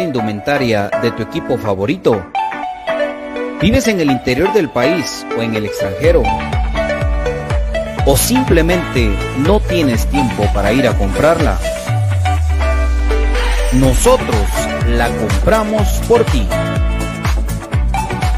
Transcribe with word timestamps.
indumentaria 0.00 0.90
de 1.02 1.10
tu 1.10 1.22
equipo 1.22 1.58
favorito? 1.58 2.24
¿Vives 3.60 3.86
en 3.88 4.00
el 4.00 4.10
interior 4.10 4.52
del 4.52 4.70
país 4.70 5.26
o 5.36 5.42
en 5.42 5.54
el 5.54 5.66
extranjero? 5.66 6.22
¿O 8.06 8.16
simplemente 8.16 9.14
no 9.38 9.60
tienes 9.60 10.06
tiempo 10.06 10.44
para 10.54 10.72
ir 10.72 10.88
a 10.88 10.96
comprarla? 10.96 11.58
Nosotros 13.72 14.46
la 14.88 15.08
compramos 15.08 15.88
por 16.08 16.24
ti 16.24 16.46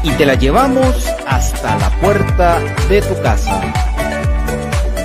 y 0.03 0.11
te 0.11 0.25
la 0.25 0.35
llevamos 0.35 1.07
hasta 1.27 1.77
la 1.77 1.89
puerta 2.01 2.59
de 2.89 3.01
tu 3.01 3.21
casa. 3.21 3.61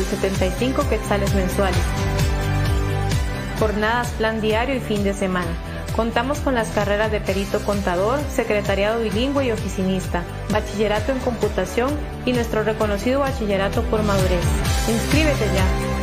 75 0.09 0.87
quetzales 0.89 1.33
mensuales. 1.33 1.81
Jornadas, 3.59 4.09
plan 4.17 4.41
diario 4.41 4.75
y 4.75 4.79
fin 4.79 5.03
de 5.03 5.13
semana. 5.13 5.51
Contamos 5.95 6.39
con 6.39 6.55
las 6.55 6.69
carreras 6.69 7.09
de 7.09 7.21
perito 7.21 7.61
contador, 7.61 8.19
secretariado 8.29 9.01
bilingüe 9.01 9.45
y 9.45 9.51
oficinista, 9.51 10.23
bachillerato 10.51 11.13
en 11.13 11.19
computación 11.19 11.89
y 12.25 12.33
nuestro 12.33 12.63
reconocido 12.63 13.21
bachillerato 13.21 13.81
por 13.83 14.03
madurez. 14.03 14.43
Inscríbete 14.89 15.45
ya. 15.55 15.95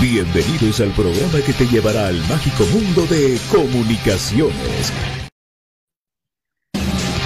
Bienvenidos 0.00 0.80
al 0.80 0.92
programa 0.92 1.40
que 1.44 1.52
te 1.52 1.66
llevará 1.66 2.06
al 2.06 2.16
mágico 2.26 2.64
mundo 2.72 3.04
de 3.06 3.38
comunicaciones. 3.52 5.29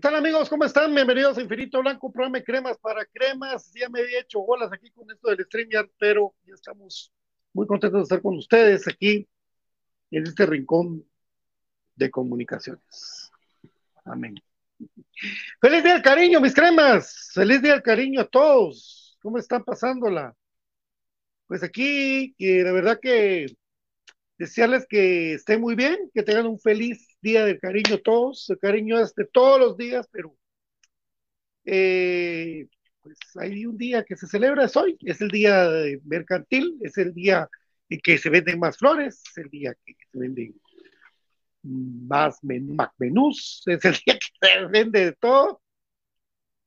Tal 0.00 0.16
amigos? 0.16 0.48
¿Cómo 0.48 0.64
están? 0.64 0.92
Bienvenidos 0.92 1.38
a 1.38 1.40
Infinito 1.40 1.80
Blanco, 1.80 2.10
programa 2.10 2.38
de 2.38 2.44
cremas 2.44 2.76
para 2.78 3.04
cremas. 3.04 3.70
Ya 3.74 3.88
me 3.88 4.00
había 4.00 4.20
hecho 4.20 4.40
bolas 4.40 4.72
aquí 4.72 4.90
con 4.90 5.08
esto 5.08 5.30
del 5.30 5.44
StreamYard, 5.44 5.88
pero 5.98 6.34
ya 6.44 6.54
estamos 6.54 7.12
muy 7.52 7.64
contentos 7.66 8.00
de 8.00 8.02
estar 8.02 8.20
con 8.20 8.36
ustedes 8.36 8.88
aquí 8.88 9.28
en 10.10 10.26
este 10.26 10.46
rincón 10.46 11.04
de 11.94 12.10
comunicaciones. 12.10 13.30
Amén. 14.04 14.34
Feliz 15.60 15.84
día 15.84 15.94
del 15.94 16.02
cariño, 16.02 16.40
mis 16.40 16.54
cremas. 16.54 17.30
Feliz 17.32 17.62
día 17.62 17.72
del 17.74 17.82
cariño 17.82 18.22
a 18.22 18.28
todos. 18.28 19.16
¿Cómo 19.22 19.38
están 19.38 19.62
pasándola? 19.62 20.34
Pues 21.46 21.62
aquí, 21.62 22.34
que 22.36 22.64
la 22.64 22.72
verdad 22.72 22.98
que 23.00 23.46
desearles 24.38 24.86
que 24.88 25.34
estén 25.34 25.60
muy 25.60 25.74
bien, 25.74 26.10
que 26.12 26.22
tengan 26.22 26.46
un 26.46 26.58
feliz 26.58 27.06
día 27.20 27.44
del 27.44 27.60
cariño 27.60 27.98
todos. 27.98 28.48
El 28.50 28.58
cariño 28.58 28.98
es 28.98 29.14
de 29.14 29.26
todos 29.26 29.60
los 29.60 29.76
días, 29.76 30.08
pero 30.10 30.36
eh, 31.64 32.66
pues 33.00 33.18
hay 33.36 33.66
un 33.66 33.76
día 33.76 34.04
que 34.04 34.16
se 34.16 34.26
celebra, 34.26 34.64
es 34.64 34.76
hoy, 34.76 34.96
es 35.00 35.20
el 35.20 35.28
día 35.28 35.68
mercantil, 36.04 36.78
es 36.82 36.96
el 36.98 37.12
día 37.14 37.48
en 37.88 38.00
que 38.00 38.18
se 38.18 38.30
venden 38.30 38.58
más 38.58 38.78
flores, 38.78 39.22
es 39.30 39.38
el 39.38 39.50
día 39.50 39.74
que 39.84 39.94
se 40.10 40.18
venden 40.18 40.60
más, 41.62 42.38
menús, 42.98 43.62
es 43.66 43.84
el 43.84 43.94
día 44.06 44.18
que 44.18 44.48
se 44.48 44.66
vende 44.66 45.04
de 45.06 45.12
todo, 45.12 45.62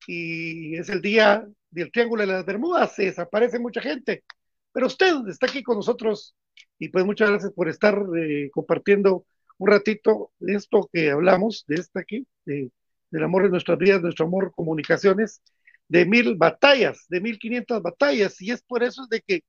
y 0.07 0.77
es 0.77 0.89
el 0.89 1.01
día 1.01 1.47
del 1.69 1.91
Triángulo 1.91 2.21
de 2.21 2.27
las 2.27 2.45
Bermudas, 2.45 2.95
se 2.95 3.05
desaparece 3.05 3.59
mucha 3.59 3.81
gente, 3.81 4.23
pero 4.71 4.87
usted 4.87 5.15
está 5.27 5.47
aquí 5.47 5.63
con 5.63 5.77
nosotros 5.77 6.35
y 6.79 6.89
pues 6.89 7.05
muchas 7.05 7.29
gracias 7.29 7.51
por 7.53 7.69
estar 7.69 8.03
eh, 8.17 8.49
compartiendo 8.51 9.25
un 9.57 9.69
ratito 9.69 10.31
de 10.39 10.53
esto 10.55 10.89
que 10.91 11.11
hablamos, 11.11 11.65
de 11.67 11.75
esta 11.75 12.01
aquí, 12.01 12.27
de, 12.45 12.71
del 13.09 13.23
amor 13.23 13.43
de 13.43 13.49
nuestras 13.49 13.77
vidas, 13.77 14.01
nuestro 14.01 14.25
amor, 14.25 14.51
comunicaciones, 14.55 15.41
de 15.87 16.05
mil 16.05 16.35
batallas, 16.35 17.05
de 17.09 17.21
mil 17.21 17.39
quinientas 17.39 17.81
batallas, 17.81 18.41
y 18.41 18.51
es 18.51 18.61
por 18.61 18.83
eso 18.83 19.07
de 19.09 19.21
que 19.21 19.43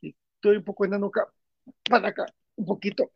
estoy 0.00 0.56
un 0.56 0.64
poco 0.64 0.84
enano 0.84 1.06
acá, 1.06 1.26
para 1.88 2.08
acá, 2.08 2.26
un 2.56 2.66
poquito. 2.66 3.10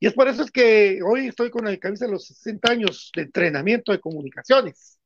Y 0.00 0.06
es 0.06 0.14
por 0.14 0.28
eso 0.28 0.42
es 0.42 0.50
que 0.50 1.00
hoy 1.04 1.26
estoy 1.26 1.50
con 1.50 1.64
la 1.64 1.76
cabeza 1.76 2.06
de 2.06 2.12
los 2.12 2.26
60 2.26 2.70
años 2.72 3.10
de 3.14 3.22
entrenamiento 3.22 3.92
de 3.92 4.00
comunicaciones. 4.00 4.98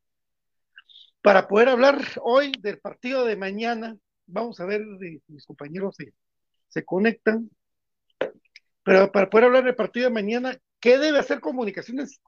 Para 1.22 1.48
poder 1.48 1.68
hablar 1.68 2.00
hoy 2.22 2.52
del 2.60 2.78
partido 2.78 3.24
de 3.24 3.36
mañana, 3.36 3.96
vamos 4.26 4.60
a 4.60 4.66
ver, 4.66 4.82
mis 5.28 5.46
compañeros 5.46 5.96
se, 5.96 6.12
se 6.72 6.84
conectan, 6.84 7.50
pero 8.82 9.12
para 9.12 9.28
poder 9.28 9.46
hablar 9.46 9.64
del 9.64 9.76
partido 9.76 10.08
de 10.08 10.14
mañana, 10.14 10.58
¿qué 10.80 10.98
debe 10.98 11.18
hacer 11.18 11.40
comunicaciones 11.40 12.20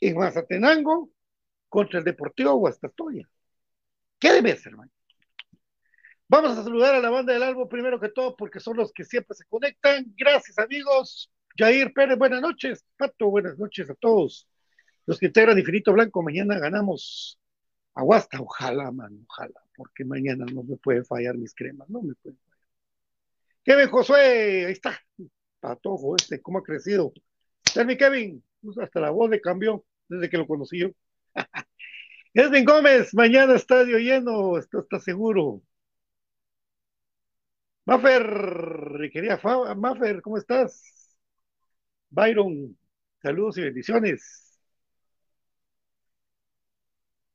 en 0.00 0.16
Mazatenango 0.16 1.10
contra 1.68 2.00
el 2.00 2.04
Deportivo 2.04 2.54
Guastatoya? 2.54 3.28
¿Qué 4.18 4.32
debe 4.32 4.52
hacer, 4.52 4.76
man? 4.76 4.90
Vamos 6.28 6.58
a 6.58 6.64
saludar 6.64 6.94
a 6.94 7.00
la 7.00 7.10
banda 7.10 7.32
del 7.32 7.42
álbum 7.42 7.68
primero 7.68 8.00
que 8.00 8.08
todo, 8.08 8.34
porque 8.36 8.58
son 8.58 8.76
los 8.76 8.92
que 8.92 9.04
siempre 9.04 9.36
se 9.36 9.44
conectan. 9.44 10.12
Gracias, 10.16 10.58
amigos. 10.58 11.30
Jair 11.56 11.92
Pérez, 11.92 12.18
buenas 12.18 12.40
noches. 12.40 12.84
Pato, 12.96 13.28
buenas 13.30 13.58
noches 13.58 13.88
a 13.88 13.94
todos. 13.94 14.48
Los 15.06 15.18
que 15.18 15.26
integran 15.26 15.58
Infinito 15.58 15.92
Blanco, 15.92 16.22
mañana 16.22 16.58
ganamos 16.58 17.38
a 17.94 18.02
Guasta. 18.02 18.40
Ojalá, 18.40 18.90
man, 18.90 19.24
ojalá, 19.28 19.60
porque 19.76 20.04
mañana 20.04 20.44
no 20.52 20.62
me 20.62 20.76
pueden 20.76 21.04
fallar 21.04 21.36
mis 21.36 21.54
cremas, 21.54 21.88
no 21.88 22.02
me 22.02 22.14
pueden. 22.14 22.38
Kevin 23.64 23.88
Josué, 23.90 24.66
ahí 24.66 24.72
está. 24.72 24.98
Patojo 25.60 26.16
este, 26.16 26.40
cómo 26.42 26.58
ha 26.58 26.62
crecido. 26.62 27.12
Tell 27.74 27.96
Kevin, 27.96 28.44
pues 28.62 28.78
hasta 28.78 29.00
la 29.00 29.10
voz 29.10 29.30
le 29.30 29.40
cambió 29.40 29.84
desde 30.08 30.28
que 30.30 30.38
lo 30.38 30.46
conocí 30.46 30.80
yo. 30.80 30.88
Edwin 32.34 32.64
Gómez, 32.64 33.14
mañana 33.14 33.54
estadio 33.54 33.98
lleno, 33.98 34.58
esto 34.58 34.80
está 34.80 34.98
seguro. 35.00 35.62
Maffer, 37.84 39.10
quería 39.12 39.40
Maffer, 39.76 40.22
¿cómo 40.22 40.38
estás? 40.38 41.16
Byron, 42.10 42.76
saludos 43.22 43.58
y 43.58 43.62
bendiciones. 43.62 44.58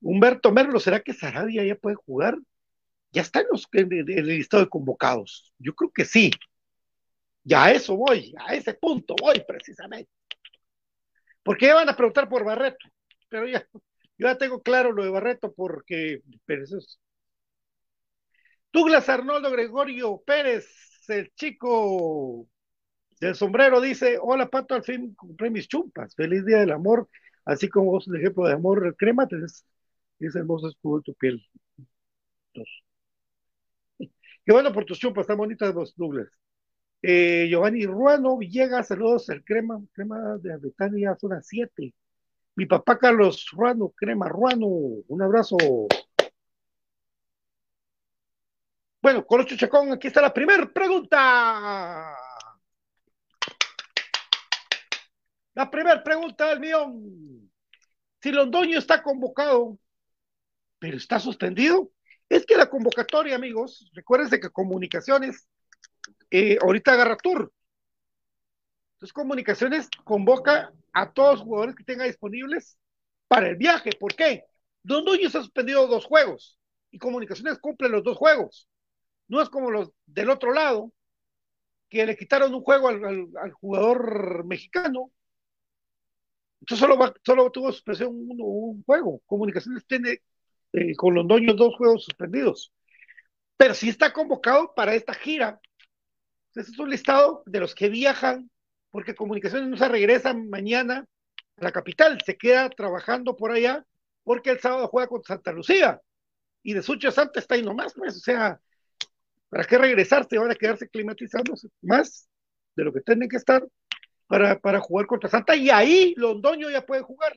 Humberto 0.01 0.51
Merlo, 0.51 0.79
¿será 0.79 1.01
que 1.01 1.13
Sarabia 1.13 1.63
ya 1.63 1.75
puede 1.75 1.95
jugar? 1.95 2.37
Ya 3.11 3.21
está 3.21 3.41
en, 3.41 3.47
los, 3.51 3.67
en 3.73 3.91
el 3.93 4.27
listado 4.27 4.63
de 4.63 4.69
convocados. 4.69 5.53
Yo 5.59 5.73
creo 5.75 5.91
que 5.91 6.05
sí. 6.05 6.31
Ya 7.43 7.65
a 7.65 7.71
eso 7.71 7.95
voy, 7.95 8.33
a 8.37 8.53
ese 8.55 8.73
punto 8.73 9.15
voy 9.19 9.43
precisamente. 9.47 10.11
Porque 11.43 11.67
ya 11.67 11.75
van 11.75 11.89
a 11.89 11.95
preguntar 11.95 12.29
por 12.29 12.43
Barreto, 12.43 12.85
pero 13.29 13.47
ya, 13.47 13.65
yo 14.17 14.27
ya 14.27 14.37
tengo 14.37 14.61
claro 14.61 14.91
lo 14.91 15.03
de 15.03 15.09
Barreto 15.09 15.53
porque 15.53 16.21
pero 16.45 16.63
eso 16.63 16.77
es. 16.77 16.99
Douglas 18.71 19.09
Arnoldo 19.09 19.51
Gregorio 19.51 20.21
Pérez, 20.25 20.67
el 21.07 21.31
chico 21.35 22.47
del 23.19 23.35
sombrero, 23.35 23.81
dice: 23.81 24.19
Hola 24.21 24.49
Pato, 24.49 24.75
al 24.75 24.83
fin 24.83 25.15
compré 25.15 25.49
mis 25.49 25.67
chumpas. 25.67 26.15
Feliz 26.15 26.45
día 26.45 26.59
del 26.59 26.71
amor, 26.71 27.09
así 27.45 27.69
como 27.69 27.91
vos, 27.91 28.07
un 28.07 28.17
ejemplo 28.17 28.47
de 28.47 28.53
amor, 28.53 28.95
crema, 28.97 29.27
es, 29.31 29.65
es 30.19 30.35
hermoso 30.35 30.69
escudo 30.69 31.01
tu 31.01 31.13
piel. 31.15 31.45
Dos. 32.53 32.69
Qué 34.47 34.53
bueno 34.53 34.71
por 34.71 34.85
tus 34.85 34.97
chumpas, 34.97 35.27
tan 35.27 35.35
bonitas 35.35 35.73
vos, 35.73 35.93
Douglas. 35.97 36.29
Eh, 37.01 37.47
Giovanni 37.49 37.85
Ruano 37.85 38.37
Villegas, 38.37 38.87
saludos, 38.87 39.27
el 39.27 39.43
crema, 39.43 39.77
crema 39.91 40.37
de 40.37 40.55
Betania, 40.55 41.17
zona 41.19 41.41
7. 41.41 41.93
Mi 42.55 42.65
papá 42.65 42.97
Carlos 42.97 43.49
Ruano, 43.51 43.89
crema 43.89 44.29
Ruano, 44.29 44.67
un 44.67 45.21
abrazo. 45.21 45.57
Bueno, 49.01 49.25
Colocho 49.25 49.57
Chacón, 49.57 49.91
aquí 49.91 50.07
está 50.07 50.21
la 50.21 50.33
primera 50.33 50.65
pregunta. 50.71 52.15
La 55.55 55.69
primera 55.69 56.01
pregunta 56.01 56.47
del 56.47 56.61
millón. 56.61 57.51
Si 58.21 58.31
Londoño 58.31 58.79
está 58.79 59.03
convocado, 59.03 59.77
pero 60.79 60.95
está 60.95 61.19
suspendido, 61.19 61.91
es 62.29 62.45
que 62.45 62.57
la 62.57 62.69
convocatoria, 62.69 63.35
amigos, 63.35 63.89
recuérdense 63.93 64.39
que 64.39 64.49
comunicaciones 64.49 65.47
eh, 66.31 66.57
ahorita 66.61 66.93
agarra 66.93 67.17
tour. 67.17 67.51
Entonces, 68.95 69.13
Comunicaciones 69.13 69.89
convoca 70.03 70.73
a 70.91 71.11
todos 71.13 71.35
los 71.35 71.41
jugadores 71.43 71.75
que 71.75 71.83
tenga 71.83 72.05
disponibles 72.05 72.77
para 73.27 73.47
el 73.47 73.55
viaje. 73.55 73.91
¿Por 73.99 74.15
qué? 74.15 74.43
Don 74.81 75.05
Núñez 75.05 75.35
ha 75.35 75.41
suspendido 75.41 75.87
dos 75.87 76.05
juegos 76.05 76.57
y 76.91 76.97
Comunicaciones 76.97 77.59
cumple 77.59 77.89
los 77.89 78.03
dos 78.03 78.17
juegos. 78.17 78.67
No 79.27 79.41
es 79.41 79.49
como 79.49 79.69
los 79.69 79.91
del 80.05 80.29
otro 80.29 80.51
lado, 80.51 80.91
que 81.89 82.05
le 82.05 82.17
quitaron 82.17 82.53
un 82.53 82.61
juego 82.61 82.89
al, 82.89 83.51
jugador 83.53 84.45
mexicano. 84.45 85.11
Entonces 86.61 86.79
solo, 86.79 86.97
va- 86.97 87.13
solo 87.23 87.51
tuvo 87.51 87.71
suspensión 87.71 88.09
uno, 88.13 88.43
un 88.45 88.83
juego. 88.83 89.21
Comunicaciones 89.25 89.85
tiene 89.85 90.21
eh, 90.77 90.95
con 90.95 91.15
Londoño 91.15 91.53
dos 91.55 91.75
juegos 91.75 92.03
suspendidos. 92.03 92.71
Pero 93.57 93.73
sí 93.73 93.89
está 93.89 94.13
convocado 94.13 94.73
para 94.75 94.93
esta 94.93 95.13
gira. 95.13 95.59
Ese 96.53 96.71
es 96.71 96.79
un 96.79 96.89
listado 96.89 97.43
de 97.47 97.59
los 97.59 97.73
que 97.73 97.89
viajan, 97.89 98.49
porque 98.91 99.15
Comunicaciones 99.15 99.69
no 99.69 99.77
se 99.77 99.87
regresa 99.87 100.33
mañana 100.33 101.05
a 101.57 101.63
la 101.63 101.71
capital, 101.71 102.19
se 102.23 102.37
queda 102.37 102.69
trabajando 102.69 103.35
por 103.35 103.51
allá, 103.51 103.85
porque 104.23 104.51
el 104.51 104.59
sábado 104.59 104.87
juega 104.87 105.07
contra 105.07 105.35
Santa 105.35 105.51
Lucía. 105.51 105.99
Y 106.61 106.73
de 106.73 106.83
Sucho 106.83 107.11
Santa 107.11 107.39
está 107.39 107.55
ahí 107.55 107.63
nomás, 107.63 107.93
pues, 107.95 108.15
o 108.17 108.19
sea, 108.19 108.59
¿para 109.49 109.63
qué 109.63 109.77
regresarse? 109.77 110.37
Van 110.37 110.51
a 110.51 110.55
quedarse 110.55 110.89
climatizándose 110.89 111.69
más 111.81 112.27
de 112.75 112.83
lo 112.83 112.93
que 112.93 113.01
tienen 113.01 113.29
que 113.29 113.37
estar 113.37 113.65
para, 114.27 114.59
para 114.59 114.79
jugar 114.79 115.07
contra 115.07 115.29
Santa. 115.29 115.55
Y 115.55 115.69
ahí 115.71 116.13
Londoño 116.17 116.69
ya 116.69 116.85
puede 116.85 117.01
jugar. 117.01 117.35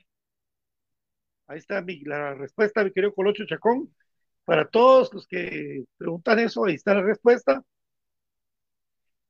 Ahí 1.50 1.58
está 1.58 1.84
la 2.04 2.34
respuesta, 2.34 2.84
mi 2.84 2.92
querido 2.92 3.12
Colocho 3.12 3.44
Chacón. 3.44 3.92
Para 4.44 4.68
todos 4.68 5.12
los 5.12 5.26
que 5.26 5.82
preguntan 5.96 6.38
eso, 6.38 6.64
ahí 6.64 6.76
está 6.76 6.94
la 6.94 7.02
respuesta. 7.02 7.64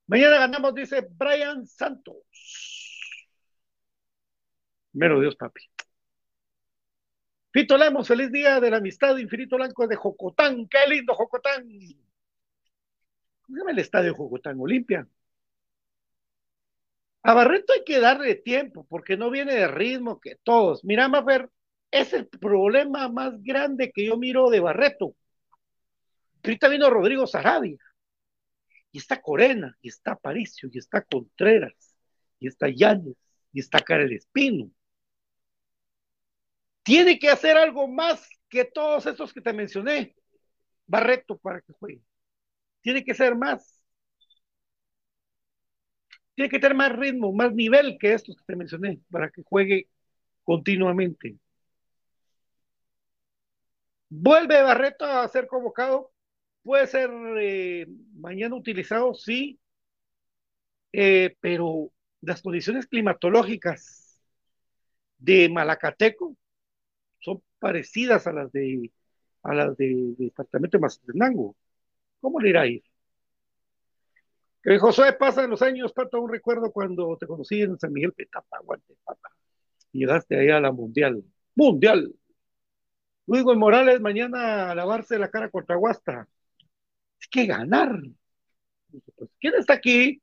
Mañana 0.07 0.37
ganamos, 0.41 0.75
dice 0.75 1.09
Brian 1.13 1.67
Santos. 1.67 2.17
Mero 4.93 5.19
Dios, 5.19 5.35
papi. 5.35 5.63
Fito 7.53 7.79
Lemos, 7.79 8.07
feliz 8.07 8.31
día 8.31 8.61
de 8.61 8.71
la 8.71 8.77
amistad 8.77 9.17
infinito 9.17 9.57
blanco 9.57 9.87
de 9.87 9.97
Jocotán. 9.97 10.69
Qué 10.69 10.87
lindo 10.91 11.15
Jocotán. 11.15 11.67
¿Cómo 13.41 13.55
se 13.55 13.61
llama 13.61 13.71
el 13.71 13.79
estadio 13.79 14.15
Jocotán? 14.15 14.61
Olimpia. 14.61 15.09
A 17.23 17.33
Barreto 17.33 17.73
hay 17.73 17.83
que 17.83 17.99
darle 17.99 18.35
tiempo 18.35 18.87
porque 18.91 19.17
no 19.17 19.31
viene 19.31 19.55
de 19.55 19.69
ritmo 19.69 20.21
que 20.21 20.37
todos. 20.37 20.85
Mira, 20.85 21.09
Mafer, 21.09 21.49
es 21.91 22.13
el 22.13 22.29
problema 22.29 23.09
más 23.09 23.43
grande 23.43 23.91
que 23.93 24.07
yo 24.07 24.17
miro 24.17 24.51
de 24.51 24.61
Barreto. 24.61 25.15
Ahorita 26.43 26.69
vino 26.69 26.89
Rodrigo 26.89 27.27
Sarabia, 27.27 27.79
y 28.93 28.99
está 28.99 29.21
Corena, 29.21 29.77
y 29.83 29.89
está 29.89 30.17
Paricio, 30.17 30.69
y 30.73 30.79
está 30.79 31.03
Contreras, 31.03 31.95
y 32.39 32.49
está 32.49 32.69
Yáñez, 32.69 33.17
y 33.53 33.61
está 33.61 33.81
Karel 33.81 34.13
Espino. 34.13 34.71
Tiene 36.83 37.19
que 37.19 37.29
hacer 37.29 37.57
algo 37.57 37.87
más 37.87 38.29
que 38.49 38.65
todos 38.65 39.07
esos 39.07 39.33
que 39.33 39.41
te 39.41 39.53
mencioné, 39.53 40.15
Barreto, 40.87 41.39
para 41.39 41.61
que 41.61 41.73
juegue. 41.75 42.03
Tiene 42.81 43.05
que 43.05 43.15
ser 43.15 43.37
más. 43.37 43.81
Tiene 46.35 46.49
que 46.49 46.59
tener 46.59 46.77
más 46.77 46.97
ritmo, 46.97 47.33
más 47.33 47.53
nivel 47.53 47.99
que 47.99 48.15
estos 48.15 48.37
que 48.37 48.45
te 48.45 48.57
mencioné, 48.57 49.01
para 49.11 49.31
que 49.31 49.43
juegue 49.45 49.89
continuamente. 50.43 51.37
Vuelve 54.11 54.63
Barreto 54.63 55.07
a 55.07 55.27
ser 55.29 55.47
convocado. 55.47 56.13
Puede 56.63 56.87
ser 56.87 57.11
eh, 57.41 57.87
mañana 58.15 58.55
utilizado, 58.55 59.15
sí, 59.15 59.59
eh, 60.93 61.37
pero 61.41 61.91
las 62.21 62.43
condiciones 62.43 62.87
climatológicas 62.87 64.21
de 65.19 65.49
Malacateco 65.49 66.37
son 67.21 67.43
parecidas 67.59 68.27
a 68.27 68.33
las 68.33 68.53
de 68.53 68.91
a 69.43 69.55
las 69.55 69.77
de, 69.77 69.87
de 70.19 70.25
departamento 70.27 70.77
de 70.77 70.83
Mazatenango. 70.83 71.57
¿Cómo 72.21 72.41
le 72.41 72.51
irá 72.51 72.63
a 72.63 72.67
ir? 72.67 72.83
Que 74.63 74.79
Josué 74.79 75.15
pasa 75.15 75.45
en 75.45 75.51
los 75.51 75.63
años, 75.63 75.93
Pato, 75.93 76.21
un 76.21 76.31
recuerdo 76.31 76.71
cuando 76.71 77.17
te 77.17 77.27
conocí 77.27 77.63
en 77.63 77.79
San 77.79 77.93
Miguel 77.93 78.13
Petapa, 78.13 78.59
aguante, 78.59 78.95
papá. 79.05 79.31
Y 79.93 80.01
llegaste 80.01 80.39
allá 80.39 80.59
a 80.59 80.61
la 80.61 80.73
Mundial. 80.73 81.25
Mundial. 81.55 82.15
Luis 83.31 83.45
Morales 83.45 84.01
mañana 84.01 84.73
a 84.73 84.75
lavarse 84.75 85.17
la 85.17 85.31
cara 85.31 85.49
contra 85.49 85.77
Guasta. 85.77 86.27
Es 87.21 87.29
que 87.29 87.47
ganar. 87.47 87.97
Pues, 89.15 89.31
¿Quién 89.39 89.55
está 89.55 89.75
aquí? 89.75 90.21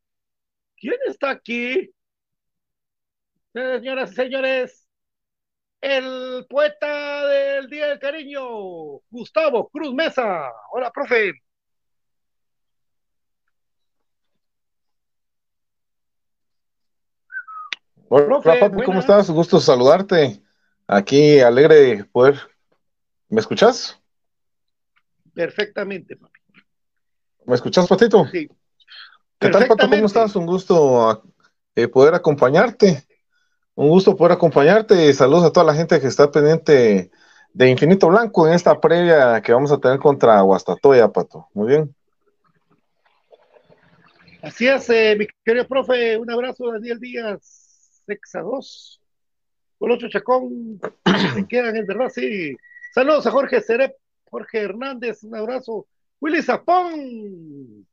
¿Quién 0.76 0.98
está 1.08 1.30
aquí? 1.30 1.90
Señoras 3.54 4.12
y 4.12 4.16
señores, 4.16 4.88
el 5.80 6.46
poeta 6.50 7.26
del 7.28 7.70
Día 7.70 7.88
del 7.88 8.00
Cariño, 8.00 8.42
Gustavo 9.10 9.70
Cruz 9.70 9.94
Mesa. 9.94 10.52
Hola, 10.74 10.92
profe. 10.92 11.32
Hola, 18.10 18.26
Profe, 18.26 18.50
papi, 18.60 18.76
¿cómo 18.76 18.86
buenas. 18.86 19.06
estás? 19.06 19.32
Gusto 19.32 19.62
saludarte. 19.62 20.42
Aquí 20.88 21.40
alegre 21.40 21.76
de 21.76 22.04
poder. 22.04 22.57
¿Me 23.30 23.42
escuchas? 23.42 24.00
Perfectamente, 25.34 26.16
papi. 26.16 26.40
¿Me 27.46 27.56
escuchas, 27.56 27.88
Patito? 27.88 28.26
Sí. 28.28 28.50
¿Qué 29.40 29.50
tal, 29.50 29.68
Pato? 29.68 29.90
¿Cómo 29.90 30.06
estás? 30.06 30.36
Un 30.36 30.46
gusto 30.46 31.24
eh, 31.76 31.88
poder 31.88 32.14
acompañarte. 32.14 33.06
Un 33.76 33.90
gusto 33.90 34.16
poder 34.16 34.34
acompañarte. 34.34 35.14
Saludos 35.14 35.46
a 35.46 35.52
toda 35.52 35.66
la 35.66 35.74
gente 35.74 36.00
que 36.02 36.08
está 36.08 36.32
pendiente 36.32 37.12
de 37.54 37.70
Infinito 37.70 38.08
Blanco 38.08 38.48
en 38.48 38.54
esta 38.54 38.80
previa 38.80 39.42
que 39.42 39.54
vamos 39.54 39.72
a 39.72 39.78
tener 39.78 40.00
contra 40.00 40.42
Guastatoya, 40.42 41.10
Pato. 41.10 41.48
Muy 41.54 41.68
bien. 41.68 41.96
Así 44.42 44.68
es, 44.68 44.90
eh, 44.90 45.16
mi 45.18 45.28
querido 45.44 45.68
profe, 45.68 46.18
un 46.18 46.32
abrazo, 46.32 46.72
Daniel 46.72 47.00
Díaz, 47.00 48.02
Sexa 48.06 48.42
2. 48.42 49.02
Colocho 49.78 50.10
Chacón, 50.10 50.80
se 51.36 51.48
quedan, 51.48 51.86
verdad, 51.86 52.10
sí. 52.10 52.56
Saludos 52.98 53.28
a 53.28 53.32
Jorge 53.32 53.62
Cerep, 53.62 53.96
Jorge 54.28 54.58
Hernández, 54.58 55.24
un 55.24 55.36
abrazo. 55.36 55.86
Willy 56.20 56.42
Zapón, 56.42 57.86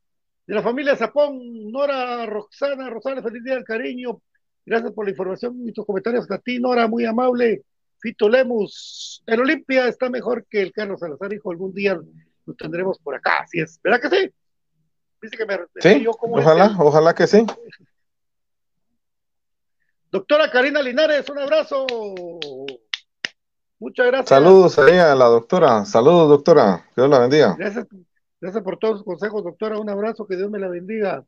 de 0.47 0.55
la 0.55 0.63
familia 0.63 0.97
Zapón, 0.97 1.71
Nora 1.71 2.25
Roxana 2.25 2.89
Rosales, 2.89 3.23
feliz 3.23 3.45
día 3.45 3.57
del 3.57 3.65
cariño. 3.65 4.23
Gracias 4.65 4.93
por 4.93 5.05
la 5.05 5.11
información 5.11 5.69
y 5.69 5.73
tus 5.73 5.85
comentarios 5.85 6.31
a 6.31 6.39
ti, 6.39 6.59
Nora, 6.59 6.89
muy 6.89 7.05
amable. 7.05 7.65
Fito 7.99 8.31
Lemus, 8.31 9.23
el 9.27 9.43
Olimpia 9.43 9.89
está 9.89 10.09
mejor 10.09 10.47
que 10.49 10.63
el 10.63 10.73
Carlos 10.73 11.01
Salazar, 11.01 11.35
hijo, 11.35 11.51
algún 11.51 11.75
día 11.75 12.01
lo 12.47 12.55
tendremos 12.55 12.99
por 12.99 13.15
acá, 13.15 13.41
así 13.41 13.61
es. 13.61 13.79
¿Verdad 13.85 14.01
que 14.01 14.09
sí? 14.09 14.35
Dice 15.21 15.37
que 15.37 15.45
me 15.45 15.59
Sí, 15.81 16.03
yo 16.03 16.13
como 16.13 16.37
ojalá, 16.37 16.65
este. 16.65 16.77
ojalá 16.79 17.15
que 17.15 17.27
sí. 17.27 17.45
Doctora 20.11 20.51
Karina 20.51 20.81
Linares, 20.81 21.29
un 21.29 21.41
abrazo. 21.41 21.87
Muchas 23.85 24.07
gracias. 24.07 24.31
Saludos 24.31 24.79
ahí 24.79 24.97
a 24.97 25.15
la 25.15 25.27
doctora. 25.27 25.85
Saludos, 25.85 26.31
doctora. 26.31 26.87
Que 26.95 27.03
Dios 27.03 27.11
la 27.11 27.19
bendiga. 27.19 27.55
Gracias, 27.59 27.87
gracias 28.41 28.65
por 28.65 28.79
todos 28.79 28.97
sus 28.97 29.05
consejos, 29.05 29.45
doctora. 29.45 29.79
Un 29.79 29.91
abrazo, 29.91 30.27
que 30.27 30.37
Dios 30.37 30.51
me 30.51 30.59
la 30.59 30.69
bendiga. 30.69 31.23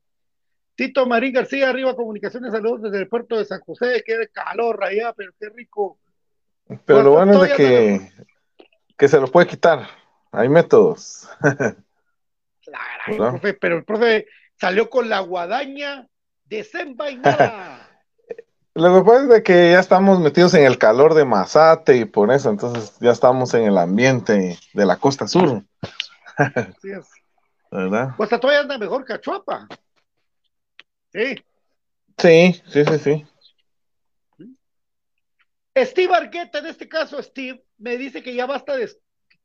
Tito 0.75 1.05
Marín 1.05 1.35
García, 1.35 1.69
arriba 1.69 1.95
Comunicaciones, 1.95 2.53
saludos 2.53 2.81
desde 2.85 3.01
el 3.01 3.09
puerto 3.09 3.37
de 3.37 3.45
San 3.45 3.61
José, 3.61 4.03
qué 4.07 4.29
calor 4.33 4.83
allá, 4.83 5.13
pero 5.15 5.33
qué 5.39 5.51
rico. 5.51 5.99
Pero 6.87 7.03
lo 7.03 7.11
bueno 7.11 7.45
es 7.45 7.51
de 7.51 7.57
que, 7.57 8.13
que 8.97 9.09
se 9.09 9.21
lo 9.21 9.27
puede 9.27 9.47
quitar. 9.47 9.87
Hay 10.33 10.49
métodos. 10.49 11.29
¿Verdad? 13.07 13.33
profe, 13.33 13.53
pero 13.53 13.77
el 13.77 13.85
profe 13.85 14.29
salió 14.59 14.89
con 14.89 15.11
la 15.11 15.21
guadaña 15.21 16.09
desenvainada. 16.47 17.83
Lo 18.76 18.95
que 18.95 19.06
pasa 19.06 19.23
es 19.23 19.28
de 19.30 19.42
que 19.42 19.71
ya 19.71 19.80
estamos 19.80 20.21
metidos 20.21 20.52
en 20.52 20.66
el 20.66 20.76
calor 20.76 21.14
de 21.14 21.25
Mazate 21.25 21.97
y 21.97 22.04
por 22.04 22.30
eso, 22.30 22.50
entonces 22.50 22.95
ya 23.00 23.11
estamos 23.11 23.54
en 23.54 23.64
el 23.64 23.78
ambiente 23.78 24.59
de 24.75 24.85
la 24.85 24.99
costa 24.99 25.26
sur, 25.26 25.64
Así 26.37 26.90
es. 26.90 27.09
¿verdad? 27.71 28.11
Guastatoya 28.18 28.61
anda 28.61 28.76
mejor 28.76 29.06
que 29.06 29.14
Achuapa. 29.14 29.66
Sí. 31.11 31.42
Sí, 32.18 32.62
sí, 32.68 32.85
sí, 32.85 32.99
sí. 32.99 33.26
Steve 35.75 36.14
Argueta, 36.14 36.59
en 36.59 36.66
este 36.66 36.87
caso, 36.87 37.23
Steve, 37.23 37.64
me 37.78 37.97
dice 37.97 38.23
que 38.23 38.35
ya 38.35 38.45
basta 38.45 38.76
de 38.76 38.90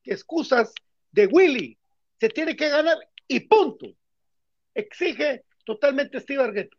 excusas 0.03 0.73
de 1.09 1.27
Willy. 1.27 1.77
Se 2.19 2.27
tiene 2.27 2.57
que 2.57 2.67
ganar 2.67 2.97
y 3.29 3.39
punto. 3.39 3.87
Exige 4.73 5.45
totalmente 5.63 6.19
Steve 6.19 6.43
Argueta. 6.43 6.75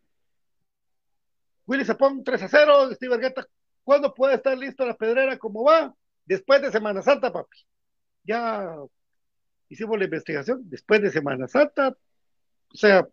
Willy 1.72 1.84
pone 1.94 2.22
3 2.22 2.42
a 2.42 2.48
0. 2.48 2.94
Steve 2.94 3.14
Argueta, 3.14 3.46
¿cuándo 3.82 4.12
puede 4.12 4.34
estar 4.34 4.56
listo 4.58 4.84
la 4.84 4.94
pedrera? 4.94 5.38
¿Cómo 5.38 5.64
va? 5.64 5.94
Después 6.26 6.60
de 6.60 6.70
Semana 6.70 7.00
Santa, 7.00 7.32
papi. 7.32 7.56
Ya 8.24 8.76
hicimos 9.70 9.98
la 9.98 10.04
investigación. 10.04 10.60
Después 10.68 11.00
de 11.00 11.10
Semana 11.10 11.48
Santa, 11.48 11.88
o 11.88 12.76
sea, 12.76 13.08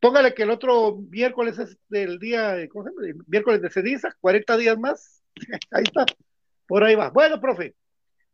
póngale 0.00 0.32
que 0.32 0.44
el 0.44 0.50
otro 0.50 0.96
miércoles 1.10 1.58
es 1.58 1.76
del 1.88 2.18
día, 2.18 2.56
¿cómo 2.70 2.84
se 2.84 2.90
llama? 2.90 3.22
Miércoles 3.26 3.60
de 3.60 3.70
ceniza, 3.70 4.16
40 4.20 4.56
días 4.56 4.78
más. 4.78 5.22
Ahí 5.70 5.84
está, 5.84 6.06
por 6.66 6.84
ahí 6.84 6.94
va. 6.94 7.10
Bueno, 7.10 7.38
profe, 7.38 7.74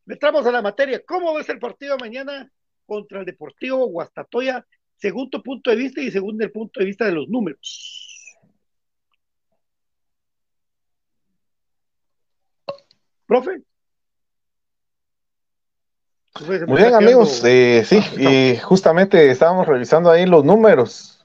entramos 0.06 0.46
a 0.46 0.52
la 0.52 0.62
materia. 0.62 1.02
¿Cómo 1.04 1.34
ves 1.34 1.48
el 1.48 1.58
partido 1.58 1.98
mañana 1.98 2.48
contra 2.86 3.18
el 3.18 3.26
Deportivo 3.26 3.84
Guastatoya, 3.86 4.64
según 4.94 5.28
tu 5.28 5.42
punto 5.42 5.70
de 5.70 5.76
vista 5.76 6.00
y 6.00 6.12
según 6.12 6.40
el 6.40 6.52
punto 6.52 6.78
de 6.78 6.86
vista 6.86 7.04
de 7.04 7.12
los 7.12 7.28
números? 7.28 8.11
Profe. 13.32 13.62
Muy 16.66 16.82
bien, 16.82 16.94
amigos. 16.94 17.42
Eh, 17.46 17.82
sí, 17.86 18.02
y 18.18 18.58
justamente 18.58 19.30
estábamos 19.30 19.66
revisando 19.66 20.10
ahí 20.10 20.26
los 20.26 20.44
números. 20.44 21.24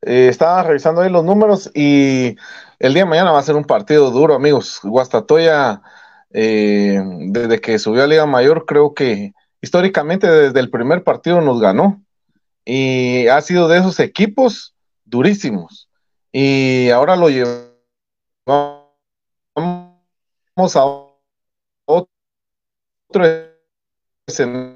Eh, 0.00 0.28
estaba 0.30 0.62
revisando 0.62 1.02
ahí 1.02 1.10
los 1.10 1.22
números 1.22 1.70
y 1.74 2.34
el 2.78 2.94
día 2.94 3.02
de 3.02 3.10
mañana 3.10 3.30
va 3.30 3.40
a 3.40 3.42
ser 3.42 3.56
un 3.56 3.64
partido 3.64 4.10
duro, 4.10 4.34
amigos. 4.34 4.80
Guastatoya, 4.82 5.82
eh, 6.30 6.98
desde 7.26 7.60
que 7.60 7.78
subió 7.78 8.04
a 8.04 8.06
Liga 8.06 8.24
Mayor, 8.24 8.64
creo 8.64 8.94
que 8.94 9.34
históricamente 9.60 10.26
desde 10.30 10.60
el 10.60 10.70
primer 10.70 11.04
partido 11.04 11.42
nos 11.42 11.60
ganó. 11.60 12.02
Y 12.64 13.26
ha 13.26 13.42
sido 13.42 13.68
de 13.68 13.80
esos 13.80 14.00
equipos 14.00 14.74
durísimos. 15.04 15.90
Y 16.32 16.88
ahora 16.88 17.16
lo 17.16 17.28
llevamos 17.28 18.79
a 20.56 21.06
otro 21.86 22.10
escenario 24.26 24.70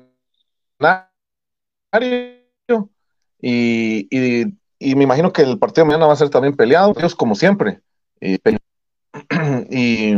y, 3.41 4.09
y, 4.11 4.59
y, 4.79 4.95
me 4.95 5.05
imagino 5.05 5.33
que 5.33 5.43
el 5.43 5.59
partido 5.59 5.85
de 5.85 5.89
mañana 5.89 6.07
va 6.07 6.15
a 6.15 6.17
ser 6.17 6.31
también 6.31 6.57
peleado, 6.57 6.95
ellos 6.97 7.15
como 7.15 7.35
siempre. 7.35 7.83
Y, 8.21 8.39
y, 9.71 10.15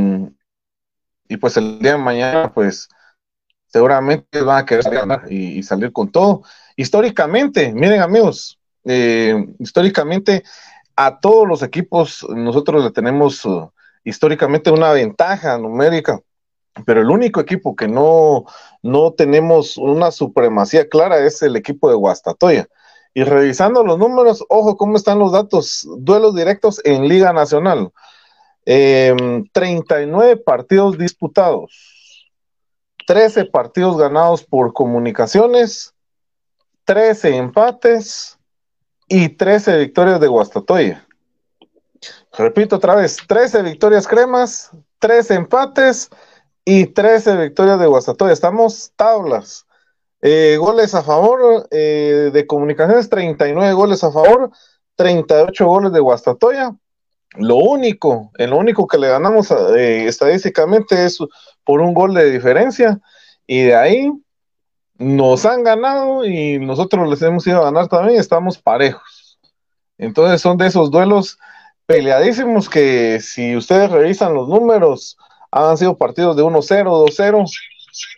y, 1.29 1.37
pues 1.37 1.57
el 1.57 1.81
día 1.81 1.92
de 1.92 1.99
mañana, 1.99 2.53
pues 2.55 2.88
seguramente 3.66 4.40
van 4.40 4.59
a 4.62 4.64
querer 4.64 4.88
ganar 4.90 5.31
y, 5.31 5.62
salir 5.62 5.92
con 5.92 6.11
todo. 6.11 6.42
Históricamente, 6.77 7.73
miren 7.73 8.01
amigos, 8.01 8.59
eh, 8.85 9.35
históricamente 9.59 10.45
a 10.95 11.19
todos 11.19 11.47
los 11.47 11.62
equipos 11.62 12.25
nosotros 12.31 12.85
le 12.85 12.90
tenemos 12.90 13.45
uh, 13.45 13.71
históricamente 14.07 14.71
una 14.71 14.92
ventaja 14.92 15.59
numérica 15.59 16.21
pero 16.85 17.01
el 17.01 17.11
único 17.11 17.40
equipo 17.40 17.75
que 17.75 17.88
no, 17.88 18.45
no 18.83 19.12
tenemos 19.12 19.77
una 19.77 20.11
supremacía 20.11 20.88
clara 20.88 21.25
es 21.25 21.42
el 21.42 21.57
equipo 21.57 21.88
de 21.88 21.95
Guastatoya. 21.95 22.69
Y 23.14 23.25
revisando 23.25 23.83
los 23.83 23.99
números, 23.99 24.45
ojo 24.51 24.77
cómo 24.77 24.97
están 24.97 25.19
los 25.19 25.33
datos, 25.33 25.88
duelos 25.99 26.35
directos 26.35 26.81
en 26.85 27.09
Liga 27.09 27.33
Nacional. 27.33 27.90
39 28.64 30.31
em, 30.33 30.42
partidos 30.45 30.99
disputados, 30.99 32.29
13 33.07 33.45
partidos 33.45 33.97
ganados 33.97 34.42
por 34.45 34.73
comunicaciones, 34.73 35.95
13 36.85 37.37
empates 37.37 38.38
y 39.09 39.29
13 39.29 39.79
victorias 39.79 40.21
de 40.21 40.27
Guastatoya. 40.27 41.06
Repito 42.37 42.77
otra 42.77 42.94
vez, 42.94 43.16
13 43.27 43.62
victorias 43.62 44.07
cremas, 44.07 44.70
13 44.99 45.35
empates 45.35 46.11
y 46.66 46.87
13 46.87 47.37
victorias 47.37 47.81
de 47.81 47.87
Guastatoya. 47.87 48.33
Estamos 48.33 48.92
tablas. 48.94 49.66
Eh, 50.20 50.57
goles 50.59 50.94
a 50.94 51.03
favor 51.03 51.66
eh, 51.70 52.31
de 52.33 52.46
comunicaciones, 52.46 53.09
39 53.09 53.72
goles 53.72 54.05
a 54.05 54.12
favor, 54.12 54.51
38 54.96 55.66
goles 55.66 55.92
de 55.92 56.01
Guastatoya. 56.01 56.77
Lo 57.38 57.57
único, 57.57 58.31
en 58.37 58.53
único 58.53 58.87
que 58.87 58.99
le 58.99 59.09
ganamos 59.09 59.51
eh, 59.51 60.07
estadísticamente 60.07 61.07
es 61.07 61.18
por 61.64 61.81
un 61.81 61.94
gol 61.94 62.12
de 62.12 62.31
diferencia. 62.31 63.01
Y 63.46 63.62
de 63.62 63.77
ahí 63.77 64.12
nos 64.99 65.46
han 65.46 65.64
ganado 65.64 66.27
y 66.27 66.59
nosotros 66.59 67.09
les 67.09 67.22
hemos 67.22 67.46
ido 67.46 67.62
a 67.62 67.64
ganar 67.64 67.88
también. 67.88 68.20
Estamos 68.20 68.59
parejos. 68.59 69.38
Entonces 69.96 70.42
son 70.42 70.59
de 70.59 70.66
esos 70.66 70.90
duelos 70.90 71.38
peleadísimos 71.87 72.68
que 72.68 73.20
si 73.20 73.57
ustedes 73.57 73.90
revisan 73.90 74.35
los 74.35 74.49
números, 74.49 75.16
han 75.51 75.79
sido 75.79 75.96
partidos 75.96 76.37
de 76.37 76.42
1-0, 76.42 76.85
2-0, 76.85 77.46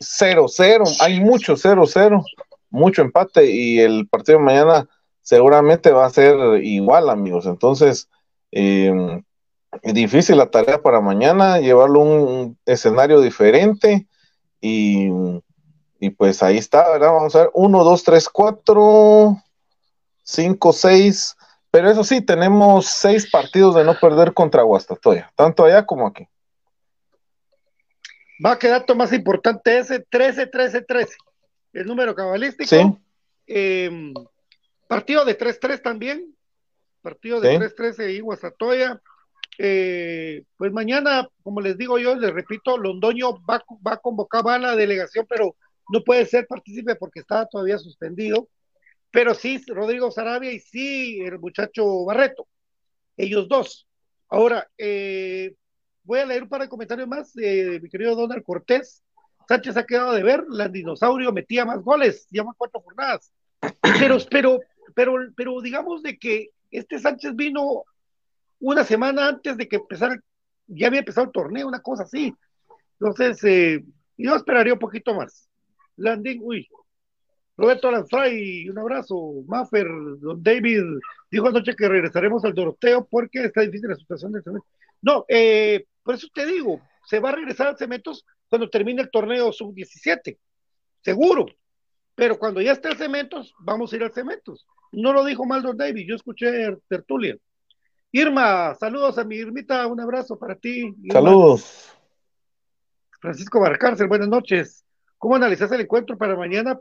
0-0, 0.00 0.96
hay 1.00 1.20
mucho 1.20 1.54
0-0, 1.54 2.24
mucho 2.70 3.02
empate 3.02 3.50
y 3.50 3.78
el 3.80 4.08
partido 4.08 4.38
de 4.38 4.44
mañana 4.44 4.88
seguramente 5.22 5.90
va 5.90 6.06
a 6.06 6.10
ser 6.10 6.64
igual, 6.64 7.10
amigos. 7.10 7.46
Entonces, 7.46 8.08
eh, 8.50 9.22
difícil 9.82 10.38
la 10.38 10.50
tarea 10.50 10.80
para 10.80 11.00
mañana, 11.00 11.60
llevarlo 11.60 12.00
a 12.00 12.04
un 12.04 12.58
escenario 12.64 13.20
diferente 13.20 14.06
y, 14.60 15.08
y, 16.00 16.10
pues 16.10 16.42
ahí 16.42 16.56
está, 16.56 16.88
¿verdad? 16.90 17.12
Vamos 17.12 17.36
a 17.36 17.40
ver, 17.40 17.50
1, 17.54 17.84
2, 17.84 18.04
3, 18.04 18.28
4, 18.30 19.36
5, 20.22 20.72
6, 20.72 21.36
pero 21.78 21.92
eso 21.92 22.02
sí, 22.02 22.20
tenemos 22.20 22.86
seis 22.86 23.30
partidos 23.30 23.76
de 23.76 23.84
no 23.84 23.94
perder 24.00 24.34
contra 24.34 24.62
Guastatoya, 24.62 25.32
tanto 25.36 25.64
allá 25.64 25.86
como 25.86 26.08
aquí 26.08 26.26
va 28.44 28.52
a 28.52 28.58
quedar 28.58 28.84
más 28.96 29.12
importante 29.12 29.78
ese 29.78 30.04
13-13-13, 30.06 31.08
el 31.74 31.86
número 31.86 32.14
cabalístico. 32.14 33.00
Em, 33.46 34.12
partido 34.86 35.24
de 35.24 35.36
3-3 35.36 35.82
también, 35.82 36.34
partido 37.02 37.40
de 37.40 37.58
3-3 37.58 38.10
y 38.10 38.20
Guasatoya. 38.20 39.00
Eh, 39.60 40.44
pues 40.56 40.72
mañana, 40.72 41.28
como 41.42 41.60
les 41.60 41.76
digo 41.76 41.98
yo, 41.98 42.14
les 42.14 42.32
repito, 42.32 42.78
Londoño 42.78 43.44
va, 43.44 43.62
va 43.86 43.94
a 43.94 43.96
convocar 43.98 44.46
a 44.48 44.58
la 44.58 44.76
delegación, 44.76 45.26
pero 45.28 45.56
no 45.88 46.04
puede 46.04 46.26
ser 46.26 46.46
partícipe 46.46 46.94
porque 46.94 47.20
está 47.20 47.46
todavía 47.46 47.78
suspendido. 47.78 48.48
Pero 49.10 49.34
sí, 49.34 49.62
Rodrigo 49.66 50.10
Sarabia 50.10 50.52
y 50.52 50.60
sí, 50.60 51.20
el 51.20 51.38
muchacho 51.38 52.04
Barreto, 52.04 52.46
ellos 53.16 53.48
dos. 53.48 53.86
Ahora, 54.28 54.68
eh, 54.76 55.54
voy 56.02 56.20
a 56.20 56.26
leer 56.26 56.42
un 56.42 56.48
par 56.48 56.60
de 56.60 56.68
comentarios 56.68 57.08
más 57.08 57.32
de 57.32 57.80
mi 57.82 57.88
querido 57.88 58.14
Donald 58.14 58.42
Cortés. 58.42 59.02
Sánchez 59.48 59.76
ha 59.78 59.86
quedado 59.86 60.12
de 60.12 60.22
ver, 60.22 60.44
la 60.48 60.68
dinosaurio 60.68 61.32
metía 61.32 61.64
más 61.64 61.82
goles, 61.82 62.26
lleva 62.30 62.54
cuatro 62.56 62.80
jornadas. 62.80 63.32
Pero, 63.98 64.18
pero, 64.30 64.60
pero, 64.94 65.14
pero 65.34 65.60
digamos 65.60 66.02
de 66.02 66.18
que 66.18 66.50
este 66.70 66.98
Sánchez 66.98 67.34
vino 67.34 67.84
una 68.60 68.84
semana 68.84 69.28
antes 69.28 69.56
de 69.56 69.68
que 69.68 69.76
empezara, 69.76 70.20
ya 70.66 70.88
había 70.88 71.00
empezado 71.00 71.26
el 71.26 71.32
torneo, 71.32 71.66
una 71.66 71.80
cosa 71.80 72.04
así. 72.04 72.34
Entonces, 73.00 73.42
eh, 73.44 73.84
yo 74.16 74.36
esperaría 74.36 74.74
un 74.74 74.78
poquito 74.78 75.14
más. 75.14 75.48
Landing, 75.96 76.40
uy, 76.42 76.68
Roberto 77.58 77.90
Lanfray, 77.90 78.68
un 78.68 78.78
abrazo. 78.78 79.42
Maffer, 79.48 79.86
don 80.20 80.40
David, 80.40 80.84
dijo 81.28 81.48
anoche 81.48 81.74
que 81.74 81.88
regresaremos 81.88 82.44
al 82.44 82.54
Doroteo 82.54 83.04
porque 83.04 83.44
está 83.44 83.62
difícil 83.62 83.88
la 83.88 83.96
situación 83.96 84.32
del 84.32 84.44
No, 85.02 85.24
eh, 85.28 85.84
por 86.04 86.14
eso 86.14 86.28
te 86.32 86.46
digo, 86.46 86.80
se 87.04 87.18
va 87.18 87.30
a 87.30 87.34
regresar 87.34 87.66
al 87.66 87.76
Cementos 87.76 88.24
cuando 88.48 88.70
termine 88.70 89.02
el 89.02 89.10
torneo 89.10 89.52
sub-17, 89.52 90.38
seguro. 91.02 91.46
Pero 92.14 92.38
cuando 92.38 92.60
ya 92.60 92.72
esté 92.72 92.88
el 92.88 92.96
Cementos, 92.96 93.52
vamos 93.58 93.92
a 93.92 93.96
ir 93.96 94.04
al 94.04 94.12
Cementos. 94.12 94.64
No 94.92 95.12
lo 95.12 95.24
dijo 95.24 95.44
Maldo 95.44 95.74
David, 95.74 96.06
yo 96.08 96.14
escuché 96.14 96.76
tertulia. 96.88 97.36
Irma, 98.12 98.74
saludos 98.76 99.18
a 99.18 99.24
mi 99.24 99.34
Irmita, 99.34 99.84
un 99.88 100.00
abrazo 100.00 100.38
para 100.38 100.54
ti. 100.54 100.94
Saludos. 101.10 101.92
Francisco 103.20 103.58
Barcárcel, 103.58 104.06
buenas 104.06 104.28
noches. 104.28 104.84
¿Cómo 105.18 105.34
analizas 105.34 105.72
el 105.72 105.80
encuentro 105.80 106.16
para 106.16 106.36
mañana? 106.36 106.80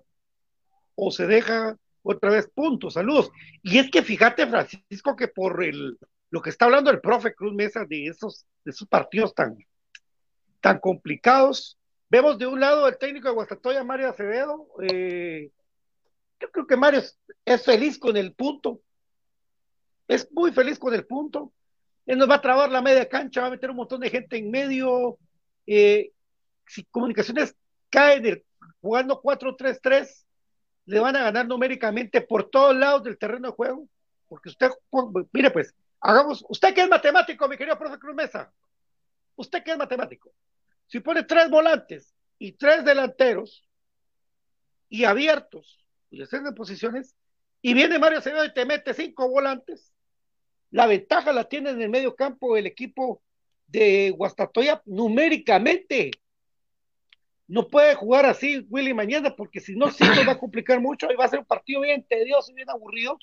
¿O 0.99 1.11
se 1.11 1.27
deja 1.27 1.77
otra 2.01 2.31
vez 2.31 2.49
puntos? 2.49 2.95
Saludos. 2.95 3.29
Y 3.61 3.77
es 3.77 3.91
que 3.91 4.01
fíjate, 4.01 4.47
Francisco, 4.47 5.15
que 5.15 5.27
por 5.27 5.63
el, 5.63 5.97
lo 6.31 6.41
que 6.41 6.49
está 6.49 6.65
hablando 6.65 6.89
el 6.89 7.01
profe 7.01 7.35
Cruz 7.35 7.53
Mesa 7.53 7.85
de 7.85 8.07
esos, 8.07 8.45
de 8.65 8.71
esos 8.71 8.87
partidos 8.87 9.35
tan, 9.35 9.55
tan 10.59 10.79
complicados. 10.79 11.77
Vemos 12.09 12.39
de 12.39 12.47
un 12.47 12.59
lado 12.59 12.87
el 12.87 12.97
técnico 12.97 13.27
de 13.27 13.35
Guastatoya, 13.35 13.83
Mario 13.83 14.09
Acevedo. 14.09 14.67
Eh, 14.89 15.51
yo 16.39 16.51
creo 16.51 16.65
que 16.65 16.75
Mario 16.75 17.03
es, 17.45 17.63
feliz 17.63 17.99
con 17.99 18.17
el 18.17 18.33
punto. 18.33 18.81
Es 20.07 20.31
muy 20.31 20.51
feliz 20.51 20.79
con 20.79 20.95
el 20.95 21.05
punto. 21.05 21.53
Él 22.07 22.17
nos 22.17 22.27
va 22.27 22.35
a 22.35 22.41
trabar 22.41 22.71
la 22.71 22.81
media 22.81 23.07
cancha, 23.07 23.41
va 23.41 23.47
a 23.47 23.51
meter 23.51 23.69
un 23.69 23.75
montón 23.75 23.99
de 23.99 24.09
gente 24.09 24.37
en 24.37 24.49
medio. 24.49 25.19
Eh, 25.67 26.11
si 26.65 26.85
Comunicaciones 26.85 27.55
cae 27.91 28.43
jugando 28.81 29.21
4-3-3, 29.21 30.25
le 30.87 30.99
van 30.99 31.15
a 31.15 31.23
ganar 31.23 31.47
numéricamente 31.47 32.21
por 32.21 32.49
todos 32.49 32.75
lados 32.75 33.03
del 33.03 33.17
terreno 33.17 33.49
de 33.49 33.53
juego. 33.53 33.87
Porque 34.27 34.49
usted, 34.49 34.71
mire 35.31 35.51
pues, 35.51 35.73
Hagamos, 35.99 36.45
usted 36.47 36.73
que 36.73 36.81
es 36.81 36.89
matemático, 36.89 37.47
mi 37.47 37.57
querido 37.57 37.77
profe 37.77 37.97
Cruz 37.97 38.15
Mesa, 38.15 38.53
usted 39.35 39.63
que 39.63 39.71
es 39.71 39.77
matemático, 39.77 40.31
si 40.85 40.99
pone 40.99 41.23
tres 41.23 41.49
volantes 41.49 42.13
y 42.37 42.51
tres 42.53 42.85
delanteros 42.85 43.67
y 44.89 45.05
abiertos 45.05 45.83
y 46.09 46.21
en 46.21 46.55
posiciones, 46.55 47.15
y 47.61 47.73
viene 47.73 47.99
Mario 47.99 48.19
Acevedo 48.19 48.45
y 48.45 48.53
te 48.53 48.65
mete 48.65 48.93
cinco 48.93 49.27
volantes, 49.27 49.91
la 50.69 50.85
ventaja 50.85 51.33
la 51.33 51.45
tiene 51.45 51.71
en 51.71 51.81
el 51.81 51.89
medio 51.89 52.15
campo 52.15 52.55
el 52.55 52.67
equipo 52.67 53.21
de 53.65 54.11
Guastatoya 54.11 54.81
numéricamente. 54.85 56.11
No 57.47 57.67
puede 57.67 57.95
jugar 57.95 58.25
así 58.25 58.65
Willy 58.69 58.93
mañana 58.93 59.35
porque 59.35 59.59
si 59.59 59.75
no, 59.75 59.89
sí 59.91 60.03
nos 60.03 60.27
va 60.27 60.33
a 60.33 60.39
complicar 60.39 60.81
mucho 60.81 61.07
y 61.11 61.15
va 61.15 61.25
a 61.25 61.29
ser 61.29 61.39
un 61.39 61.45
partido 61.45 61.81
bien 61.81 62.05
tedioso 62.07 62.51
y 62.51 62.55
bien 62.55 62.69
aburrido. 62.69 63.17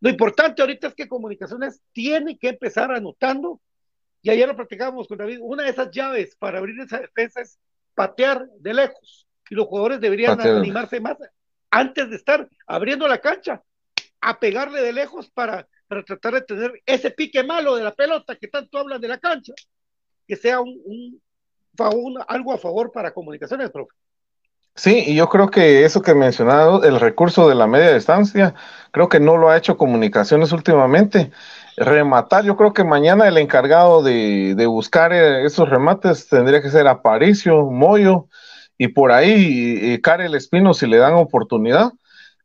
Lo 0.00 0.08
importante 0.08 0.62
ahorita 0.62 0.88
es 0.88 0.94
que 0.94 1.08
Comunicaciones 1.08 1.82
tiene 1.92 2.38
que 2.38 2.48
empezar 2.48 2.92
anotando, 2.92 3.60
y 4.22 4.30
ayer 4.30 4.48
lo 4.48 4.56
platicábamos 4.56 5.08
con 5.08 5.18
David, 5.18 5.38
una 5.40 5.64
de 5.64 5.70
esas 5.70 5.90
llaves 5.90 6.36
para 6.36 6.58
abrir 6.58 6.80
esa 6.80 7.00
defensa 7.00 7.40
es 7.40 7.58
patear 7.94 8.48
de 8.58 8.74
lejos, 8.74 9.26
y 9.50 9.54
los 9.54 9.66
jugadores 9.66 10.00
deberían 10.00 10.40
animarse 10.40 11.00
más 11.00 11.16
antes 11.70 12.10
de 12.10 12.16
estar 12.16 12.48
abriendo 12.66 13.06
la 13.08 13.18
cancha, 13.18 13.62
a 14.20 14.38
pegarle 14.38 14.80
de 14.80 14.92
lejos 14.92 15.30
para, 15.30 15.68
para 15.86 16.02
tratar 16.02 16.34
de 16.34 16.42
tener 16.42 16.82
ese 16.86 17.10
pique 17.10 17.42
malo 17.44 17.76
de 17.76 17.84
la 17.84 17.94
pelota 17.94 18.36
que 18.36 18.48
tanto 18.48 18.78
hablan 18.78 19.00
de 19.00 19.08
la 19.08 19.18
cancha, 19.18 19.52
que 20.26 20.36
sea 20.36 20.60
un, 20.60 20.80
un, 20.84 21.22
algo 22.28 22.52
a 22.52 22.58
favor 22.58 22.90
para 22.92 23.12
comunicaciones, 23.12 23.70
profe. 23.70 23.92
Sí, 24.74 25.02
y 25.08 25.16
yo 25.16 25.28
creo 25.28 25.50
que 25.50 25.84
eso 25.84 26.02
que 26.02 26.14
mencionado, 26.14 26.84
el 26.84 27.00
recurso 27.00 27.48
de 27.48 27.56
la 27.56 27.66
media 27.66 27.92
distancia, 27.92 28.54
creo 28.92 29.08
que 29.08 29.18
no 29.18 29.36
lo 29.36 29.50
ha 29.50 29.56
hecho 29.56 29.76
comunicaciones 29.76 30.52
últimamente. 30.52 31.32
Rematar, 31.76 32.44
yo 32.44 32.56
creo 32.56 32.72
que 32.72 32.84
mañana 32.84 33.26
el 33.26 33.38
encargado 33.38 34.02
de, 34.04 34.54
de 34.56 34.66
buscar 34.66 35.12
eh, 35.12 35.44
esos 35.44 35.68
remates 35.68 36.28
tendría 36.28 36.62
que 36.62 36.70
ser 36.70 36.86
Aparicio, 36.86 37.64
Moyo, 37.70 38.26
y 38.76 38.88
por 38.88 39.10
ahí 39.10 39.94
eh, 39.94 40.00
Karel 40.00 40.36
Espino 40.36 40.72
si 40.74 40.86
le 40.86 40.98
dan 40.98 41.14
oportunidad. 41.14 41.90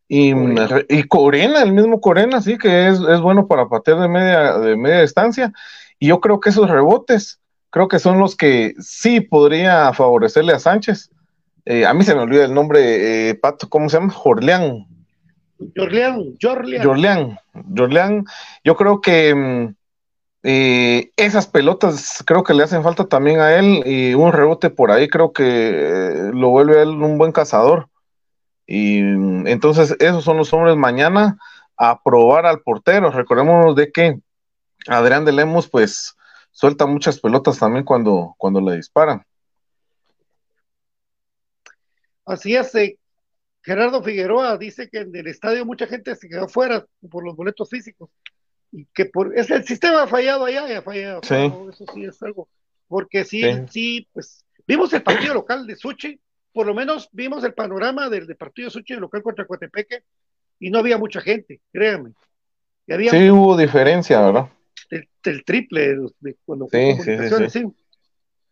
Y, 0.07 0.33
Corena. 0.33 0.67
re- 0.67 0.85
y 0.89 1.03
Corena, 1.03 1.61
el 1.61 1.71
mismo 1.71 2.01
Corena, 2.01 2.41
sí, 2.41 2.57
que 2.57 2.87
es, 2.87 2.99
es 2.99 3.21
bueno 3.21 3.47
para 3.47 3.67
patear 3.67 3.99
de 3.99 4.07
media, 4.07 4.57
de 4.57 4.75
media 4.75 5.01
distancia. 5.01 5.53
Y 5.99 6.07
yo 6.07 6.19
creo 6.19 6.39
que 6.39 6.49
esos 6.49 6.67
rebotes, 6.67 7.39
creo 7.73 7.87
que 7.87 7.97
son 7.97 8.19
los 8.19 8.35
que 8.35 8.75
sí 8.79 9.19
podría 9.19 9.91
favorecerle 9.93 10.53
a 10.53 10.59
Sánchez. 10.59 11.09
Eh, 11.65 11.87
a 11.87 11.93
mí 11.95 12.03
se 12.03 12.13
me 12.13 12.21
olvida 12.21 12.45
el 12.45 12.53
nombre, 12.53 13.29
eh, 13.29 13.33
Pato, 13.33 13.67
¿cómo 13.67 13.89
se 13.89 13.97
llama? 13.97 14.13
Jorleán. 14.13 14.85
Jorleán, 15.75 16.35
Jorleán. 16.39 16.83
Jorleán. 16.83 17.39
Jorleán. 17.75 18.25
Yo 18.63 18.75
creo 18.75 19.01
que 19.01 19.33
mm, 19.33 19.75
eh, 20.43 21.11
esas 21.17 21.47
pelotas 21.47 22.23
creo 22.27 22.43
que 22.43 22.53
le 22.53 22.61
hacen 22.61 22.83
falta 22.83 23.05
también 23.05 23.39
a 23.39 23.57
él 23.57 23.81
y 23.87 24.13
un 24.13 24.31
rebote 24.31 24.69
por 24.69 24.91
ahí 24.91 25.07
creo 25.07 25.33
que 25.33 25.43
eh, 25.43 26.31
lo 26.31 26.49
vuelve 26.49 26.77
a 26.77 26.83
él 26.83 26.89
un 26.89 27.17
buen 27.17 27.31
cazador. 27.31 27.89
Y 28.67 29.01
mm, 29.01 29.47
entonces 29.47 29.95
esos 29.99 30.23
son 30.23 30.37
los 30.37 30.53
hombres 30.53 30.75
mañana 30.75 31.39
a 31.75 32.03
probar 32.03 32.45
al 32.45 32.59
portero. 32.59 33.09
Recordémonos 33.09 33.75
de 33.75 33.91
que 33.91 34.19
Adrián 34.87 35.25
de 35.25 35.31
Lemos 35.31 35.67
pues 35.67 36.15
suelta 36.53 36.85
muchas 36.85 37.19
pelotas 37.19 37.59
también 37.59 37.83
cuando, 37.83 38.35
cuando 38.37 38.61
le 38.61 38.77
disparan. 38.77 39.25
Así 42.25 42.55
es, 42.55 42.73
eh, 42.75 42.97
Gerardo 43.61 44.01
Figueroa 44.01 44.57
dice 44.57 44.89
que 44.89 44.99
en 44.99 45.15
el 45.15 45.27
estadio 45.27 45.65
mucha 45.65 45.87
gente 45.87 46.15
se 46.15 46.29
quedó 46.29 46.47
fuera 46.47 46.85
por 47.11 47.25
los 47.25 47.35
boletos 47.35 47.69
físicos 47.69 48.09
y 48.71 48.85
que 48.93 49.05
por 49.05 49.37
es 49.37 49.49
el 49.51 49.65
sistema 49.65 50.03
ha 50.03 50.07
fallado 50.07 50.45
allá, 50.45 50.67
ya 50.67 50.79
ha 50.79 50.81
fallado, 50.81 51.21
Sí. 51.23 51.35
eso 51.35 51.85
sí 51.93 52.05
es 52.05 52.21
algo, 52.23 52.47
porque 52.87 53.25
sí, 53.25 53.41
Sí. 53.41 53.59
sí, 53.69 54.07
pues 54.13 54.45
vimos 54.65 54.93
el 54.93 55.03
partido 55.03 55.33
local 55.33 55.67
de 55.67 55.75
Suchi, 55.75 56.19
por 56.53 56.65
lo 56.65 56.73
menos 56.73 57.09
vimos 57.11 57.43
el 57.43 57.53
panorama 57.53 58.09
del, 58.09 58.25
del 58.25 58.37
partido 58.37 58.67
de 58.67 58.71
Suchi 58.71 58.93
local 58.95 59.21
contra 59.21 59.45
Coatepeque 59.45 60.03
y 60.59 60.69
no 60.69 60.79
había 60.79 60.97
mucha 60.97 61.19
gente, 61.19 61.59
créanme, 61.71 62.13
y 62.87 62.93
había 62.93 63.11
Sí 63.11 63.29
hubo 63.29 63.57
diferencia, 63.57 64.21
¿verdad? 64.21 64.49
El, 64.89 65.07
el 65.23 65.43
triple 65.45 65.95
de, 66.19 66.35
cuando 66.45 66.67
fue 66.67 66.79
Sí, 66.79 66.91
sí, 66.91 66.97
sí, 66.97 67.05
comunicaciones, 67.05 67.53
sí. 67.53 67.65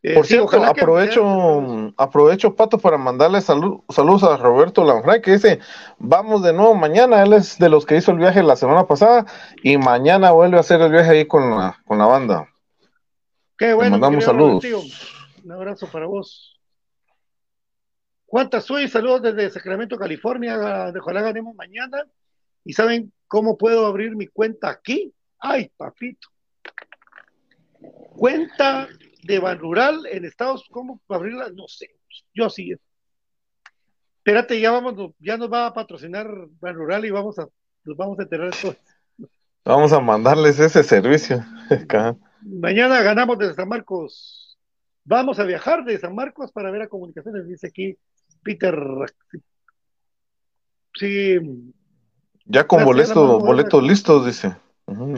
Eh, 0.03 0.15
Por 0.15 0.25
sí, 0.25 0.33
cierto, 0.33 0.49
que- 0.49 0.65
aprovecho, 0.65 1.93
aprovecho, 1.95 2.55
Pato, 2.55 2.79
para 2.79 2.97
mandarle 2.97 3.39
salud, 3.39 3.81
saludos 3.89 4.23
a 4.23 4.35
Roberto 4.35 4.83
Lanfray, 4.83 5.21
que 5.21 5.33
dice, 5.33 5.59
vamos 5.99 6.41
de 6.41 6.53
nuevo 6.53 6.73
mañana, 6.73 7.21
él 7.21 7.33
es 7.33 7.59
de 7.59 7.69
los 7.69 7.85
que 7.85 7.97
hizo 7.97 8.11
el 8.11 8.17
viaje 8.17 8.41
la 8.41 8.55
semana 8.55 8.87
pasada, 8.87 9.27
y 9.61 9.77
mañana 9.77 10.31
vuelve 10.31 10.57
a 10.57 10.61
hacer 10.61 10.81
el 10.81 10.91
viaje 10.91 11.11
ahí 11.11 11.25
con 11.27 11.51
la, 11.51 11.79
con 11.85 11.99
la 11.99 12.07
banda. 12.07 12.49
Qué 13.57 13.75
bueno. 13.75 13.91
mandamos 13.91 14.23
saludos. 14.23 14.65
Un 15.43 15.51
abrazo 15.51 15.87
para 15.91 16.07
vos. 16.07 16.59
Juan 18.25 18.49
Tazuy, 18.49 18.87
saludos 18.87 19.21
desde 19.21 19.51
Sacramento, 19.51 19.97
California. 19.97 20.91
De 20.91 20.99
Ojalá 20.99 21.21
ganemos 21.21 21.53
mañana. 21.53 22.05
¿Y 22.63 22.73
saben 22.73 23.11
cómo 23.27 23.57
puedo 23.57 23.85
abrir 23.85 24.15
mi 24.15 24.25
cuenta 24.25 24.69
aquí? 24.69 25.13
Ay, 25.41 25.71
papito. 25.75 26.29
Cuenta 28.15 28.87
de 29.23 29.39
Ban 29.39 29.57
Rural 29.57 30.05
en 30.09 30.25
Estados 30.25 30.65
¿Cómo 30.69 31.01
abrirla? 31.09 31.49
No 31.49 31.67
sé. 31.67 31.89
Yo 32.33 32.49
sí. 32.49 32.73
Espérate, 34.17 34.59
ya 34.59 34.71
vamos, 34.71 35.13
ya 35.19 35.37
nos 35.37 35.51
va 35.51 35.65
a 35.65 35.73
patrocinar 35.73 36.27
Ban 36.59 36.75
Rural 36.75 37.05
y 37.05 37.11
vamos 37.11 37.39
a, 37.39 37.47
nos 37.83 37.97
vamos 37.97 38.19
a 38.19 38.23
enterar 38.23 38.51
de 38.51 38.57
todo. 38.61 38.75
Vamos 39.65 39.91
a 39.93 39.99
mandarles 39.99 40.59
ese 40.59 40.83
servicio. 40.83 41.43
Mañana 42.41 43.01
ganamos 43.01 43.37
desde 43.37 43.55
San 43.55 43.67
Marcos. 43.67 44.57
Vamos 45.03 45.39
a 45.39 45.43
viajar 45.43 45.83
de 45.83 45.97
San 45.97 46.13
Marcos 46.13 46.51
para 46.51 46.69
ver 46.69 46.83
a 46.83 46.87
comunicaciones, 46.87 47.47
dice 47.47 47.67
aquí 47.67 47.97
Peter. 48.43 48.75
Sí, 50.93 51.39
ya 52.45 52.67
con 52.67 52.83
boletos, 52.83 53.41
boletos 53.41 53.83
listos, 53.83 54.25
dice. 54.25 54.55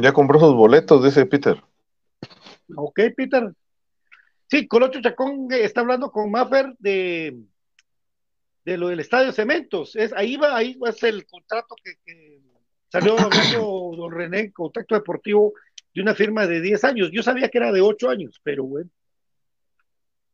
Ya 0.01 0.13
compró 0.13 0.39
sus 0.39 0.53
boletos, 0.53 1.03
dice 1.03 1.25
Peter. 1.25 1.61
ok, 2.75 2.99
Peter. 3.15 3.53
Sí, 4.49 4.67
Colocho 4.67 5.01
Chacón 5.01 5.47
eh, 5.51 5.63
está 5.63 5.81
hablando 5.81 6.11
con 6.11 6.29
Maffer 6.29 6.75
de, 6.79 7.39
de 8.65 8.77
lo 8.77 8.89
del 8.89 8.99
Estadio 8.99 9.31
Cementos. 9.31 9.95
Es, 9.95 10.13
ahí 10.13 10.37
va, 10.37 10.55
ahí 10.55 10.75
va 10.75 10.91
ser 10.91 11.13
el 11.15 11.25
contrato 11.25 11.75
que, 11.83 11.93
que 12.05 12.39
salió 12.89 13.15
don 13.97 14.11
René, 14.11 14.51
contacto 14.51 14.95
deportivo 14.95 15.53
de 15.93 16.01
una 16.01 16.13
firma 16.13 16.45
de 16.47 16.61
10 16.61 16.83
años. 16.83 17.09
Yo 17.11 17.23
sabía 17.23 17.49
que 17.49 17.57
era 17.57 17.71
de 17.71 17.81
8 17.81 18.09
años, 18.09 18.39
pero 18.43 18.63
bueno. 18.63 18.89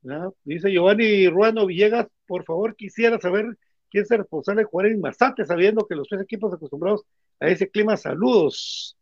¿no? 0.02 0.36
Dice 0.43 0.71
Giovanni 0.71 1.28
Ruano 1.28 1.65
Villegas, 1.65 2.08
por 2.25 2.43
favor, 2.45 2.75
quisiera 2.75 3.19
saber 3.19 3.58
quién 3.89 4.04
es 4.04 4.12
el 4.12 4.19
responsable 4.19 4.62
de 4.62 4.65
jugar 4.65 4.88
en 4.88 5.02
Mazate, 5.02 5.45
sabiendo 5.45 5.86
que 5.88 5.95
los 5.95 6.08
tres 6.08 6.21
equipos 6.21 6.54
acostumbrados 6.54 7.04
a 7.39 7.47
ese 7.47 7.69
clima, 7.69 7.97
saludos. 7.97 8.97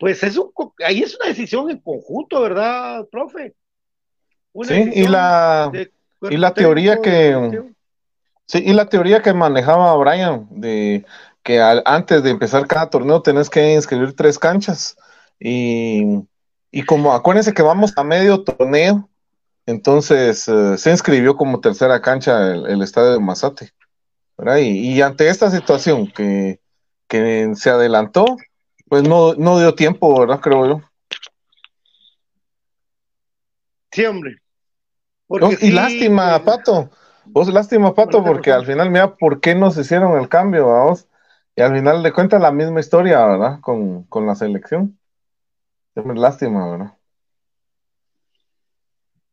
Pues 0.00 0.22
es 0.22 0.38
un, 0.38 0.50
ahí 0.82 1.02
es 1.02 1.14
una 1.14 1.28
decisión 1.28 1.70
en 1.70 1.78
conjunto, 1.78 2.40
¿verdad, 2.40 3.06
profe? 3.12 3.54
Una 4.54 4.68
Sí, 4.68 4.90
y 4.94 5.06
la, 5.06 5.70
y 6.22 6.36
la 6.38 6.54
teoría 6.54 7.00
que. 7.02 7.62
Sí, 8.46 8.62
y 8.64 8.72
la 8.72 8.86
teoría 8.88 9.20
que 9.20 9.34
manejaba 9.34 9.94
Brian, 9.96 10.48
de 10.50 11.04
que 11.42 11.60
al- 11.60 11.82
antes 11.84 12.22
de 12.22 12.30
empezar 12.30 12.66
cada 12.66 12.88
torneo 12.88 13.20
tenés 13.20 13.50
que 13.50 13.74
inscribir 13.74 14.16
tres 14.16 14.38
canchas. 14.38 14.96
Y, 15.38 16.02
y 16.70 16.82
como 16.84 17.12
acuérdense 17.12 17.52
que 17.52 17.62
vamos 17.62 17.92
a 17.96 18.02
medio 18.02 18.42
torneo, 18.42 19.08
entonces 19.66 20.48
eh, 20.48 20.78
se 20.78 20.90
inscribió 20.90 21.36
como 21.36 21.60
tercera 21.60 22.00
cancha 22.00 22.52
el, 22.52 22.66
el 22.66 22.82
estadio 22.82 23.12
de 23.12 23.20
Mazate. 23.20 23.70
¿verdad? 24.38 24.56
Y, 24.56 24.94
y 24.94 25.02
ante 25.02 25.28
esta 25.28 25.50
situación 25.50 26.10
que, 26.10 26.58
que 27.06 27.52
se 27.54 27.68
adelantó, 27.68 28.24
pues 28.90 29.04
no, 29.04 29.34
no 29.34 29.60
dio 29.60 29.72
tiempo, 29.72 30.18
¿verdad? 30.18 30.40
Creo 30.40 30.66
yo. 30.66 30.82
Sí, 33.92 34.04
hombre. 34.04 34.38
No, 35.28 35.52
y 35.52 35.56
sí, 35.56 35.70
lástima, 35.70 36.44
Pato. 36.44 36.90
Vos 37.26 37.46
lástima, 37.52 37.94
Pato, 37.94 38.24
porque 38.24 38.50
al 38.50 38.66
final, 38.66 38.90
mira, 38.90 39.14
¿por 39.14 39.40
qué 39.40 39.54
nos 39.54 39.78
hicieron 39.78 40.20
el 40.20 40.28
cambio, 40.28 40.66
vamos? 40.66 41.06
Y 41.54 41.62
al 41.62 41.72
final 41.72 42.02
de 42.02 42.12
cuentas 42.12 42.42
la 42.42 42.50
misma 42.50 42.80
historia, 42.80 43.24
¿verdad? 43.24 43.60
Con, 43.60 44.02
con 44.04 44.26
la 44.26 44.34
selección. 44.34 44.98
Siempre 45.94 46.16
lástima, 46.16 46.68
¿verdad? 46.72 46.94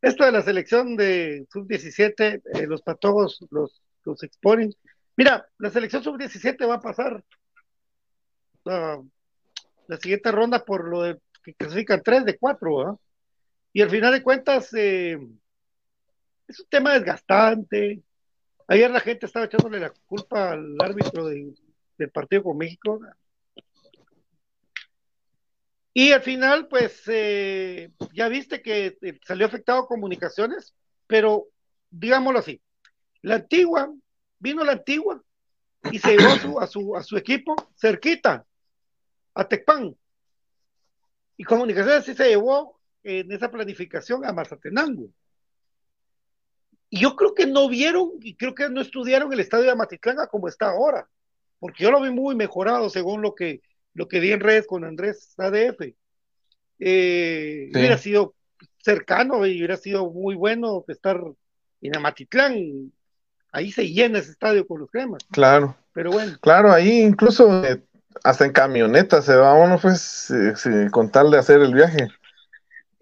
Esto 0.04 0.24
de 0.24 0.34
la 0.34 0.44
selección 0.44 0.96
de 0.96 1.48
sub-17, 1.52 2.44
eh, 2.54 2.68
los 2.68 2.84
patojos 2.84 3.44
los, 3.50 3.82
los 4.04 4.22
exponen. 4.22 4.72
Mira, 5.16 5.48
la 5.58 5.72
selección 5.72 6.04
sub-17 6.04 6.70
va 6.70 6.76
a 6.76 6.80
pasar 6.80 7.24
la 9.88 9.98
siguiente 9.98 10.32
ronda 10.32 10.64
por 10.64 10.88
lo 10.88 11.02
de 11.04 11.18
que 11.44 11.54
clasifican 11.54 12.02
3 12.04 12.26
de 12.26 12.38
4, 12.38 13.00
Y 13.74 13.82
al 13.82 13.90
final 13.90 14.12
de 14.14 14.24
cuentas, 14.24 14.74
eh, 14.74 15.18
es 16.48 16.60
un 16.60 16.68
tema 16.70 16.94
desgastante. 16.94 18.02
Ayer 18.68 18.90
la 18.92 19.00
gente 19.00 19.26
estaba 19.26 19.46
echándole 19.46 19.80
la 19.80 19.92
culpa 20.06 20.52
al 20.52 20.76
árbitro 20.82 21.28
de- 21.28 21.54
del 21.98 22.10
partido 22.10 22.44
con 22.44 22.58
México. 22.58 23.00
Y 25.94 26.12
al 26.12 26.22
final, 26.22 26.68
pues, 26.68 27.02
eh, 27.08 27.92
ya 28.14 28.28
viste 28.28 28.62
que 28.62 28.98
eh, 29.02 29.20
salió 29.26 29.46
afectado 29.48 29.88
comunicaciones, 29.88 30.76
pero 31.08 31.48
digámoslo 31.90 32.40
así, 32.40 32.62
la 33.22 33.36
antigua, 33.36 33.92
vino 34.40 34.64
la 34.64 34.74
antigua 34.74 35.22
y 35.92 35.98
se 36.00 36.16
llevó 36.16 36.30
a 36.34 36.40
su, 36.40 36.60
a 36.60 36.68
su, 36.68 36.96
a 36.98 37.04
su 37.04 37.18
equipo 37.18 37.56
cerquita, 37.76 38.46
a 39.38 39.48
Tecpan. 39.48 39.96
Y 41.38 41.44
Comunicaciones 41.44 42.06
sí 42.06 42.16
se 42.16 42.30
llevó 42.30 42.80
en 43.04 43.32
esa 43.32 43.50
planificación 43.52 44.26
a 44.26 44.34
Mazatenango. 44.34 45.10
Y 46.90 47.02
yo 47.02 47.16
creo 47.16 47.36
que 47.36 47.46
no 47.46 47.70
vieron 47.70 48.12
y 48.22 48.36
creo 48.36 48.56
que 48.56 48.70
no 48.70 48.82
estudiaron 48.82 49.32
el 49.32 49.40
estadio 49.40 49.66
de 49.66 49.72
Amatitlán 49.72 50.18
como 50.32 50.48
está 50.48 50.70
ahora, 50.70 51.08
porque 51.60 51.84
yo 51.84 51.92
lo 51.92 52.02
vi 52.02 52.10
muy 52.10 52.36
mejorado 52.36 52.90
según 52.90 53.22
lo 53.22 53.36
que, 53.36 53.62
lo 53.94 54.08
que 54.08 54.20
vi 54.20 54.32
en 54.32 54.40
redes 54.40 54.66
con 54.66 54.84
Andrés 54.84 55.34
ADF. 55.38 55.82
Eh, 56.80 57.70
Sí. 57.72 57.78
Hubiera 57.78 57.98
sido 57.98 58.36
cercano 58.78 59.46
y 59.46 59.58
hubiera 59.58 59.78
sido 59.78 60.10
muy 60.10 60.36
bueno 60.36 60.84
estar 60.88 61.22
en 61.82 61.96
Amatitlán. 61.96 62.92
Ahí 63.52 63.72
se 63.72 63.88
llena 63.88 64.20
ese 64.20 64.32
estadio 64.32 64.66
con 64.66 64.80
los 64.80 64.90
cremas. 64.90 65.24
Claro, 65.32 65.76
Pero 65.94 66.12
bueno, 66.12 66.38
claro, 66.40 66.72
ahí 66.72 67.02
incluso 67.02 67.64
eh, 67.66 67.84
hasta 68.24 68.46
en 68.46 68.52
camioneta 68.52 69.22
se 69.22 69.36
va 69.36 69.54
uno, 69.54 69.78
pues, 69.82 70.30
eh, 70.32 70.54
sí, 70.56 70.70
con 70.92 71.12
tal 71.12 71.32
de 71.32 71.38
hacer 71.38 71.62
el 71.62 71.74
viaje. 71.74 72.08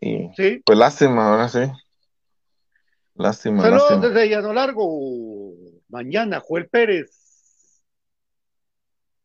Y 0.02 0.30
sí. 0.36 0.62
pues 0.66 0.78
lástima, 0.78 1.32
ahora 1.32 1.50
sí. 1.50 1.60
Lástima, 3.16 3.62
Saludos 3.64 3.90
lástima. 3.92 4.08
desde 4.10 4.30
Llano 4.30 4.54
Largo. 4.54 5.54
Mañana, 5.88 6.42
Joel 6.46 6.68
Pérez. 6.68 7.82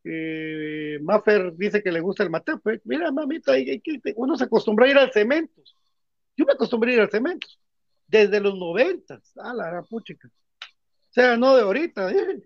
Eh, 0.05 0.99
Maffer 1.03 1.53
dice 1.57 1.83
que 1.83 1.93
le 1.93 2.01
gusta 2.01 2.23
el 2.23 2.31
mateo. 2.31 2.59
Pues, 2.61 2.81
mira, 2.85 3.11
mamita, 3.11 3.53
hay- 3.53 3.69
hay 3.69 3.81
que- 3.81 4.01
uno 4.17 4.37
se 4.37 4.45
acostumbra 4.45 4.87
a 4.87 4.91
ir 4.91 4.97
al 4.99 5.13
cemento. 5.13 5.61
Yo 6.37 6.45
me 6.47 6.53
acostumbré 6.53 6.93
a 6.93 6.95
ir 6.95 7.01
al 7.01 7.11
cemento. 7.11 7.47
Desde 8.07 8.41
los 8.41 8.57
noventas. 8.57 9.21
Ah, 9.37 9.53
la 9.55 9.67
gran 9.67 9.85
puchica. 9.87 10.29
O 10.29 11.13
sea, 11.13 11.37
no 11.37 11.55
de 11.57 11.63
ahorita. 11.63 12.11
¿eh? 12.13 12.43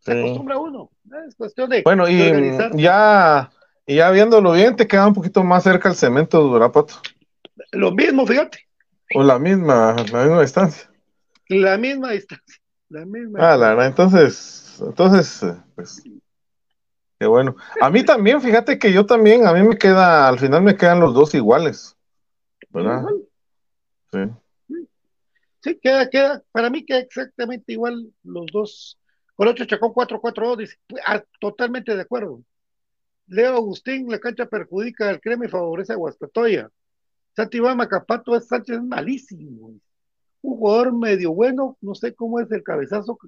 Se 0.00 0.12
acostumbra 0.12 0.58
uno. 0.58 0.90
Es 1.26 1.34
cuestión 1.34 1.70
de, 1.70 1.82
Bueno, 1.82 2.06
de 2.06 2.12
y 2.12 2.22
organizar. 2.22 2.76
ya, 2.76 3.50
y 3.86 3.96
ya 3.96 4.10
viéndolo 4.10 4.52
bien, 4.52 4.76
te 4.76 4.86
queda 4.86 5.06
un 5.06 5.14
poquito 5.14 5.44
más 5.44 5.62
cerca 5.64 5.88
el 5.88 5.94
cemento, 5.94 6.40
Durapato. 6.40 6.94
Lo 7.72 7.92
mismo, 7.92 8.26
fíjate. 8.26 8.66
O 9.14 9.22
la 9.22 9.38
misma, 9.38 9.96
la 10.10 10.22
misma 10.22 10.40
distancia. 10.40 10.90
La 11.48 11.76
misma 11.76 12.12
distancia. 12.12 12.60
La 12.88 13.04
misma. 13.04 13.52
Ah, 13.52 13.56
la 13.56 13.68
verdad, 13.70 13.86
entonces, 13.86 14.78
entonces, 14.80 15.42
eh, 15.42 15.56
pues, 15.74 16.02
qué 17.18 17.26
bueno. 17.26 17.56
A 17.80 17.90
mí 17.90 18.04
también, 18.04 18.40
fíjate 18.40 18.78
que 18.78 18.92
yo 18.92 19.04
también, 19.04 19.46
a 19.46 19.52
mí 19.52 19.62
me 19.62 19.76
queda, 19.76 20.28
al 20.28 20.38
final 20.38 20.62
me 20.62 20.76
quedan 20.76 21.00
los 21.00 21.12
dos 21.12 21.34
iguales, 21.34 21.96
¿verdad? 22.70 23.00
Igual. 23.00 23.22
Sí. 24.12 24.76
Sí, 25.62 25.78
queda, 25.82 26.08
queda, 26.08 26.42
para 26.52 26.70
mí 26.70 26.84
queda 26.84 27.00
exactamente 27.00 27.72
igual 27.72 28.12
los 28.22 28.46
dos. 28.52 28.99
Colocho 29.40 29.64
Chacón 29.64 29.94
4-4-2, 29.94 30.56
dice, 30.58 30.76
ah, 31.06 31.24
totalmente 31.40 31.96
de 31.96 32.02
acuerdo. 32.02 32.44
Leo 33.26 33.54
Agustín, 33.54 34.10
la 34.10 34.18
cancha 34.18 34.44
perjudica 34.44 35.08
al 35.08 35.18
crema 35.18 35.46
y 35.46 35.48
favorece 35.48 35.94
a 35.94 35.96
Guastatoya. 35.96 36.68
Santi 37.34 37.56
Iván 37.56 37.78
Macapato 37.78 38.36
es 38.36 38.46
Sánchez 38.46 38.82
malísimo. 38.82 39.68
Un 40.42 40.56
jugador 40.58 40.92
medio 40.92 41.32
bueno, 41.32 41.78
no 41.80 41.94
sé 41.94 42.14
cómo 42.14 42.38
es 42.38 42.52
el 42.52 42.62
cabezazo 42.62 43.18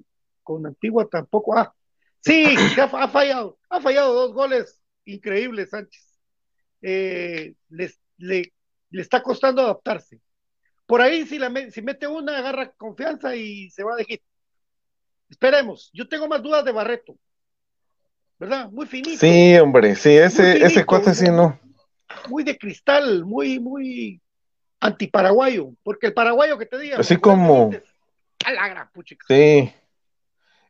con 0.43 0.67
Antigua 0.67 1.07
tampoco. 1.09 1.57
Ah, 1.57 1.73
sí, 2.19 2.45
ha, 2.77 3.07
fallado, 3.07 3.57
ha 3.67 3.81
fallado 3.81 4.13
dos 4.13 4.33
goles 4.35 4.79
increíbles, 5.05 5.71
Sánchez. 5.71 6.19
Eh, 6.83 7.55
le, 7.69 7.91
le 8.17 8.51
está 8.91 9.23
costando 9.23 9.63
adaptarse. 9.63 10.21
Por 10.85 11.01
ahí, 11.01 11.25
si, 11.25 11.39
la, 11.39 11.51
si 11.71 11.81
mete 11.81 12.05
una, 12.05 12.37
agarra 12.37 12.71
confianza 12.73 13.35
y 13.35 13.71
se 13.71 13.83
va 13.83 13.95
de 13.95 14.05
hit. 14.05 14.21
Esperemos. 15.33 15.89
Yo 15.93 16.07
tengo 16.07 16.27
más 16.27 16.43
dudas 16.43 16.63
de 16.63 16.71
Barreto. 16.71 17.15
¿Verdad? 18.37 18.69
Muy 18.69 18.85
finito. 18.85 19.17
Sí, 19.17 19.57
hombre, 19.57 19.95
sí, 19.95 20.11
ese, 20.15 20.43
finito, 20.43 20.67
ese 20.67 20.85
cuate 20.85 21.15
sí 21.15 21.25
no. 21.25 21.59
Muy 22.29 22.43
de 22.43 22.55
cristal, 22.55 23.25
muy, 23.25 23.59
muy 23.59 24.21
antiparaguayo. 24.79 25.71
Porque 25.81 26.05
el 26.05 26.13
paraguayo 26.13 26.55
que 26.59 26.67
te 26.67 26.77
diga. 26.77 26.99
Así 26.99 27.17
como, 27.17 27.71
A 28.45 28.51
la 28.51 28.67
gran 28.67 28.91
puchica. 28.91 29.25
sí. 29.27 29.73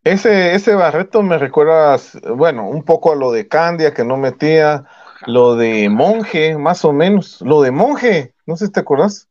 Ese, 0.05 0.55
ese 0.55 0.75
Barreto 0.75 1.23
me 1.23 1.37
recuerda, 1.37 1.97
bueno, 2.35 2.67
un 2.67 2.83
poco 2.83 3.13
a 3.13 3.15
lo 3.15 3.31
de 3.31 3.47
Candia 3.47 3.93
que 3.93 4.03
no 4.03 4.17
metía, 4.17 4.85
lo 5.25 5.55
de 5.55 5.87
Monje, 5.89 6.57
más 6.57 6.83
o 6.83 6.91
menos, 6.91 7.39
lo 7.41 7.61
de 7.61 7.71
Monje, 7.71 8.33
no 8.45 8.57
sé 8.57 8.65
si 8.65 8.71
te 8.73 8.81
acordás, 8.81 9.29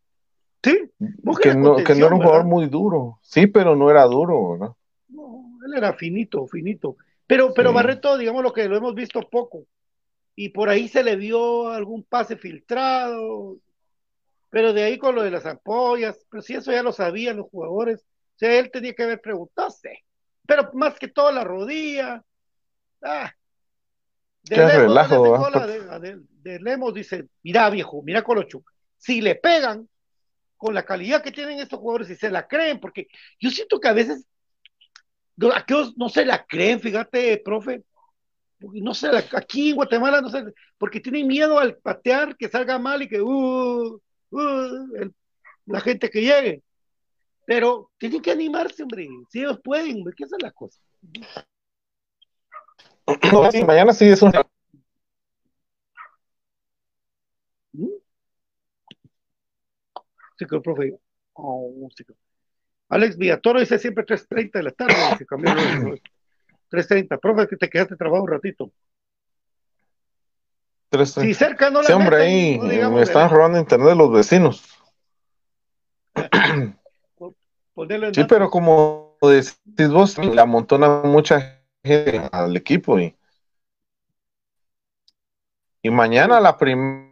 Sí, 0.65 0.91
Monje 1.23 1.43
que 1.43 1.55
no, 1.55 1.77
que 1.77 1.95
no 1.95 2.07
era 2.07 2.15
un 2.15 2.23
jugador 2.23 2.45
¿verdad? 2.45 2.51
muy 2.51 2.67
duro, 2.69 3.19
sí, 3.21 3.47
pero 3.47 3.77
no 3.77 3.91
era 3.91 4.05
duro, 4.05 4.53
¿verdad? 4.53 4.75
Él 5.65 5.75
era 5.77 5.93
finito, 5.95 6.47
finito. 6.47 6.97
Pero, 7.27 7.53
pero 7.55 7.71
Sí. 7.71 7.75
Barreto, 7.75 8.19
digamos 8.19 8.43
lo 8.43 8.53
que 8.53 8.69
lo 8.69 8.77
hemos 8.77 8.95
visto 8.95 9.29
poco. 9.31 9.65
Y 10.35 10.49
por 10.51 10.69
ahí 10.69 10.89
se 10.89 11.03
le 11.05 11.17
vio 11.17 11.69
algún 11.69 12.03
pase 12.05 12.37
filtrado. 12.37 13.59
Pero 14.51 14.73
de 14.73 14.83
ahí 14.85 14.99
con 14.99 15.15
lo 15.15 15.23
de 15.23 15.31
las 15.31 15.47
ampollas, 15.47 16.27
pero 16.31 16.43
si 16.43 16.55
eso 16.55 16.73
ya 16.73 16.83
lo 16.83 16.93
sabían 16.93 17.37
los 17.39 17.49
jugadores. 17.49 18.01
O 18.01 18.39
sea, 18.39 18.59
él 18.59 18.71
tenía 18.71 18.95
que 18.95 19.03
haber 19.05 19.21
preguntado. 19.21 19.69
Pero 20.47 20.71
más 20.75 20.99
que 20.99 21.09
todo 21.09 21.31
la 21.33 21.45
rodilla. 21.45 22.23
Ah. 23.03 23.33
De 24.43 24.57
Qué 24.57 24.61
Lemos, 24.61 24.77
relajo, 24.83 25.15
¿dónde 25.15 25.31
¿verdad? 25.31 25.45
sacó 25.45 25.59
la 25.87 25.99
de, 26.01 26.17
de- 26.17 26.23
de 26.43 26.59
Lemos 26.61 26.93
dice, 26.93 27.29
mira 27.45 27.71
viejo, 27.71 28.03
mira 28.03 28.23
Colochuc, 28.23 28.69
si 28.99 29.21
le 29.21 29.37
pegan 29.37 29.89
con 30.57 30.75
la 30.75 30.85
calidad 30.85 31.23
que 31.23 31.31
tienen 31.31 31.61
estos 31.61 31.79
jugadores 31.79 32.11
y 32.11 32.17
se 32.17 32.29
la 32.31 32.49
creen, 32.49 32.81
porque 32.81 33.07
yo 33.39 33.51
siento 33.51 33.79
que 33.79 33.87
a 33.89 33.93
veces 33.93 34.27
aquellos 35.55 35.97
no 35.97 36.09
se 36.09 36.25
la 36.25 36.45
creen, 36.45 36.81
fíjate, 36.81 37.39
profe. 37.45 37.83
No 38.61 38.95
sé, 38.95 39.09
aquí 39.33 39.71
en 39.71 39.77
Guatemala 39.77 40.21
no 40.21 40.29
sé, 40.29 40.45
porque 40.79 41.01
tienen 41.01 41.27
miedo 41.27 41.59
al 41.59 41.77
patear 41.79 42.37
que 42.37 42.49
salga 42.49 42.79
mal 42.79 43.03
y 43.03 43.09
que 43.09 43.21
uh, 43.21 44.01
uh, 44.31 44.97
el- 44.97 45.15
la 45.67 45.81
gente 45.81 46.09
que 46.11 46.21
llegue. 46.21 46.63
Pero 47.45 47.91
tienen 47.99 48.23
que 48.23 48.31
animarse, 48.31 48.83
hombre. 48.85 49.09
Si 49.31 49.41
ellos 49.41 49.59
pueden, 49.65 49.97
hombre, 49.97 50.15
¿qué 50.17 50.25
es 50.25 50.31
la 50.41 50.53
cosa? 50.53 50.81
No, 53.33 53.51
sí, 53.51 53.65
mañana 53.65 53.93
sí 53.93 54.05
es 54.07 54.23
un... 54.23 54.31
¿Mm? 57.73 57.89
Sí, 60.39 60.47
que 60.47 60.55
el 60.57 60.63
profe. 60.63 60.99
Oh, 61.35 61.89
sí 61.97 62.05
que- 62.05 62.15
Alex 62.93 63.17
Villatoro 63.17 63.59
dice 63.59 63.79
siempre 63.79 64.05
3.30 64.05 64.53
de 64.53 64.63
la 64.65 64.71
tarde. 64.71 65.25
Cambió 65.27 65.55
luego, 65.55 65.97
3.30. 66.71 67.19
Profe, 67.19 67.49
que 67.49 67.57
te 67.57 67.71
quedaste 67.71 67.97
trabajado 67.97 68.25
un 68.25 68.31
ratito. 68.31 68.71
Tres, 70.91 71.13
Si 71.13 71.33
cerca 71.33 71.71
no 71.71 71.81
la 71.81 71.87
Sí, 71.87 71.93
hombre, 71.95 72.17
ahí 72.17 72.59
no 72.59 72.91
me 72.91 73.01
están 73.01 73.31
robando 73.31 73.59
internet 73.59 73.97
los 73.97 74.13
vecinos. 74.13 74.63
Sí, 78.13 78.25
pero 78.29 78.51
como 78.51 79.17
decís 79.23 79.89
vos, 79.91 80.19
le 80.19 80.39
amontona 80.39 81.01
mucha 81.05 81.63
gente 81.83 82.29
al 82.31 82.55
equipo 82.55 83.01
y, 83.01 83.17
y 85.81 85.91
mañana 85.91 86.39
la 86.39 86.59
primera 86.59 87.09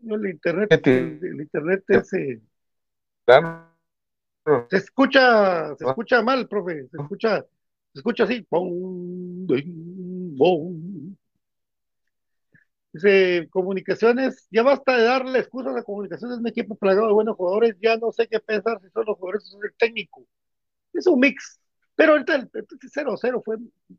No, 0.00 0.14
el 0.14 0.30
internet, 0.30 0.68
el, 0.86 1.20
el 1.22 1.40
internet 1.40 1.84
es, 1.88 2.12
eh, 2.14 2.40
se 4.70 4.76
escucha, 4.76 5.74
se 5.76 5.84
escucha 5.84 6.22
mal, 6.22 6.48
profe, 6.48 6.88
se 6.88 6.96
escucha, 7.00 7.40
se 7.92 7.98
escucha 7.98 8.24
así. 8.24 8.46
Dice, 12.92 13.48
comunicaciones, 13.50 14.46
ya 14.50 14.62
basta 14.62 14.96
de 14.96 15.04
darle 15.04 15.38
excusas 15.38 15.74
a 15.76 15.82
comunicaciones, 15.82 16.38
un 16.38 16.46
equipo 16.46 16.74
plagado 16.74 17.06
de 17.08 17.14
buenos 17.14 17.36
jugadores, 17.36 17.76
ya 17.80 17.96
no 17.96 18.12
sé 18.12 18.28
qué 18.28 18.38
pensar 18.38 18.80
si 18.82 18.90
son 18.90 19.04
los 19.06 19.16
jugadores 19.16 19.52
o 19.54 19.64
el 19.64 19.72
técnico. 19.78 20.24
Es 20.92 21.06
un 21.06 21.20
mix, 21.20 21.58
pero 21.94 22.12
ahorita 22.12 22.34
el 22.34 22.50
0-0 22.50 23.42
fue 23.42 23.56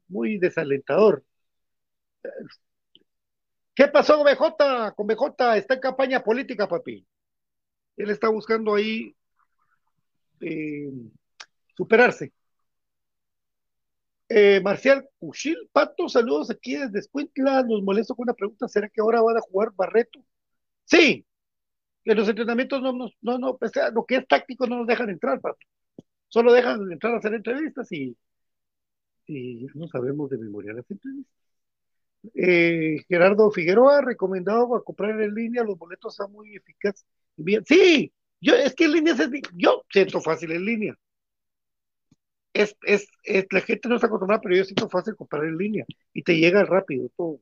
muy 0.08 0.38
desalentador. 0.38 1.24
¿Qué 3.76 3.88
pasó 3.88 4.24
BJ? 4.24 4.94
Con 4.96 5.08
BJ 5.08 5.58
está 5.58 5.74
en 5.76 5.80
campaña 5.80 6.24
política, 6.24 6.68
papi. 6.68 7.06
Él 7.98 8.10
está 8.10 8.30
buscando 8.30 8.76
ahí 8.76 9.16
eh, 10.42 10.92
superarse. 11.76 12.34
Eh, 14.30 14.62
Marcial 14.62 15.08
Cuchil, 15.20 15.70
Pato, 15.72 16.10
saludos 16.10 16.50
aquí 16.50 16.76
desde 16.76 17.00
Escuintla. 17.00 17.64
Nos 17.64 17.84
molesto 17.84 18.16
con 18.16 18.24
una 18.24 18.34
pregunta: 18.34 18.68
¿será 18.68 18.90
que 18.90 19.02
ahora 19.02 19.22
van 19.22 19.38
a 19.38 19.42
jugar 19.42 19.72
Barreto? 19.76 20.24
Sí, 20.86 21.26
en 22.06 22.18
los 22.18 22.28
entrenamientos 22.30 22.82
no, 22.82 22.94
no, 22.94 23.10
no, 23.22 23.38
no 23.38 23.58
pues, 23.58 23.72
lo 23.94 24.06
que 24.06 24.18
es 24.18 24.28
táctico 24.28 24.68
no 24.68 24.78
nos 24.80 24.88
dejan 24.88 25.10
entrar, 25.10 25.40
Pato. 25.42 25.60
Solo 26.30 26.54
dejan 26.54 26.92
entrar 26.92 27.14
a 27.16 27.18
hacer 27.20 27.34
entrevistas 27.36 27.92
y, 27.92 28.18
y 29.28 29.68
no 29.76 29.88
sabemos 29.88 30.30
de 30.30 30.38
memoria 30.38 30.74
las 30.74 30.90
entrevistas. 30.90 31.43
Eh, 32.36 33.04
Gerardo 33.08 33.52
Figueroa, 33.52 34.02
recomendado 34.02 34.76
a 34.76 34.84
comprar 34.84 35.20
en 35.22 35.34
línea, 35.34 35.64
los 35.64 35.78
boletos 35.78 36.16
son 36.16 36.32
muy 36.32 36.56
eficaces. 36.56 37.06
Sí, 37.66 38.14
yo, 38.40 38.56
es 38.56 38.74
que 38.76 38.86
en 38.86 38.94
línea, 38.94 39.14
es, 39.14 39.30
yo 39.54 39.84
siento 39.92 40.22
fácil 40.22 40.52
en 40.52 40.66
línea. 40.66 40.96
Es, 42.54 42.76
es, 42.84 43.08
es, 43.24 43.46
la 43.52 43.62
gente 43.62 43.90
no 43.90 43.96
está 43.96 44.08
acostumbrada, 44.08 44.42
pero 44.42 44.56
yo 44.56 44.64
siento 44.64 44.88
fácil 44.90 45.16
comprar 45.16 45.44
en 45.46 45.58
línea 45.58 45.86
y 46.14 46.24
te 46.24 46.38
llega 46.38 46.64
rápido 46.66 47.10
todo. 47.18 47.40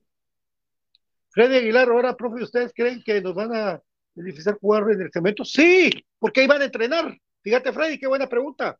Freddy 1.30 1.56
Aguilar, 1.56 1.88
ahora, 1.88 2.16
profe, 2.16 2.42
¿ustedes 2.42 2.72
creen 2.74 3.02
que 3.02 3.20
nos 3.20 3.34
van 3.34 3.54
a 3.54 3.82
beneficiar 4.14 4.58
jugar 4.58 4.84
en 4.90 5.00
el 5.02 5.10
cemento? 5.12 5.44
Sí, 5.44 5.90
porque 6.18 6.42
ahí 6.42 6.46
van 6.46 6.62
a 6.62 6.66
entrenar. 6.66 7.16
Fíjate, 7.42 7.72
Freddy, 7.72 7.98
qué 7.98 8.06
buena 8.06 8.28
pregunta. 8.28 8.78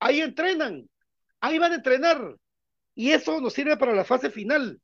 Ahí 0.00 0.20
entrenan, 0.20 0.88
ahí 1.40 1.58
van 1.58 1.72
a 1.72 1.76
entrenar. 1.76 2.36
Y 2.94 3.12
eso 3.12 3.40
nos 3.40 3.52
sirve 3.52 3.76
para 3.76 3.94
la 3.94 4.04
fase 4.04 4.30
final. 4.30 4.80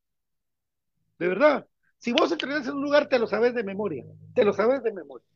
De 1.19 1.29
verdad. 1.29 1.67
Si 1.99 2.13
vos 2.13 2.31
entrenas 2.31 2.67
en 2.67 2.75
un 2.75 2.83
lugar, 2.83 3.09
te 3.09 3.19
lo 3.19 3.27
sabes 3.27 3.55
de 3.55 3.65
memoria. 3.65 4.05
Te 4.35 4.45
lo 4.45 4.53
sabes 4.53 4.83
de 4.83 4.93
memoria. 4.93 5.27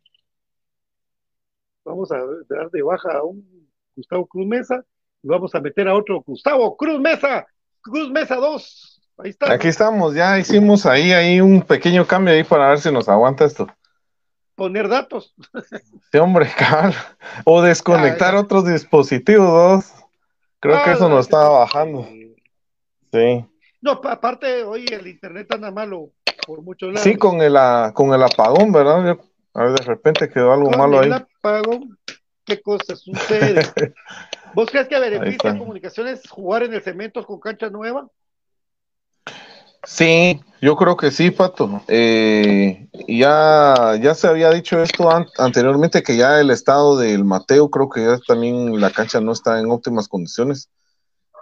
Vamos 1.84 2.12
a 2.12 2.18
dar 2.48 2.70
de 2.70 2.82
baja 2.82 3.12
a 3.18 3.22
un 3.24 3.68
Gustavo 3.96 4.26
Cruz 4.26 4.46
Mesa 4.46 4.84
y 5.22 5.28
vamos 5.28 5.54
a 5.54 5.60
meter 5.60 5.88
a 5.88 5.94
otro 5.94 6.22
Gustavo 6.22 6.76
Cruz 6.76 7.00
Mesa. 7.00 7.46
Cruz 7.80 8.10
Mesa 8.10 8.36
2. 8.36 9.02
Ahí 9.18 9.30
está. 9.30 9.52
Aquí 9.52 9.68
estamos, 9.68 10.14
ya 10.14 10.38
hicimos 10.38 10.86
ahí, 10.86 11.12
ahí 11.12 11.40
un 11.40 11.62
pequeño 11.62 12.06
cambio 12.06 12.34
ahí 12.34 12.44
para 12.44 12.68
ver 12.68 12.78
si 12.80 12.92
nos 12.92 13.08
aguanta 13.08 13.44
esto. 13.44 13.66
Poner 14.54 14.88
datos. 14.88 15.34
Sí, 16.12 16.18
hombre, 16.18 16.46
cabal. 16.58 16.94
O 17.44 17.62
desconectar 17.62 18.34
Ah, 18.34 18.40
otros 18.40 18.66
dispositivos. 18.66 19.90
Creo 20.60 20.82
que 20.84 20.90
Ah, 20.90 20.94
eso 20.94 21.08
nos 21.08 21.20
estaba 21.26 21.66
sí. 21.66 21.72
bajando. 21.72 22.06
Sí. 23.12 23.44
No, 23.80 24.00
pa- 24.00 24.12
aparte, 24.12 24.62
hoy 24.64 24.86
el 24.90 25.06
internet 25.06 25.50
anda 25.52 25.70
malo 25.70 26.10
por 26.46 26.62
muchos 26.62 26.92
lados. 26.92 27.02
Sí, 27.02 27.16
con 27.16 27.40
el, 27.40 27.56
con 27.94 28.12
el 28.12 28.22
apagón, 28.22 28.72
¿verdad? 28.72 29.18
A 29.54 29.62
ver, 29.64 29.72
de 29.72 29.84
repente 29.84 30.28
quedó 30.28 30.52
algo 30.52 30.70
Con 30.70 30.78
malo 30.78 31.02
el 31.02 31.12
ahí. 31.12 31.22
apagón, 31.42 31.98
¿qué 32.44 32.60
cosa 32.60 32.94
sucede? 32.96 33.62
¿Vos 34.54 34.68
crees 34.70 34.88
que 34.88 34.98
beneficia 34.98 35.56
comunicaciones 35.56 36.28
jugar 36.28 36.64
en 36.64 36.74
el 36.74 36.82
cemento 36.82 37.24
con 37.24 37.38
cancha 37.40 37.70
nueva? 37.70 38.08
Sí, 39.84 40.40
yo 40.60 40.76
creo 40.76 40.96
que 40.96 41.10
sí, 41.10 41.30
Pato. 41.30 41.82
Eh, 41.88 42.86
ya, 43.08 43.96
ya 44.00 44.14
se 44.14 44.28
había 44.28 44.50
dicho 44.50 44.82
esto 44.82 45.10
an- 45.10 45.26
anteriormente, 45.38 46.02
que 46.02 46.16
ya 46.16 46.38
el 46.40 46.50
estado 46.50 46.98
del 46.98 47.24
Mateo, 47.24 47.70
creo 47.70 47.88
que 47.88 48.04
ya 48.04 48.18
también 48.26 48.78
la 48.78 48.90
cancha 48.90 49.20
no 49.20 49.32
está 49.32 49.58
en 49.58 49.70
óptimas 49.70 50.06
condiciones. 50.08 50.68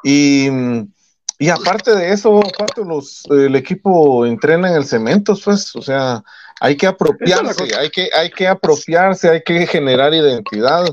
Y, 0.05 0.49
mm, 0.51 0.93
y 1.39 1.49
aparte 1.51 1.95
de 1.95 2.13
eso, 2.13 2.41
Pato, 2.59 2.83
los, 2.85 3.23
el 3.31 3.55
equipo 3.57 4.27
entrena 4.27 4.71
en 4.71 4.77
el 4.77 4.85
cemento, 4.85 5.37
pues, 5.45 5.75
o 5.77 5.83
sea, 5.83 6.23
hay 6.61 6.77
que 6.77 6.87
apropiarse, 6.89 7.65
hay 7.77 7.91
que, 7.91 8.11
hay 8.13 8.31
que 8.31 8.49
apropiarse, 8.49 9.29
hay 9.31 9.43
que 9.43 9.67
generar 9.67 10.13
identidad. 10.13 10.85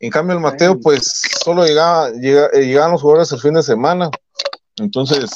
En 0.00 0.10
cambio, 0.10 0.34
el 0.36 0.42
Mateo, 0.42 0.80
pues, 0.80 1.22
solo 1.44 1.64
llegaba, 1.64 2.10
llega- 2.10 2.50
eh, 2.52 2.66
llegaban 2.66 2.92
los 2.92 3.02
jugadores 3.02 3.30
el 3.32 3.40
fin 3.40 3.54
de 3.54 3.62
semana. 3.62 4.10
Entonces, 4.76 5.30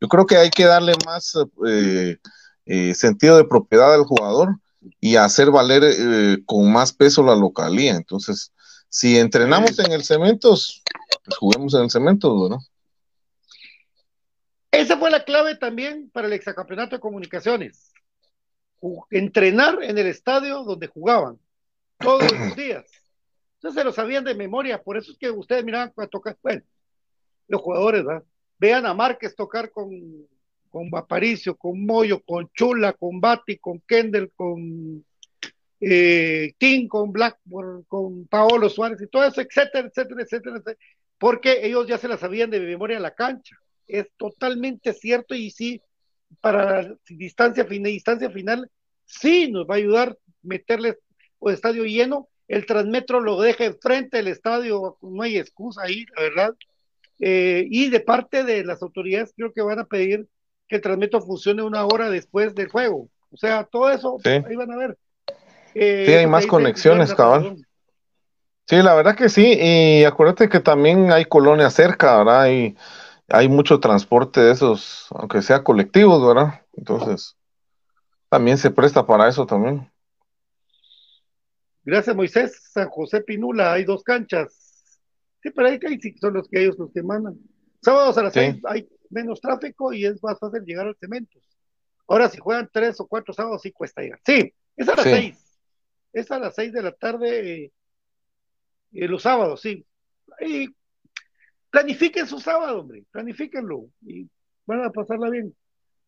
yo 0.00 0.08
creo 0.08 0.26
que 0.26 0.36
hay 0.36 0.50
que 0.50 0.64
darle 0.66 0.92
más 1.06 1.32
eh, 1.66 2.18
eh, 2.66 2.94
sentido 2.94 3.38
de 3.38 3.44
propiedad 3.44 3.94
al 3.94 4.04
jugador 4.04 4.56
y 5.00 5.16
hacer 5.16 5.50
valer 5.50 5.82
eh, 5.84 6.38
con 6.44 6.70
más 6.70 6.92
peso 6.92 7.22
la 7.22 7.34
localía. 7.34 7.94
Entonces, 7.96 8.52
si 8.90 9.18
entrenamos 9.18 9.78
en 9.78 9.90
el 9.92 10.04
Cementos, 10.04 10.82
pues 11.24 11.38
juguemos 11.38 11.72
en 11.74 11.84
el 11.84 11.90
Cementos, 11.90 12.50
¿no? 12.50 12.58
Esa 14.76 14.98
fue 14.98 15.10
la 15.10 15.24
clave 15.24 15.56
también 15.56 16.10
para 16.10 16.26
el 16.26 16.34
exacampeonato 16.34 16.96
de 16.96 17.00
comunicaciones. 17.00 17.94
Entrenar 19.10 19.82
en 19.82 19.96
el 19.96 20.06
estadio 20.06 20.64
donde 20.64 20.86
jugaban 20.86 21.38
todos 21.98 22.30
los 22.30 22.56
días. 22.56 22.84
Entonces 23.54 23.80
se 23.80 23.84
lo 23.84 23.92
sabían 23.92 24.24
de 24.24 24.34
memoria, 24.34 24.82
por 24.82 24.98
eso 24.98 25.12
es 25.12 25.18
que 25.18 25.30
ustedes 25.30 25.64
miraban 25.64 25.92
a 25.96 26.06
tocar, 26.08 26.36
bueno, 26.42 26.62
los 27.48 27.62
jugadores, 27.62 28.04
¿verdad? 28.04 28.22
Vean 28.58 28.84
a 28.84 28.92
Márquez 28.92 29.34
tocar 29.34 29.70
con, 29.70 29.88
con 30.68 30.90
Aparicio, 30.94 31.56
con 31.56 31.84
Moyo, 31.86 32.20
con 32.20 32.50
Chula, 32.52 32.92
con 32.92 33.18
Bati, 33.18 33.56
con 33.56 33.80
Kendall, 33.80 34.30
con 34.36 35.02
eh, 35.80 36.52
Tim, 36.58 36.86
con 36.86 37.12
Blackburn, 37.12 37.84
con 37.84 38.26
Paolo 38.26 38.68
Suárez 38.68 39.00
y 39.00 39.06
todo 39.06 39.24
eso, 39.24 39.40
etcétera, 39.40 39.88
etcétera, 39.88 40.22
etcétera, 40.22 40.56
etcétera, 40.56 40.78
porque 41.16 41.66
ellos 41.66 41.86
ya 41.86 41.96
se 41.96 42.08
la 42.08 42.18
sabían 42.18 42.50
de 42.50 42.60
memoria 42.60 42.98
en 42.98 43.02
la 43.02 43.14
cancha. 43.14 43.56
Es 43.86 44.06
totalmente 44.16 44.92
cierto 44.92 45.34
y 45.34 45.50
sí, 45.50 45.80
para 46.40 46.82
la 46.82 46.94
distancia 47.08 47.64
final, 47.64 47.92
distancia 47.92 48.30
final, 48.30 48.70
sí 49.04 49.50
nos 49.50 49.66
va 49.66 49.74
a 49.74 49.78
ayudar 49.78 50.18
meterles 50.42 50.96
o 51.38 51.50
estadio 51.50 51.84
lleno. 51.84 52.28
El 52.48 52.66
transmetro 52.66 53.20
lo 53.20 53.40
deja 53.40 53.64
enfrente 53.64 54.18
del 54.18 54.28
estadio, 54.28 54.98
no 55.02 55.22
hay 55.22 55.36
excusa 55.36 55.82
ahí, 55.82 56.04
la 56.16 56.22
verdad. 56.22 56.54
Eh, 57.18 57.66
y 57.70 57.90
de 57.90 58.00
parte 58.00 58.44
de 58.44 58.64
las 58.64 58.82
autoridades, 58.82 59.32
creo 59.36 59.52
que 59.52 59.62
van 59.62 59.78
a 59.78 59.86
pedir 59.86 60.26
que 60.68 60.76
el 60.76 60.82
transmetro 60.82 61.20
funcione 61.20 61.62
una 61.62 61.84
hora 61.86 62.10
después 62.10 62.54
del 62.54 62.68
juego. 62.68 63.08
O 63.30 63.36
sea, 63.36 63.64
todo 63.64 63.90
eso, 63.90 64.16
Sí. 64.22 64.30
ahí 64.30 64.56
van 64.56 64.72
a 64.72 64.76
ver. 64.76 64.98
Eh, 65.74 66.04
Sí, 66.06 66.12
hay 66.12 66.20
eso 66.20 66.28
más 66.28 66.46
conexiones, 66.46 67.14
cabal. 67.14 67.56
Sí, 68.68 68.76
la 68.76 68.94
verdad 68.94 69.16
que 69.16 69.28
sí, 69.28 69.56
y 69.60 70.04
acuérdate 70.04 70.48
que 70.48 70.58
también 70.58 71.12
hay 71.12 71.24
colonias 71.24 71.74
cerca, 71.74 72.18
¿verdad? 72.18 72.42
Hay, 72.42 72.76
hay 73.28 73.48
mucho 73.48 73.80
transporte 73.80 74.40
de 74.40 74.52
esos, 74.52 75.06
aunque 75.10 75.42
sea 75.42 75.64
colectivos, 75.64 76.26
¿verdad? 76.26 76.62
Entonces, 76.74 77.36
también 78.28 78.58
se 78.58 78.70
presta 78.70 79.06
para 79.06 79.28
eso 79.28 79.46
también. 79.46 79.90
Gracias, 81.84 82.16
Moisés. 82.16 82.70
San 82.72 82.88
José 82.88 83.20
Pinula, 83.20 83.72
hay 83.72 83.84
dos 83.84 84.02
canchas. 84.02 85.00
Sí, 85.42 85.50
pero 85.50 85.68
ahí 85.68 85.78
ahí 85.86 86.00
sí 86.00 86.16
son 86.20 86.34
los 86.34 86.48
que 86.48 86.62
ellos 86.62 86.76
los 86.78 86.92
que 86.92 87.02
mandan. 87.02 87.36
Sábados 87.80 88.18
a 88.18 88.22
las 88.24 88.32
Sí. 88.32 88.40
seis 88.40 88.60
hay 88.64 88.88
menos 89.10 89.40
tráfico 89.40 89.92
y 89.92 90.04
es 90.04 90.20
más 90.22 90.38
fácil 90.38 90.64
llegar 90.64 90.86
al 90.86 90.96
cemento. 90.96 91.38
Ahora, 92.08 92.28
si 92.28 92.38
juegan 92.38 92.68
tres 92.72 93.00
o 93.00 93.06
cuatro 93.06 93.32
sábados, 93.32 93.62
sí 93.62 93.70
cuesta 93.72 94.02
llegar. 94.02 94.20
Sí, 94.26 94.52
es 94.76 94.88
a 94.88 94.96
las 94.96 95.04
Sí. 95.04 95.10
seis. 95.10 95.58
Es 96.12 96.30
a 96.30 96.38
las 96.38 96.54
seis 96.54 96.72
de 96.72 96.82
la 96.82 96.92
tarde 96.92 97.64
eh, 97.64 97.72
eh, 98.92 99.08
los 99.08 99.22
sábados, 99.22 99.60
sí. 99.60 99.86
Y 100.40 100.68
planifiquen 101.76 102.26
su 102.26 102.38
sábado, 102.40 102.80
hombre. 102.80 103.04
Planifíquenlo 103.10 103.86
y 104.00 104.26
van 104.64 104.82
a 104.82 104.90
pasarla 104.90 105.28
bien. 105.28 105.54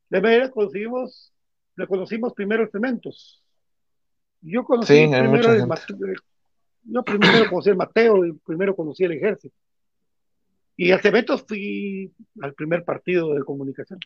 De 0.09 0.21
manera 0.23 0.51
conseguimos, 0.51 1.31
le 1.77 1.87
conocimos 1.87 2.33
primero 2.33 2.63
el 2.63 2.71
cementos. 2.71 3.45
Yo 4.41 4.65
conocí 4.65 4.95
Sí, 4.95 5.11
primero 5.11 5.53
el 5.53 5.59
gente. 5.61 5.67
Mate- 5.67 5.95
yo 6.85 7.03
primero 7.03 7.51
conocí 7.51 7.69
el 7.69 7.77
Mateo 7.77 8.25
y 8.25 8.33
primero 8.33 8.75
conocí 8.75 9.05
el 9.05 9.13
ejército. 9.13 9.55
Y 10.75 10.91
al 10.93 11.03
Cementos 11.03 11.45
fui 11.47 12.15
al 12.41 12.55
primer 12.55 12.83
partido 12.85 13.35
de 13.35 13.43
comunicación. 13.45 13.99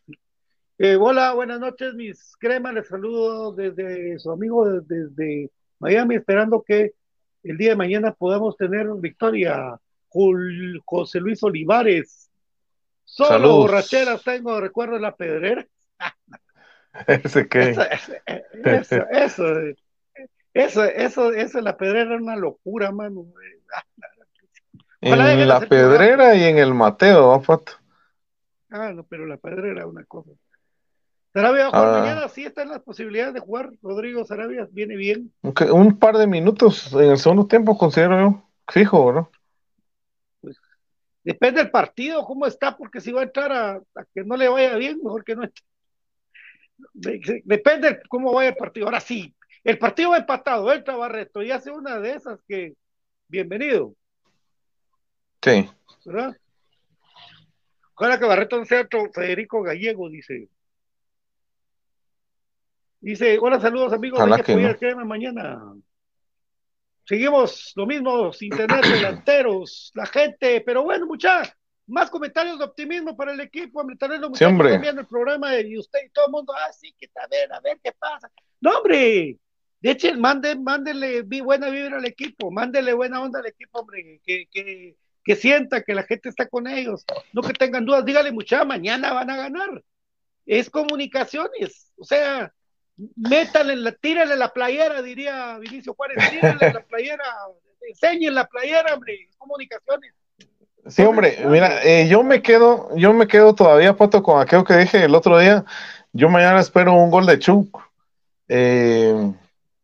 Eh, 0.78 0.96
hola, 0.96 1.32
buenas 1.34 1.60
noches, 1.60 1.94
mis 1.94 2.34
cremas. 2.40 2.74
Les 2.74 2.88
saludo 2.88 3.52
desde 3.52 4.18
su 4.18 4.32
amigo 4.32 4.68
desde, 4.68 5.04
desde 5.06 5.50
Miami, 5.78 6.16
esperando 6.16 6.60
que 6.60 6.94
el 7.44 7.56
día 7.56 7.70
de 7.70 7.76
mañana 7.76 8.12
podamos 8.12 8.56
tener 8.56 8.88
victoria. 8.96 9.78
José 10.84 11.20
Luis 11.20 11.42
Olivares. 11.42 12.30
Solo 13.04 13.56
borracheras 13.56 14.22
tengo, 14.22 14.60
recuerdo 14.60 14.98
la 14.98 15.14
pedrera. 15.14 15.66
Ese 17.06 17.48
que, 17.48 17.70
Eso, 17.70 17.82
eso, 18.64 18.96
eso, 19.10 19.54
eso, 20.54 20.84
eso, 20.84 21.32
eso, 21.32 21.60
la 21.60 21.76
pedrera 21.76 22.14
era 22.14 22.16
una 22.22 22.36
locura, 22.36 22.92
mano. 22.92 23.26
Ojalá 25.00 25.32
en 25.32 25.48
la. 25.48 25.60
Pedrera 25.60 26.34
y 26.34 26.44
en 26.44 26.58
el 26.58 26.74
Mateo, 26.74 27.28
¿va, 27.28 27.40
Pato? 27.40 27.72
Ah, 28.70 28.92
no, 28.92 29.04
pero 29.04 29.26
la 29.26 29.36
pedrera 29.36 29.70
era 29.70 29.86
una 29.86 30.04
cosa. 30.04 30.30
Sarabia 31.32 31.64
va 31.64 31.68
a 31.68 31.70
jugar 31.70 31.94
Ah. 31.94 32.00
mañana, 32.00 32.28
sí 32.28 32.44
están 32.44 32.68
las 32.68 32.80
posibilidades 32.82 33.34
de 33.34 33.40
jugar. 33.40 33.70
Rodrigo 33.82 34.24
Sarabia 34.24 34.68
viene 34.70 34.96
bien. 34.96 35.32
Un 35.42 35.98
par 35.98 36.18
de 36.18 36.26
minutos 36.26 36.92
en 36.92 37.10
el 37.10 37.18
segundo 37.18 37.46
tiempo, 37.46 37.76
considero 37.78 38.20
yo, 38.20 38.42
fijo, 38.68 39.06
¿verdad? 39.06 39.28
Depende 41.24 41.60
del 41.62 41.70
partido, 41.70 42.24
cómo 42.24 42.46
está, 42.46 42.76
porque 42.76 43.00
si 43.00 43.12
va 43.12 43.20
a 43.20 43.24
entrar 43.24 43.52
a, 43.52 43.70
a 43.76 44.04
que 44.12 44.24
no 44.24 44.36
le 44.36 44.48
vaya 44.48 44.74
bien, 44.76 44.98
mejor 45.02 45.24
que 45.24 45.36
no 45.36 45.44
esté. 45.44 45.62
De- 46.94 47.42
Depende 47.44 47.90
de 47.90 48.02
cómo 48.08 48.32
vaya 48.32 48.50
el 48.50 48.56
partido. 48.56 48.86
Ahora 48.86 49.00
sí, 49.00 49.32
el 49.62 49.78
partido 49.78 50.10
va 50.10 50.16
empatado, 50.18 50.72
entra 50.72 50.96
Barreto 50.96 51.42
y 51.42 51.52
hace 51.52 51.70
una 51.70 52.00
de 52.00 52.14
esas 52.14 52.40
que, 52.48 52.74
bienvenido, 53.28 53.94
Sí. 55.42 55.68
¿verdad? 56.04 56.36
Ojalá 57.94 58.18
que 58.18 58.24
Barreto 58.26 58.58
no 58.58 58.64
sea 58.64 58.80
otro 58.80 59.12
Federico 59.12 59.62
Gallego, 59.62 60.08
dice. 60.08 60.48
Dice, 63.00 63.38
hola, 63.40 63.60
saludos 63.60 63.92
amigos, 63.92 64.18
Ojalá 64.20 64.36
que 64.38 64.44
que 64.78 64.94
no. 64.94 65.04
mañana. 65.04 65.60
Seguimos 67.04 67.72
lo 67.76 67.86
mismo, 67.86 68.32
sin 68.32 68.50
tener 68.50 68.84
delanteros, 68.84 69.90
la 69.94 70.06
gente, 70.06 70.60
pero 70.60 70.82
bueno, 70.84 71.06
muchachos, 71.06 71.52
más 71.86 72.08
comentarios 72.10 72.58
de 72.58 72.64
optimismo 72.64 73.16
para 73.16 73.32
el 73.32 73.40
equipo, 73.40 73.80
hombre, 73.80 73.96
tal 73.96 74.10
vez 74.10 74.20
los 74.20 74.38
Sí, 74.38 74.44
hombre. 74.44 74.68
están 74.68 74.82
viendo 74.82 75.00
el 75.00 75.06
programa 75.08 75.58
y 75.58 75.76
usted 75.76 75.98
y 76.06 76.10
todo 76.10 76.26
el 76.26 76.32
mundo, 76.32 76.52
ah, 76.56 76.72
sí, 76.72 76.94
que 76.98 77.08
a 77.20 77.26
ver, 77.26 77.52
a 77.52 77.60
ver 77.60 77.78
qué 77.82 77.92
pasa. 77.98 78.30
No, 78.60 78.78
hombre, 78.78 79.36
de 79.80 79.90
hecho, 79.90 80.14
mande, 80.16 80.54
mándele 80.56 81.22
vi- 81.22 81.40
buena 81.40 81.68
vibra 81.70 81.98
al 81.98 82.04
equipo, 82.04 82.50
mándele 82.52 82.92
buena 82.92 83.20
onda 83.20 83.40
al 83.40 83.46
equipo, 83.46 83.80
hombre, 83.80 84.20
que, 84.24 84.46
que, 84.50 84.94
que 85.24 85.36
sienta 85.36 85.82
que 85.82 85.94
la 85.94 86.04
gente 86.04 86.28
está 86.28 86.48
con 86.48 86.68
ellos, 86.68 87.04
no 87.32 87.42
que 87.42 87.52
tengan 87.52 87.84
dudas, 87.84 88.04
dígale 88.04 88.30
mucha, 88.30 88.64
mañana 88.64 89.12
van 89.12 89.28
a 89.30 89.36
ganar. 89.36 89.82
Es 90.46 90.70
comunicaciones, 90.70 91.92
o 91.96 92.04
sea, 92.04 92.52
métale, 93.16 93.76
la, 93.76 93.92
tírale 93.92 94.36
la 94.36 94.52
playera, 94.52 95.02
diría 95.02 95.58
Vinicio 95.58 95.94
Juárez, 95.94 96.18
tírale 96.30 96.72
la 96.72 96.80
playera, 96.82 97.24
enseñen 97.88 98.34
la 98.34 98.46
playera, 98.46 98.94
hombre, 98.94 99.14
es 99.28 99.36
comunicaciones. 99.36 100.12
Sí, 100.86 101.02
hombre, 101.02 101.38
mira, 101.46 101.82
eh, 101.84 102.08
yo 102.08 102.24
me 102.24 102.42
quedo, 102.42 102.88
yo 102.96 103.12
me 103.12 103.28
quedo 103.28 103.54
todavía, 103.54 103.96
Pato, 103.96 104.22
con 104.22 104.40
aquello 104.40 104.64
que 104.64 104.76
dije 104.76 105.04
el 105.04 105.14
otro 105.14 105.38
día. 105.38 105.64
Yo 106.12 106.28
mañana 106.28 106.58
espero 106.60 106.92
un 106.92 107.10
gol 107.10 107.24
de 107.26 107.38
Chuck. 107.38 107.80
Eh, 108.48 109.32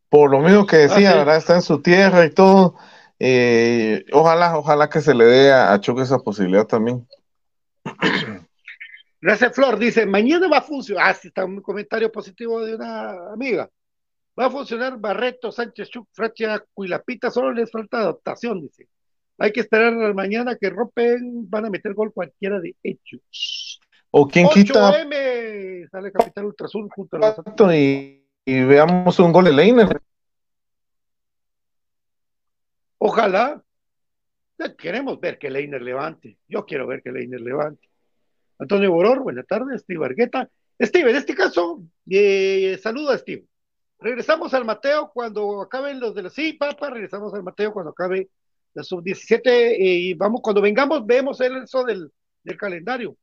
por 0.09 0.31
lo 0.31 0.41
mismo 0.41 0.67
que 0.67 0.77
decía, 0.77 1.11
Ah, 1.11 1.13
sí. 1.13 1.19
¿verdad? 1.19 1.37
Está 1.37 1.55
en 1.55 1.63
su 1.63 1.81
tierra 1.81 2.25
y 2.25 2.31
todo. 2.31 2.75
Eh, 3.21 4.05
ojalá, 4.13 4.59
ojalá 4.59 4.89
que 4.91 5.01
se 5.01 5.15
le 5.15 5.25
dé 5.25 5.53
a, 5.53 5.73
a 5.73 5.81
Chuck 5.81 6.01
esa 6.01 6.19
posibilidad 6.19 6.67
también. 6.67 7.07
Gracias, 9.21 9.55
Flor. 9.55 9.79
Dice, 9.79 10.07
mañana 10.07 10.49
va 10.49 10.59
a 10.59 10.63
funcionar. 10.63 11.11
Ah, 11.11 11.15
sí, 11.15 11.29
está 11.29 11.45
un 11.45 11.61
comentario 11.61 12.11
positivo 12.11 12.65
de 12.65 12.77
una 12.77 13.33
amiga. 13.33 13.69
Va 14.39 14.47
a 14.47 14.51
funcionar 14.51 14.99
Barreto, 14.99 15.51
Sánchez, 15.51 15.91
Chuc, 15.91 16.09
Fracha, 16.13 16.65
Cuilapita. 16.73 17.31
Solo 17.31 17.53
les 17.53 17.71
falta 17.71 17.99
adaptación, 17.99 18.61
dice. 18.61 18.89
Hay 19.39 19.53
que 19.53 19.61
esperar 19.61 19.93
a 19.93 20.15
mañana 20.15 20.57
que 20.57 20.71
rompen. 20.71 21.49
Van 21.51 21.67
a 21.67 21.71
meter 21.71 21.95
gol 21.95 22.13
cualquiera 22.13 22.61
de 22.61 22.77
ellos. 22.83 23.81
O 24.11 24.27
quien 24.29 24.49
quita 24.49 25.05
8M. 25.05 25.91
Sale 25.91 26.13
Capital 26.13 26.45
Ultrasul 26.47 26.89
junto 26.91 27.17
a 27.17 27.21
los. 27.21 27.75
Y, 27.75 28.25
y 28.45 28.65
veamos 28.65 29.19
un 29.19 29.33
gol 29.33 29.45
de 29.47 29.53
Leiner. 29.53 30.01
Ojalá. 32.99 33.63
Queremos 34.77 35.21
ver 35.21 35.39
que 35.39 35.51
Leiner 35.51 35.83
levante. 35.83 36.39
Yo 36.49 36.65
quiero 36.65 36.87
ver 36.87 37.03
que 37.03 37.13
Leiner 37.13 37.41
levante. 37.41 37.88
Antonio 38.59 38.93
Boror, 38.93 39.21
buenas 39.21 39.47
tardes. 39.47 39.83
Steve 39.83 40.05
Argueta. 40.05 40.49
Steve, 40.81 41.11
en 41.11 41.17
este 41.17 41.35
caso, 41.35 41.83
eh, 42.11 42.79
saludo 42.83 43.11
a 43.11 43.19
Steve. 43.19 43.45
Regresamos 44.01 44.55
al 44.55 44.65
Mateo 44.65 45.11
cuando 45.13 45.61
acaben 45.61 46.01
los 46.01 46.15
de 46.15 46.23
la. 46.23 46.31
Sí, 46.31 46.53
papá, 46.53 46.91
regresamos 46.91 47.35
al 47.35 47.43
Mateo 47.43 47.73
cuando 47.73 47.91
acabe 47.91 48.29
la 48.75 48.83
sub-17 48.83 49.41
eh, 49.47 49.77
y 49.79 50.15
vamos, 50.15 50.41
cuando 50.41 50.61
vengamos, 50.61 51.05
vemos 51.05 51.41
eso 51.41 51.85
del, 51.85 52.11
del 52.45 52.57
calendario. 52.57 53.17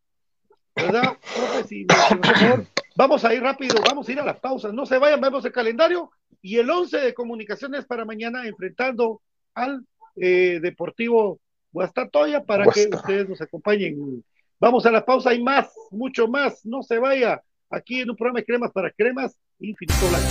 ¿Verdad? 0.75 1.17
Profe, 1.33 1.63
si 1.63 1.85
favor. 1.85 2.65
Vamos 2.97 3.25
a 3.25 3.33
ir 3.33 3.41
rápido, 3.41 3.75
vamos 3.81 4.07
a 4.07 4.11
ir 4.11 4.19
a 4.19 4.25
las 4.25 4.39
pausas. 4.39 4.73
No 4.73 4.85
se 4.85 4.97
vayan, 4.97 5.21
vemos 5.21 5.43
el 5.45 5.51
calendario 5.51 6.11
y 6.41 6.57
el 6.57 6.69
11 6.69 6.97
de 6.97 7.13
comunicaciones 7.13 7.85
para 7.85 8.05
mañana 8.05 8.47
enfrentando 8.47 9.21
al 9.53 9.85
eh, 10.15 10.59
Deportivo 10.61 11.39
Guastatoya 11.71 12.43
para 12.43 12.65
que 12.67 12.89
ustedes 12.91 13.27
nos 13.27 13.41
acompañen. 13.41 14.23
Vamos 14.65 14.83
a 14.87 14.89
la 14.89 15.05
pausa, 15.05 15.29
hay 15.29 15.43
más, 15.43 15.67
mucho 15.91 16.27
más. 16.27 16.65
No 16.65 16.81
se 16.81 16.97
vaya 16.97 17.39
aquí 17.69 18.01
en 18.01 18.09
un 18.09 18.15
programa 18.15 18.39
de 18.39 18.45
cremas 18.45 18.71
para 18.71 18.89
cremas 18.89 19.37
infinito 19.59 20.09
blanco. 20.09 20.27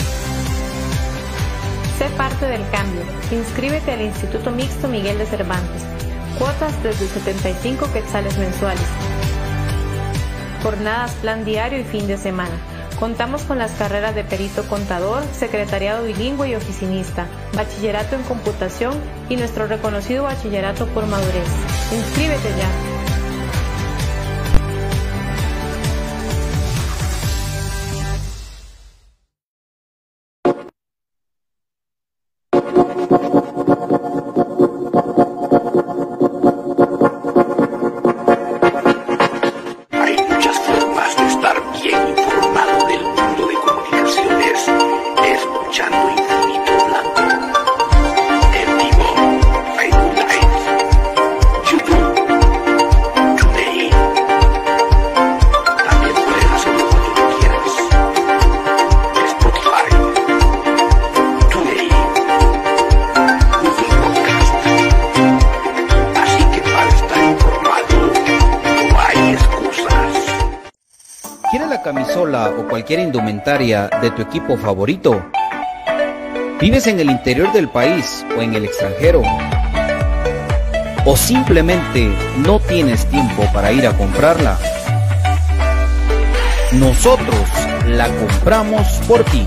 Sé 1.97 2.09
parte 2.17 2.47
del 2.47 2.69
cambio. 2.73 3.03
Inscríbete 3.31 3.93
al 3.93 4.01
Instituto 4.01 4.51
Mixto 4.51 4.89
Miguel 4.89 5.19
de 5.19 5.27
Cervantes. 5.27 5.85
Cuotas 6.37 6.83
desde 6.83 7.07
75 7.07 7.93
quetzales 7.93 8.37
mensuales. 8.37 8.85
Jornadas, 10.65 11.15
plan 11.23 11.45
diario 11.45 11.79
y 11.79 11.85
fin 11.85 12.09
de 12.09 12.17
semana. 12.17 12.59
Contamos 12.99 13.45
con 13.45 13.59
las 13.59 13.71
carreras 13.79 14.17
de 14.17 14.25
perito 14.25 14.69
contador, 14.69 15.23
secretariado 15.27 16.07
bilingüe 16.07 16.49
y 16.49 16.55
oficinista, 16.57 17.29
bachillerato 17.55 18.17
en 18.17 18.25
computación 18.25 19.01
y 19.29 19.37
nuestro 19.37 19.69
reconocido 19.69 20.25
bachillerato 20.25 20.89
por 20.89 21.07
madurez. 21.07 21.49
Inscríbete 21.93 22.49
ya. 22.59 22.94
Indumentaria 72.93 73.89
de 74.01 74.11
tu 74.11 74.23
equipo 74.23 74.57
favorito? 74.57 75.25
¿Vives 76.61 76.87
en 76.87 77.01
el 77.01 77.11
interior 77.11 77.53
del 77.53 77.69
país 77.69 78.25
o 78.37 78.43
en 78.43 78.55
el 78.55 78.65
extranjero? 78.65 79.23
¿O 81.05 81.17
simplemente 81.17 82.11
no 82.39 82.61
tienes 82.61 83.07
tiempo 83.07 83.45
para 83.53 83.73
ir 83.73 83.87
a 83.87 83.97
comprarla? 83.97 84.59
Nosotros 86.73 87.49
la 87.87 88.09
compramos 88.09 88.87
por 89.09 89.25
ti 89.25 89.47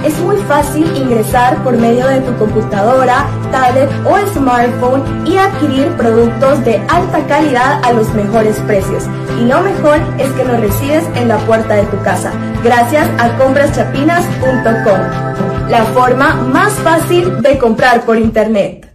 Es 0.06 0.16
muy 0.20 0.36
fácil 0.42 0.86
ingresar 0.96 1.60
por 1.64 1.76
medio 1.76 2.06
de 2.06 2.20
tu 2.20 2.32
computadora, 2.36 3.26
tablet 3.50 3.90
o 4.04 4.16
smartphone 4.32 5.02
y 5.26 5.36
adquirir 5.36 5.88
productos 5.96 6.64
de 6.64 6.76
alta 6.88 7.26
calidad 7.26 7.82
a 7.82 7.92
los 7.92 8.14
mejores 8.14 8.56
precios. 8.68 9.02
Y 9.40 9.46
lo 9.46 9.62
mejor 9.62 9.98
es 10.16 10.30
que 10.34 10.44
los 10.44 10.60
recibes 10.60 11.02
en 11.16 11.26
la 11.26 11.38
puerta 11.38 11.74
de 11.74 11.82
tu 11.86 12.00
casa, 12.04 12.30
gracias 12.62 13.08
a 13.18 13.36
compraschapinas.com, 13.36 15.70
la 15.70 15.84
forma 15.86 16.36
más 16.36 16.72
fácil 16.74 17.42
de 17.42 17.58
comprar 17.58 18.02
por 18.02 18.16
internet. 18.16 18.85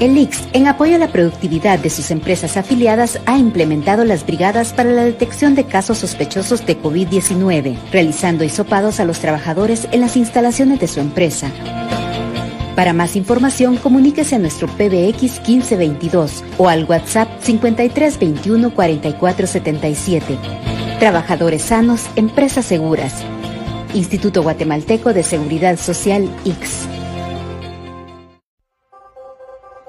El 0.00 0.16
IX, 0.16 0.38
en 0.52 0.68
apoyo 0.68 0.94
a 0.94 0.98
la 0.98 1.08
productividad 1.08 1.80
de 1.80 1.90
sus 1.90 2.12
empresas 2.12 2.56
afiliadas, 2.56 3.18
ha 3.26 3.36
implementado 3.36 4.04
las 4.04 4.24
brigadas 4.24 4.72
para 4.72 4.92
la 4.92 5.02
detección 5.02 5.56
de 5.56 5.64
casos 5.64 5.98
sospechosos 5.98 6.64
de 6.64 6.80
COVID-19, 6.80 7.76
realizando 7.90 8.44
hisopados 8.44 9.00
a 9.00 9.04
los 9.04 9.18
trabajadores 9.18 9.88
en 9.90 10.00
las 10.00 10.16
instalaciones 10.16 10.78
de 10.78 10.86
su 10.86 11.00
empresa. 11.00 11.50
Para 12.76 12.92
más 12.92 13.16
información, 13.16 13.76
comuníquese 13.76 14.36
a 14.36 14.38
nuestro 14.38 14.68
PBX 14.68 15.40
1522 15.40 16.44
o 16.58 16.68
al 16.68 16.84
WhatsApp 16.84 17.28
5321 17.40 18.72
4477. 18.72 20.38
Trabajadores 21.00 21.62
sanos, 21.62 22.06
empresas 22.14 22.66
seguras. 22.66 23.14
Instituto 23.94 24.44
Guatemalteco 24.44 25.12
de 25.12 25.24
Seguridad 25.24 25.76
Social, 25.76 26.30
IX. 26.44 26.97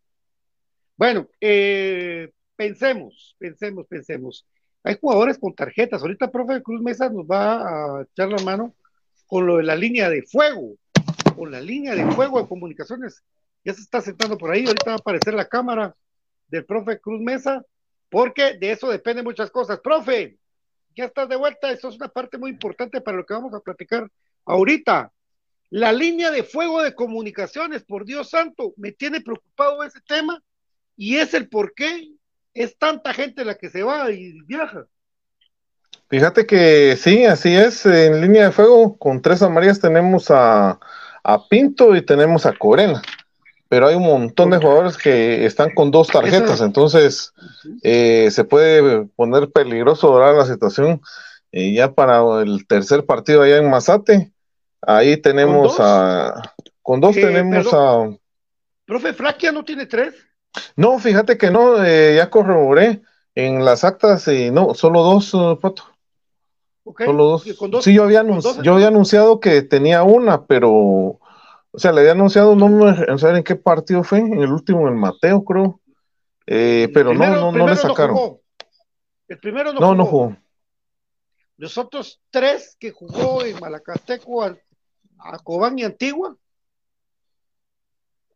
Bueno, 0.96 1.28
eh, 1.40 2.32
pensemos, 2.56 3.36
pensemos, 3.38 3.86
pensemos. 3.86 4.44
Hay 4.82 4.98
jugadores 5.00 5.38
con 5.38 5.54
tarjetas. 5.54 6.02
Ahorita, 6.02 6.28
profe 6.28 6.60
Cruz 6.60 6.82
Mesa 6.82 7.08
nos 7.08 7.24
va 7.24 7.98
a 7.98 8.02
echar 8.02 8.30
la 8.30 8.42
mano 8.42 8.74
con 9.28 9.46
lo 9.46 9.58
de 9.58 9.62
la 9.62 9.76
línea 9.76 10.10
de 10.10 10.22
fuego, 10.22 10.74
con 11.36 11.52
la 11.52 11.60
línea 11.60 11.94
de 11.94 12.04
fuego 12.10 12.42
de 12.42 12.48
comunicaciones. 12.48 13.22
Ya 13.64 13.74
se 13.74 13.82
está 13.82 14.00
sentando 14.00 14.36
por 14.36 14.50
ahí. 14.50 14.66
Ahorita 14.66 14.90
va 14.90 14.94
a 14.94 14.98
aparecer 14.98 15.34
la 15.34 15.48
cámara 15.48 15.94
del 16.48 16.64
profe 16.64 16.98
Cruz 16.98 17.20
Mesa, 17.20 17.64
porque 18.10 18.58
de 18.58 18.72
eso 18.72 18.90
dependen 18.90 19.24
muchas 19.24 19.52
cosas. 19.52 19.78
Profe, 19.78 20.37
ya 20.98 21.04
estás 21.04 21.28
de 21.28 21.36
vuelta. 21.36 21.70
Esto 21.70 21.88
es 21.88 21.96
una 21.96 22.08
parte 22.08 22.38
muy 22.38 22.50
importante 22.50 23.00
para 23.00 23.16
lo 23.16 23.24
que 23.24 23.34
vamos 23.34 23.54
a 23.54 23.60
platicar 23.60 24.10
ahorita. 24.44 25.12
La 25.70 25.92
línea 25.92 26.30
de 26.30 26.42
fuego 26.42 26.82
de 26.82 26.94
comunicaciones, 26.94 27.84
por 27.84 28.04
Dios 28.04 28.30
santo, 28.30 28.74
me 28.76 28.92
tiene 28.92 29.20
preocupado 29.20 29.84
ese 29.84 30.00
tema 30.00 30.42
y 30.96 31.16
es 31.16 31.34
el 31.34 31.48
por 31.48 31.72
qué 31.74 32.14
es 32.52 32.76
tanta 32.78 33.14
gente 33.14 33.44
la 33.44 33.54
que 33.54 33.70
se 33.70 33.82
va 33.82 34.10
y 34.10 34.40
viaja. 34.46 34.86
Fíjate 36.08 36.46
que 36.46 36.96
sí, 36.96 37.24
así 37.24 37.54
es. 37.54 37.86
En 37.86 38.20
línea 38.20 38.46
de 38.46 38.52
fuego, 38.52 38.98
con 38.98 39.22
tres 39.22 39.42
amarillas 39.42 39.78
tenemos 39.78 40.30
a, 40.30 40.80
a 41.22 41.48
Pinto 41.48 41.94
y 41.94 42.02
tenemos 42.02 42.44
a 42.44 42.54
Corena 42.54 43.02
pero 43.68 43.86
hay 43.86 43.94
un 43.96 44.04
montón 44.04 44.50
de 44.50 44.58
jugadores 44.58 44.96
que 44.96 45.44
están 45.44 45.74
con 45.74 45.90
dos 45.90 46.08
tarjetas, 46.08 46.60
entonces 46.60 47.32
eh, 47.82 48.30
se 48.30 48.44
puede 48.44 49.04
poner 49.16 49.50
peligroso 49.50 50.08
ahora 50.08 50.32
la 50.32 50.46
situación. 50.46 51.00
Y 51.50 51.74
ya 51.74 51.92
para 51.92 52.20
el 52.42 52.66
tercer 52.66 53.06
partido 53.06 53.42
allá 53.42 53.56
en 53.56 53.70
Mazate, 53.70 54.32
ahí 54.82 55.16
tenemos 55.16 55.76
a. 55.80 56.54
Con 56.82 57.00
dos 57.00 57.16
Eh, 57.16 57.20
tenemos 57.22 57.72
a. 57.72 58.08
Profe, 58.86 59.12
Fraquia 59.14 59.52
no 59.52 59.64
tiene 59.64 59.86
tres. 59.86 60.14
No, 60.76 60.98
fíjate 60.98 61.36
que 61.38 61.50
no, 61.50 61.82
eh, 61.84 62.16
ya 62.16 62.30
corroboré 62.30 63.02
en 63.34 63.64
las 63.64 63.84
actas 63.84 64.26
y 64.28 64.50
no, 64.50 64.74
solo 64.74 65.02
dos, 65.02 65.32
eh, 65.34 65.58
Pato. 65.60 65.84
Solo 67.04 67.24
dos. 67.24 67.46
Y 67.46 67.54
con 67.54 67.70
dos- 67.70 67.84
Sí, 67.84 67.92
yo 67.94 68.04
había, 68.04 68.22
con 68.22 68.30
anunci- 68.30 68.42
dos- 68.42 68.62
yo 68.62 68.74
había 68.74 68.88
anunciado 68.88 69.40
que 69.40 69.60
tenía 69.62 70.02
una, 70.04 70.46
pero, 70.46 71.18
o 71.70 71.78
sea, 71.78 71.92
le 71.92 72.00
había 72.00 72.12
anunciado, 72.12 72.54
no 72.56 72.68
me 72.68 72.92
no 73.06 73.18
sé 73.18 73.28
en 73.30 73.44
qué 73.44 73.56
partido 73.56 74.02
fue, 74.02 74.18
en 74.18 74.40
el 74.40 74.50
último, 74.52 74.88
en 74.88 74.96
Mateo, 74.96 75.44
creo. 75.44 75.80
Eh, 76.46 76.88
pero 76.94 77.12
no, 77.12 77.20
Primero- 77.20 77.40
no, 77.40 77.52
no 77.52 77.66
le 77.68 77.76
sacaron. 77.76 78.16
jugó. 78.16 78.40
El 79.28 79.38
primero 79.38 79.72
no, 79.72 79.80
No, 79.80 79.94
no 79.94 80.04
jugó. 80.06 80.24
jugó. 80.28 80.36
Los 81.58 81.76
otros 81.76 82.20
tres 82.30 82.76
que 82.78 82.90
jugó 82.92 83.44
en 83.44 83.58
Malacateco, 83.60 84.42
a, 84.44 84.56
a 85.18 85.38
Cobán 85.40 85.78
y 85.78 85.84
Antigua, 85.84 86.36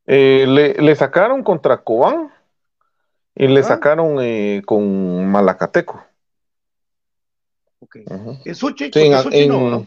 Eh, 0.07 0.47
le, 0.49 0.75
le 0.75 0.97
sacaron 0.97 1.45
contra 1.45 1.79
Cobán 1.83 2.33
y 3.37 3.47
le 3.47 3.61
Ajá. 3.61 3.69
sacaron 3.77 4.17
eh, 4.21 4.61
con 4.67 5.31
Malacateco. 5.31 6.05
ok. 7.79 7.97
Ujú. 8.11 8.39
En 8.45 8.55
Suchi, 8.55 8.91
Sí, 8.93 8.99
en, 9.01 9.13
porque 9.13 9.23
Suchi 9.23 9.47
no, 9.47 9.71
¿no? 9.71 9.87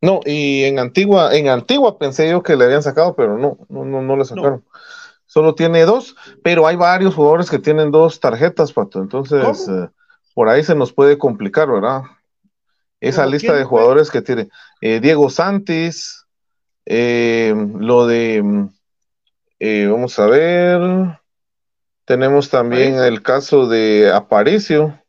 No, 0.00 0.20
y 0.24 0.64
en 0.64 0.78
Antigua, 0.78 1.34
en 1.34 1.48
Antigua 1.48 1.98
pensé 1.98 2.28
yo 2.28 2.42
que 2.42 2.56
le 2.56 2.64
habían 2.64 2.82
sacado, 2.82 3.14
pero 3.14 3.38
no, 3.38 3.58
no, 3.68 3.84
no, 3.84 4.02
no 4.02 4.16
le 4.16 4.24
sacaron. 4.24 4.64
Solo 5.26 5.54
tiene 5.54 5.82
dos, 5.84 6.14
pero 6.42 6.66
hay 6.66 6.76
varios 6.76 7.14
jugadores 7.14 7.50
que 7.50 7.58
tienen 7.58 7.90
dos 7.90 8.20
tarjetas, 8.20 8.72
Pato. 8.72 9.00
Entonces, 9.00 9.68
eh, 9.68 9.88
por 10.34 10.48
ahí 10.48 10.62
se 10.62 10.74
nos 10.74 10.92
puede 10.92 11.18
complicar, 11.18 11.68
¿verdad? 11.70 12.02
Esa 13.00 13.22
¿Cómo 13.22 13.32
lista 13.32 13.48
quién, 13.48 13.56
de 13.56 13.62
pues? 13.62 13.70
jugadores 13.70 14.10
que 14.10 14.22
tiene 14.22 14.48
eh, 14.80 15.00
Diego 15.00 15.30
Santis, 15.30 16.24
eh, 16.86 17.54
lo 17.78 18.06
de, 18.06 18.42
mm, 18.42 19.90
vamos 19.90 20.18
a 20.18 20.26
ver, 20.26 21.18
tenemos 22.04 22.50
también 22.50 22.98
el 22.98 23.22
caso 23.22 23.66
de 23.66 24.12
Aparicio, 24.12 25.00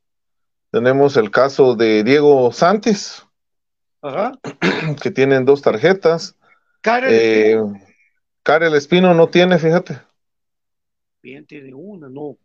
tenemos 0.72 1.18
el 1.18 1.30
caso 1.30 1.76
de 1.76 2.04
Diego 2.04 2.52
Santis, 2.52 3.25
Ajá. 4.06 4.34
que 5.02 5.10
tienen 5.10 5.46
dos 5.46 5.62
tarjetas. 5.64 6.36
Karen 6.82 7.10
Eh, 7.12 7.52
Espino, 7.54 7.82
Karel 8.44 8.76
Espino 8.76 9.14
no 9.16 9.30
tiene, 9.30 9.58
fíjate. 9.58 10.00
bien, 11.24 11.46
tiene 11.48 11.74
una, 11.74 12.08
no. 12.08 12.38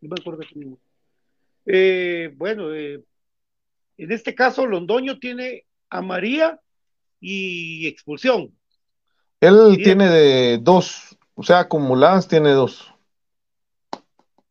No 0.00 0.08
me 0.08 0.14
acuerdo 0.20 0.40
que. 0.40 0.76
Eh, 1.66 2.32
bueno, 2.36 2.72
eh, 2.72 3.02
en 3.96 4.12
este 4.12 4.34
caso, 4.36 4.66
Londoño 4.66 5.18
tiene 5.18 5.64
a 5.90 6.00
María 6.00 6.60
y 7.20 7.86
expulsión. 7.88 8.56
Él 9.40 9.80
tiene 9.82 10.08
de 10.08 10.58
dos, 10.58 11.18
o 11.34 11.42
sea, 11.42 11.58
acumuladas 11.60 12.28
tiene 12.28 12.50
dos. 12.50 12.88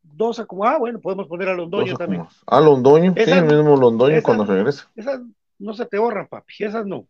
Dos 0.04 0.40
a 0.40 0.46
como, 0.46 0.66
ah, 0.66 0.78
bueno, 0.78 1.00
podemos 1.00 1.28
poner 1.28 1.48
a 1.48 1.54
Londoño 1.54 1.92
dos 1.92 1.98
también. 2.00 2.22
acumuladas. 2.24 2.44
Ah, 2.48 2.60
Londoño, 2.60 3.14
sí, 3.14 3.22
Esas- 3.22 3.38
el 3.40 3.46
mismo 3.46 3.78
Londoño 3.78 4.22
cuando 4.22 4.44
regrese. 4.46 4.84
Esas 4.96 5.22
no 5.62 5.74
se 5.74 5.86
te 5.86 5.98
ahorran, 5.98 6.28
papi, 6.28 6.54
esas 6.66 6.86
no. 6.86 7.08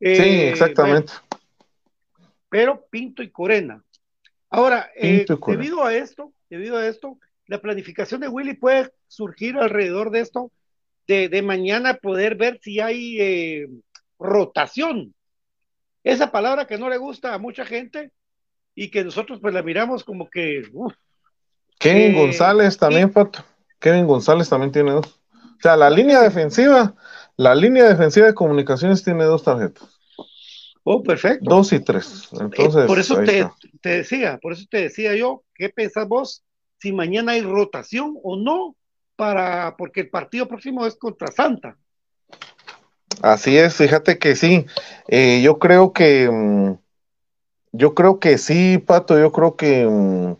Sí, 0.00 0.06
Eh, 0.06 0.50
exactamente. 0.50 1.12
bueno, 1.12 1.48
pero 2.48 2.86
Pinto 2.90 3.22
y 3.22 3.30
Corena. 3.30 3.82
Ahora, 4.50 4.90
eh, 4.96 5.26
y 5.28 5.36
Corena. 5.36 5.62
debido 5.62 5.84
a 5.84 5.94
esto, 5.94 6.32
debido 6.48 6.76
a 6.76 6.86
esto, 6.86 7.18
la 7.46 7.60
planificación 7.60 8.20
de 8.20 8.28
Willy 8.28 8.54
puede 8.54 8.92
surgir 9.06 9.56
alrededor 9.58 10.10
de 10.10 10.20
esto, 10.20 10.50
de, 11.06 11.28
de 11.28 11.42
mañana 11.42 11.94
poder 11.94 12.36
ver 12.36 12.60
si 12.62 12.80
hay 12.80 13.20
eh, 13.20 13.68
rotación. 14.18 15.14
Esa 16.04 16.30
palabra 16.30 16.66
que 16.66 16.78
no 16.78 16.88
le 16.88 16.96
gusta 16.96 17.34
a 17.34 17.38
mucha 17.38 17.64
gente 17.66 18.12
y 18.74 18.90
que 18.90 19.04
nosotros 19.04 19.40
pues 19.40 19.52
la 19.52 19.62
miramos 19.62 20.04
como 20.04 20.28
que, 20.30 20.62
Kevin 21.78 22.14
González 22.14 22.76
también, 22.78 23.10
Pato. 23.10 23.44
Kevin 23.78 24.06
González 24.06 24.48
también 24.48 24.72
tiene 24.72 24.92
dos. 24.92 25.20
O 25.32 25.60
sea, 25.60 25.76
la 25.76 25.90
línea 25.90 26.20
defensiva, 26.20 26.94
la 27.38 27.54
línea 27.54 27.88
defensiva 27.88 28.26
de 28.26 28.34
comunicaciones 28.34 29.02
tiene 29.02 29.24
dos 29.24 29.44
tarjetas. 29.44 29.88
oh, 30.82 31.02
perfecto. 31.02 31.48
Dos 31.48 31.72
y 31.72 31.78
tres. 31.80 32.28
Entonces, 32.32 32.82
Eh, 32.82 32.86
por 32.86 32.98
eso 32.98 33.22
te 33.80 33.98
decía, 33.98 34.38
por 34.42 34.52
eso 34.52 34.64
te 34.68 34.82
decía 34.82 35.14
yo, 35.14 35.44
¿qué 35.54 35.68
pensás 35.68 36.06
vos 36.08 36.42
si 36.80 36.92
mañana 36.92 37.32
hay 37.32 37.42
rotación 37.42 38.16
o 38.22 38.36
no? 38.36 38.76
Para, 39.14 39.76
porque 39.76 40.00
el 40.00 40.10
partido 40.10 40.46
próximo 40.46 40.84
es 40.84 40.96
contra 40.96 41.28
Santa. 41.28 41.76
Así 43.22 43.56
es, 43.56 43.74
fíjate 43.74 44.18
que 44.18 44.36
sí. 44.36 44.66
Eh, 45.06 45.40
yo 45.42 45.58
creo 45.58 45.92
que, 45.92 46.28
mm, 46.30 46.74
yo 47.72 47.94
creo 47.94 48.18
que 48.18 48.38
sí, 48.38 48.78
Pato, 48.78 49.18
yo 49.18 49.30
creo 49.32 49.56
que 49.56 49.86
mm, 49.86 50.36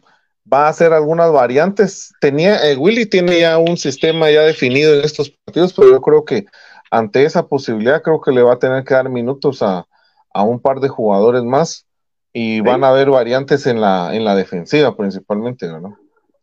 va 0.52 0.66
a 0.66 0.70
hacer 0.70 0.92
algunas 0.92 1.30
variantes. 1.32 2.12
Tenía, 2.20 2.56
eh, 2.68 2.76
Willy 2.76 3.06
tiene 3.06 3.40
ya 3.40 3.58
un 3.58 3.76
sistema 3.76 4.30
ya 4.30 4.42
definido 4.42 4.94
en 4.94 5.04
estos 5.04 5.30
partidos, 5.30 5.72
pero 5.72 5.90
yo 5.90 6.00
creo 6.00 6.24
que 6.24 6.46
ante 6.90 7.24
esa 7.24 7.46
posibilidad, 7.46 8.02
creo 8.02 8.20
que 8.20 8.32
le 8.32 8.42
va 8.42 8.54
a 8.54 8.58
tener 8.58 8.84
que 8.84 8.94
dar 8.94 9.08
minutos 9.08 9.62
a, 9.62 9.86
a 10.32 10.42
un 10.42 10.60
par 10.60 10.80
de 10.80 10.88
jugadores 10.88 11.42
más 11.42 11.86
y 12.32 12.60
van 12.60 12.84
a 12.84 12.88
haber 12.88 13.10
variantes 13.10 13.66
en 13.66 13.80
la, 13.80 14.14
en 14.14 14.24
la 14.24 14.34
defensiva 14.34 14.96
principalmente, 14.96 15.66
¿no? 15.66 15.98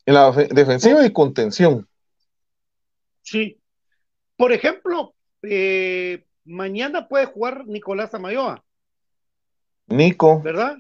En 0.05 0.13
la 0.13 0.31
defensiva 0.31 1.05
y 1.05 1.13
contención. 1.13 1.87
Sí. 3.21 3.59
Por 4.37 4.51
ejemplo, 4.51 5.13
eh, 5.41 6.25
mañana 6.43 7.07
puede 7.07 7.25
jugar 7.25 7.65
Nicolás 7.65 8.13
Amayoa. 8.13 8.63
Nico. 9.87 10.41
¿Verdad? 10.41 10.77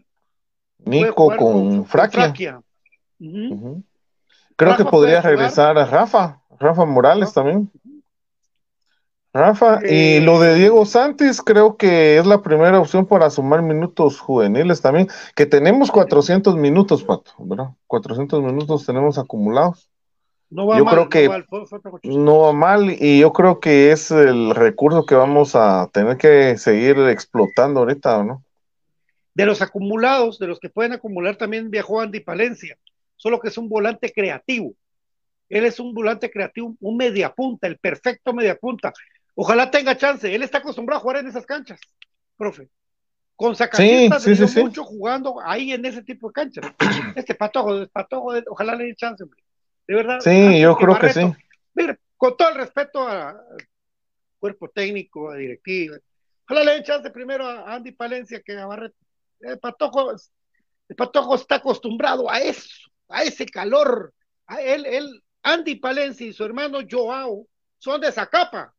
Nico 0.79 1.35
con, 1.37 1.85
Fraquia. 1.85 2.61
Creo 4.55 4.77
que 4.77 4.85
podría 4.85 5.21
regresar 5.21 5.77
a 5.77 5.85
Rafa, 5.85 6.41
Rafa 6.59 6.85
Morales 6.85 7.33
también. 7.33 7.71
Rafa, 9.35 9.81
y 9.85 10.21
lo 10.21 10.39
de 10.39 10.55
Diego 10.55 10.85
Santis 10.85 11.41
creo 11.41 11.75
que 11.75 12.17
es 12.17 12.25
la 12.25 12.41
primera 12.41 12.79
opción 12.79 13.05
para 13.05 13.29
sumar 13.29 13.61
minutos 13.61 14.17
juveniles 14.17 14.81
también, 14.81 15.09
que 15.35 15.45
tenemos 15.45 15.91
400 15.91 16.55
minutos, 16.55 17.03
Pato, 17.03 17.33
¿verdad? 17.39 17.71
400 17.87 18.41
minutos 18.41 18.85
tenemos 18.85 19.17
acumulados. 19.17 19.89
No 20.49 20.67
va 20.67 20.77
yo 20.77 20.85
mal, 20.85 20.93
creo 20.93 21.09
que 21.09 21.29
no 22.03 22.39
va 22.39 22.53
mal 22.53 22.95
y 22.97 23.19
yo 23.19 23.33
creo 23.33 23.59
que 23.59 23.91
es 23.91 24.09
el 24.09 24.55
recurso 24.55 25.05
que 25.05 25.15
vamos 25.15 25.53
a 25.53 25.89
tener 25.91 26.15
que 26.15 26.57
seguir 26.57 26.97
explotando 26.99 27.81
ahorita, 27.81 28.23
¿no? 28.23 28.41
De 29.33 29.45
los 29.45 29.61
acumulados, 29.61 30.39
de 30.39 30.47
los 30.47 30.61
que 30.61 30.69
pueden 30.69 30.93
acumular, 30.93 31.35
también 31.35 31.69
viajó 31.69 31.99
Andy 31.99 32.21
Palencia, 32.21 32.77
solo 33.17 33.41
que 33.41 33.49
es 33.49 33.57
un 33.57 33.67
volante 33.67 34.13
creativo. 34.13 34.71
Él 35.49 35.65
es 35.65 35.79
un 35.81 35.93
volante 35.93 36.31
creativo, 36.31 36.73
un 36.79 36.95
mediapunta, 36.95 37.67
el 37.67 37.77
perfecto 37.77 38.33
mediapunta. 38.33 38.93
Ojalá 39.35 39.69
tenga 39.69 39.97
chance. 39.97 40.33
Él 40.33 40.43
está 40.43 40.59
acostumbrado 40.59 40.99
a 40.99 41.01
jugar 41.01 41.17
en 41.17 41.27
esas 41.27 41.45
canchas, 41.45 41.79
profe. 42.37 42.69
Con 43.35 43.53
Zacatecas 43.53 44.23
sí, 44.23 44.33
sí, 44.33 44.47
sí, 44.47 44.61
mucho 44.61 44.85
jugando 44.85 45.41
ahí 45.43 45.73
en 45.73 45.85
ese 45.85 46.01
tipo 46.01 46.29
de 46.29 46.33
canchas. 46.33 46.65
Este 47.15 47.35
patojo, 47.35 47.85
patojo, 47.87 48.33
ojalá 48.49 48.75
le 48.75 48.85
dé 48.85 48.95
chance, 48.95 49.23
hombre. 49.23 49.43
De 49.87 49.95
verdad. 49.95 50.19
Sí, 50.21 50.59
yo 50.61 50.75
creo 50.77 50.97
que 50.97 51.09
sí. 51.11 51.35
Mire, 51.73 51.99
con 52.15 52.37
todo 52.37 52.49
el 52.49 52.55
respeto 52.55 53.05
al 53.05 53.37
cuerpo 54.39 54.69
técnico, 54.69 55.31
a 55.31 55.35
directiva, 55.35 55.97
ojalá 56.45 56.63
le 56.63 56.71
den 56.75 56.83
chance 56.83 57.09
primero 57.09 57.45
a 57.45 57.75
Andy 57.75 57.91
Palencia 57.91 58.41
que 58.41 58.57
a 58.57 58.65
Barreto. 58.65 58.95
El 59.41 59.59
patojo, 59.59 60.11
el 60.11 60.95
patojo 60.95 61.35
está 61.35 61.55
acostumbrado 61.55 62.31
a 62.31 62.39
eso, 62.39 62.89
a 63.09 63.23
ese 63.23 63.45
calor. 63.45 64.13
A 64.47 64.61
él, 64.61 64.85
él, 64.85 65.23
Andy 65.43 65.75
Palencia 65.75 66.25
y 66.25 66.33
su 66.33 66.45
hermano 66.45 66.79
Joao 66.89 67.45
son 67.79 67.99
de 67.99 68.13
Zacapa. 68.13 68.74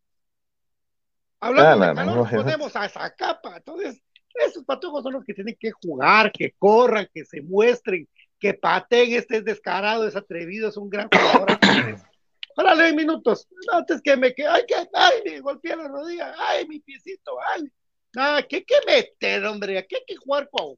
Hablando 1.41 1.85
Ah, 1.85 1.89
de 1.89 1.95
calor, 1.95 2.17
no, 2.17 2.31
ponemos 2.31 2.77
a 2.77 2.89
Zacapa. 2.89 3.57
Entonces, 3.59 4.03
esos 4.35 4.65
patojos 4.65 5.03
son 5.03 5.15
los 5.15 5.25
que 5.25 5.35
tienen 5.35 5.57
que 5.59 5.71
jugar, 5.71 6.33
que 6.33 6.53
corran, 6.59 7.09
que 7.13 7.25
se 7.25 7.43
muestren, 7.43 8.09
que 8.39 8.55
pateen. 8.55 9.13
Este 9.15 9.39
es 9.39 9.45
descarado, 9.45 10.07
es 10.07 10.17
atrevido, 10.17 10.69
es 10.69 10.77
un 10.77 10.89
gran 10.91 11.09
jugador. 11.09 11.59
Órale, 12.57 12.93
minutos. 12.95 13.47
Antes 13.71 14.01
que 14.01 14.17
me 14.17 14.35
quede, 14.35 14.49
ay, 14.49 14.63
que, 14.67 14.75
ay, 14.75 15.13
me 15.25 15.41
golpeé 15.41 15.77
la 15.77 15.89
rodilla, 15.89 16.35
ay, 16.39 16.67
mi 16.67 16.81
piecito, 16.81 17.33
ay. 17.53 17.71
Ah, 18.17 18.43
¿qué, 18.49 18.65
qué 18.65 18.77
meter, 18.87 19.45
hombre? 19.45 19.77
Aquí 19.77 19.95
hay 19.95 20.05
que 20.07 20.17
jugar 20.17 20.49
con. 20.51 20.75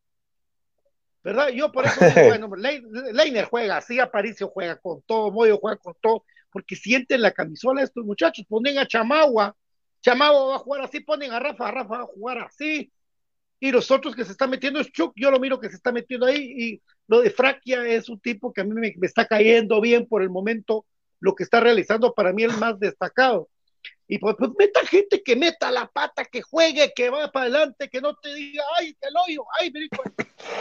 ¿Verdad? 1.22 1.48
Yo 1.50 1.70
por 1.70 1.84
eso 1.84 2.00
digo, 2.00 2.10
bueno, 2.26 2.50
Le- 2.56 2.82
Leiner 3.12 3.44
juega 3.44 3.76
así, 3.76 3.98
Aparicio 4.00 4.48
juega 4.48 4.76
con 4.76 5.02
todo, 5.02 5.30
Moyo 5.30 5.58
juega 5.58 5.76
con 5.76 5.94
todo, 6.00 6.24
porque 6.50 6.74
sienten 6.74 7.22
la 7.22 7.32
camisola 7.32 7.82
estos 7.82 8.04
muchachos, 8.04 8.44
ponen 8.48 8.78
a 8.78 8.86
Chamagua, 8.86 9.54
Chamagua 10.00 10.46
va 10.46 10.56
a 10.56 10.60
jugar 10.60 10.82
así, 10.82 11.00
ponen 11.00 11.32
a 11.32 11.40
Rafa, 11.40 11.70
Rafa 11.70 11.96
va 11.98 12.02
a 12.02 12.06
jugar 12.06 12.38
así, 12.38 12.90
y 13.60 13.72
los 13.72 13.90
otros 13.90 14.14
que 14.14 14.24
se 14.24 14.32
están 14.32 14.50
metiendo 14.50 14.80
es 14.80 14.90
Chuck, 14.92 15.12
yo 15.16 15.30
lo 15.30 15.40
miro 15.40 15.58
que 15.58 15.68
se 15.68 15.76
está 15.76 15.92
metiendo 15.92 16.26
ahí, 16.26 16.54
y 16.56 16.82
lo 17.08 17.20
de 17.20 17.30
Fraquia 17.30 17.84
es 17.86 18.08
un 18.08 18.20
tipo 18.20 18.52
que 18.52 18.60
a 18.60 18.64
mí 18.64 18.72
me, 18.74 18.94
me 18.96 19.06
está 19.06 19.26
cayendo 19.26 19.80
bien 19.80 20.06
por 20.06 20.22
el 20.22 20.30
momento, 20.30 20.86
lo 21.20 21.34
que 21.34 21.42
está 21.42 21.60
realizando 21.60 22.14
para 22.14 22.32
mí 22.32 22.44
el 22.44 22.56
más 22.56 22.78
destacado. 22.78 23.48
Y 24.10 24.18
pues, 24.18 24.36
pues 24.38 24.50
meta 24.58 24.80
gente 24.86 25.22
que 25.22 25.36
meta 25.36 25.70
la 25.70 25.86
pata, 25.86 26.24
que 26.24 26.40
juegue, 26.40 26.92
que 26.94 27.10
va 27.10 27.30
para 27.30 27.44
adelante, 27.44 27.88
que 27.88 28.00
no 28.00 28.14
te 28.14 28.32
diga, 28.32 28.64
ay, 28.78 28.96
el 29.00 29.14
hoyo, 29.16 29.44
ay, 29.60 29.70
mirico, 29.70 30.02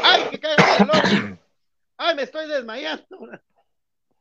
ay, 0.04 0.24
que 0.32 0.40
caiga 0.40 0.78
el 0.78 0.90
hoyo, 0.90 1.38
ay, 1.98 2.16
me 2.16 2.24
estoy 2.24 2.48
desmayando. 2.48 3.06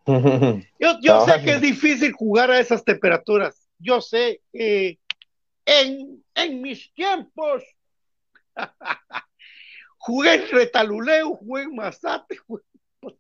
Yo, 0.79 1.01
yo 1.01 1.27
sé 1.27 1.43
que 1.43 1.55
es 1.55 1.61
difícil 1.61 2.13
jugar 2.13 2.49
a 2.49 2.61
esas 2.61 2.85
temperaturas. 2.85 3.69
Yo 3.81 4.01
sé 4.01 4.41
que 4.53 5.01
en, 5.67 6.25
en 6.35 6.63
mis 6.63 6.93
tiempos 6.95 7.63
jugué 9.99 10.35
en 10.35 10.49
Retaluleu, 10.51 11.35
jugué 11.37 11.63
en 11.65 11.75
Mazate, 11.75 12.37
jugué- 12.39 12.63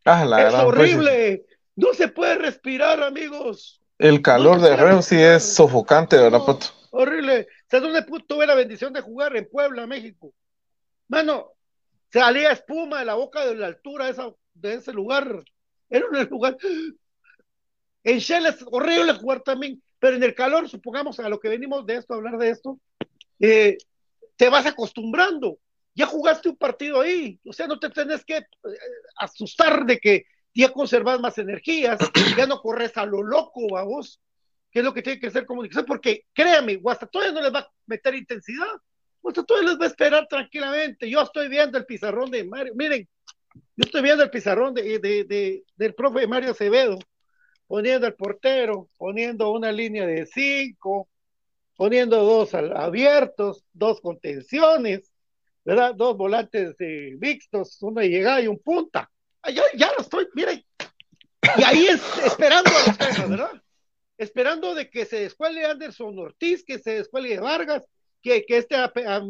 Ah, 0.04 0.24
la 0.24 0.48
es 0.48 0.54
horrible. 0.54 1.44
No 1.76 1.92
se 1.94 2.08
puede 2.08 2.36
respirar, 2.36 3.02
amigos. 3.02 3.80
el 3.98 4.22
calor 4.22 4.60
de 4.60 4.70
Herrero 4.70 5.02
sí 5.02 5.16
es 5.16 5.42
sofocante, 5.54 6.16
¿verdad, 6.16 6.40
Pato? 6.44 6.66
Horrible. 6.90 7.46
¿Sabes 7.70 7.92
dónde 7.92 8.22
tuve 8.26 8.46
la 8.46 8.54
bendición 8.54 8.92
de 8.92 9.02
jugar? 9.02 9.36
En 9.36 9.48
Puebla, 9.48 9.86
México. 9.86 10.32
Mano, 11.08 11.52
salía 12.10 12.52
espuma 12.52 13.00
de 13.00 13.04
la 13.04 13.14
boca 13.14 13.44
de 13.44 13.54
la 13.54 13.66
altura 13.66 14.06
de, 14.06 14.10
esa- 14.12 14.34
de 14.54 14.74
ese 14.74 14.92
lugar. 14.92 15.42
Era 15.90 16.06
un 16.06 16.24
lugar. 16.30 16.56
En 18.04 18.18
Shell 18.18 18.46
es 18.46 18.64
horrible 18.70 19.14
jugar 19.14 19.40
también, 19.40 19.82
pero 19.98 20.16
en 20.16 20.22
el 20.22 20.34
calor, 20.34 20.68
supongamos 20.68 21.18
a 21.20 21.28
lo 21.28 21.38
que 21.40 21.48
venimos 21.48 21.86
de 21.86 21.96
esto, 21.96 22.14
a 22.14 22.16
hablar 22.16 22.38
de 22.38 22.50
esto, 22.50 22.78
eh, 23.40 23.76
te 24.36 24.48
vas 24.48 24.66
acostumbrando. 24.66 25.58
Ya 25.94 26.06
jugaste 26.06 26.50
un 26.50 26.56
partido 26.56 27.00
ahí, 27.00 27.40
o 27.46 27.52
sea, 27.54 27.66
no 27.66 27.78
te 27.78 27.88
tenés 27.88 28.24
que 28.24 28.36
eh, 28.36 28.44
asustar 29.16 29.86
de 29.86 29.98
que 29.98 30.26
ya 30.54 30.70
conservas 30.70 31.20
más 31.20 31.38
energías, 31.38 31.98
ya 32.36 32.46
no 32.46 32.60
corres 32.60 32.96
a 32.96 33.06
lo 33.06 33.22
loco, 33.22 33.66
vamos, 33.70 34.20
que 34.70 34.80
es 34.80 34.84
lo 34.84 34.92
que 34.92 35.00
tiene 35.02 35.18
que 35.20 35.30
ser 35.30 35.46
comunicación, 35.46 35.86
porque 35.86 36.24
créame, 36.34 36.76
Guastatoya 36.76 37.32
no 37.32 37.40
les 37.40 37.52
va 37.54 37.60
a 37.60 37.72
meter 37.86 38.14
intensidad, 38.14 38.66
Guastatoya 39.22 39.62
les 39.70 39.78
va 39.80 39.84
a 39.84 39.88
esperar 39.88 40.26
tranquilamente. 40.28 41.08
Yo 41.08 41.22
estoy 41.22 41.48
viendo 41.48 41.78
el 41.78 41.86
pizarrón 41.86 42.30
de 42.30 42.44
Mario, 42.44 42.74
miren, 42.76 43.08
yo 43.54 43.84
estoy 43.84 44.02
viendo 44.02 44.22
el 44.22 44.30
pizarrón 44.30 44.74
de, 44.74 44.98
de- 44.98 45.24
de- 45.24 45.64
del 45.76 45.94
profe 45.94 46.26
Mario 46.26 46.50
Acevedo, 46.50 46.98
poniendo 47.66 48.06
el 48.06 48.14
portero, 48.14 48.88
poniendo 48.96 49.50
una 49.50 49.72
línea 49.72 50.06
de 50.06 50.26
cinco, 50.26 51.08
poniendo 51.76 52.22
dos 52.22 52.54
al- 52.54 52.76
abiertos, 52.76 53.64
dos 53.72 54.00
contenciones, 54.00 55.12
¿verdad? 55.64 55.94
Dos 55.94 56.16
volantes 56.16 56.74
eh, 56.78 57.16
mixtos, 57.18 57.82
una 57.82 58.02
llegada 58.02 58.40
y 58.40 58.46
un 58.46 58.58
punta. 58.58 59.10
Ya, 59.76 59.92
lo 59.92 60.02
estoy, 60.02 60.28
miren. 60.34 60.64
Y 61.56 61.62
ahí 61.62 61.86
es 61.86 62.00
esperando 62.24 62.70
a 62.70 62.86
los 62.86 63.30
¿verdad? 63.30 63.62
Esperando 64.18 64.74
de 64.74 64.88
que 64.88 65.04
se 65.04 65.20
descuele 65.20 65.64
Anderson 65.64 66.18
Ortiz, 66.18 66.64
que 66.64 66.78
se 66.78 66.96
descuele 66.96 67.38
Vargas, 67.38 67.84
que, 68.22 68.44
que 68.44 68.58
este 68.58 68.74
a, 68.74 68.92
a, 69.06 69.16
a 69.16 69.22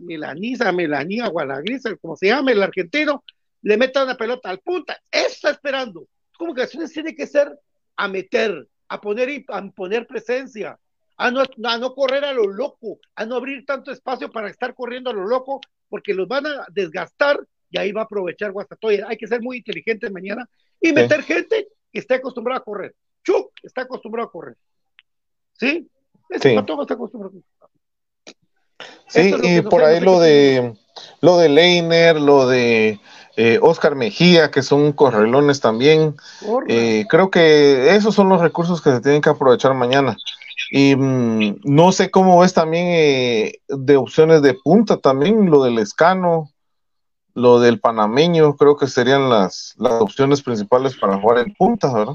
Melaniza, 0.00 0.68
a 0.68 0.72
Melanía, 0.72 1.28
Gualagrisa, 1.28 1.94
como 1.96 2.16
se 2.16 2.26
llama 2.26 2.52
el 2.52 2.62
argentino, 2.62 3.24
le 3.62 3.76
meta 3.76 4.02
una 4.02 4.16
pelota 4.16 4.50
al 4.50 4.58
punta. 4.58 5.00
Eso 5.10 5.28
está 5.28 5.50
esperando. 5.50 6.06
Que 6.56 6.66
tiene 6.88 7.14
que 7.14 7.26
ser 7.26 7.56
a 7.96 8.08
meter, 8.08 8.68
a 8.88 9.00
poner, 9.00 9.28
y- 9.28 9.44
a 9.48 9.62
poner 9.70 10.06
presencia, 10.06 10.78
a 11.16 11.30
no, 11.30 11.42
a 11.42 11.78
no 11.78 11.94
correr 11.94 12.24
a 12.24 12.32
lo 12.32 12.46
loco, 12.46 12.98
a 13.14 13.24
no 13.26 13.36
abrir 13.36 13.64
tanto 13.64 13.92
espacio 13.92 14.30
para 14.30 14.48
estar 14.48 14.74
corriendo 14.74 15.10
a 15.10 15.12
lo 15.12 15.26
loco, 15.26 15.60
porque 15.88 16.14
los 16.14 16.26
van 16.26 16.46
a 16.46 16.66
desgastar 16.72 17.38
y 17.70 17.78
ahí 17.78 17.92
va 17.92 18.02
a 18.02 18.04
aprovechar 18.04 18.52
Guastatoya. 18.52 19.06
Hay 19.08 19.16
que 19.16 19.26
ser 19.26 19.40
muy 19.40 19.58
inteligente 19.58 20.10
mañana 20.10 20.48
y 20.80 20.92
meter 20.92 21.22
gente 21.22 21.68
que 21.92 21.98
esté 22.00 22.14
acostumbrada 22.14 22.60
a 22.60 22.64
correr. 22.64 22.94
Chuck 23.24 23.52
está 23.62 23.82
acostumbrado 23.82 24.28
a 24.28 24.32
correr. 24.32 24.56
¿Sí? 25.54 25.88
Ese 26.28 26.48
Sí. 26.50 26.54
está 26.56 26.94
acostumbrado. 26.94 27.34
Sí, 29.12 29.34
es 29.42 29.58
y 29.58 29.62
por 29.62 29.84
ahí 29.84 30.00
lo 30.00 30.18
de 30.20 30.74
lo 31.20 31.38
de 31.38 31.48
Leiner, 31.48 32.20
lo 32.20 32.46
de 32.46 33.00
eh, 33.36 33.58
Oscar 33.62 33.94
Mejía, 33.94 34.50
que 34.50 34.62
son 34.62 34.92
correlones 34.92 35.60
también. 35.60 36.16
Eh, 36.68 37.06
creo 37.08 37.30
que 37.30 37.94
esos 37.94 38.14
son 38.14 38.28
los 38.28 38.40
recursos 38.40 38.82
que 38.82 38.90
se 38.90 39.00
tienen 39.00 39.22
que 39.22 39.30
aprovechar 39.30 39.74
mañana. 39.74 40.16
Y 40.70 40.96
mm, 40.96 41.60
no 41.64 41.92
sé 41.92 42.10
cómo 42.10 42.40
ves 42.40 42.54
también 42.54 42.86
eh, 42.88 43.60
de 43.68 43.96
opciones 43.96 44.42
de 44.42 44.54
punta 44.54 44.98
también, 44.98 45.50
lo 45.50 45.62
del 45.62 45.78
escano, 45.78 46.50
lo 47.34 47.60
del 47.60 47.80
panameño, 47.80 48.56
creo 48.56 48.76
que 48.76 48.86
serían 48.86 49.30
las, 49.30 49.74
las 49.78 50.00
opciones 50.00 50.42
principales 50.42 50.96
para 50.96 51.18
jugar 51.18 51.38
en 51.38 51.54
punta, 51.54 51.92
¿verdad? 51.92 52.14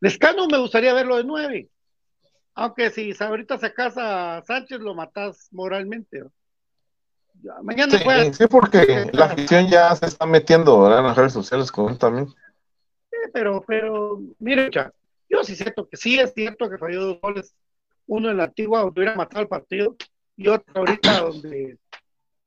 Lescano 0.00 0.46
me 0.46 0.58
gustaría 0.58 0.94
verlo 0.94 1.16
de 1.16 1.24
nueve. 1.24 1.68
Aunque 2.58 2.90
si 2.90 3.14
ahorita 3.16 3.56
sacas 3.56 3.94
a 3.96 4.42
Sánchez 4.44 4.80
lo 4.80 4.92
matas 4.92 5.46
moralmente. 5.52 6.18
¿no? 6.18 6.32
Ya, 7.40 7.52
mañana 7.62 7.96
Sí, 7.96 8.34
sí, 8.34 8.46
porque 8.48 9.08
la 9.12 9.26
afición 9.26 9.68
ya 9.68 9.94
se 9.94 10.06
está 10.06 10.26
metiendo 10.26 10.82
¿verdad? 10.82 10.98
en 10.98 11.06
las 11.06 11.16
redes 11.16 11.32
sociales 11.32 11.70
con 11.70 11.92
él 11.92 11.98
también. 11.98 12.26
Sí, 12.26 13.16
pero, 13.32 13.62
pero, 13.64 14.20
mire, 14.40 14.70
yo 14.72 15.44
sí 15.44 15.54
siento 15.54 15.88
que 15.88 15.96
sí 15.96 16.18
es 16.18 16.34
cierto 16.34 16.68
que 16.68 16.78
falló 16.78 17.00
dos 17.00 17.20
goles, 17.20 17.54
uno 18.08 18.28
en 18.28 18.38
la 18.38 18.44
antigua 18.44 18.80
donde 18.80 19.02
hubiera 19.02 19.14
matado 19.14 19.42
el 19.42 19.48
partido 19.48 19.94
y 20.36 20.48
otro 20.48 20.80
ahorita 20.80 21.20
donde 21.20 21.78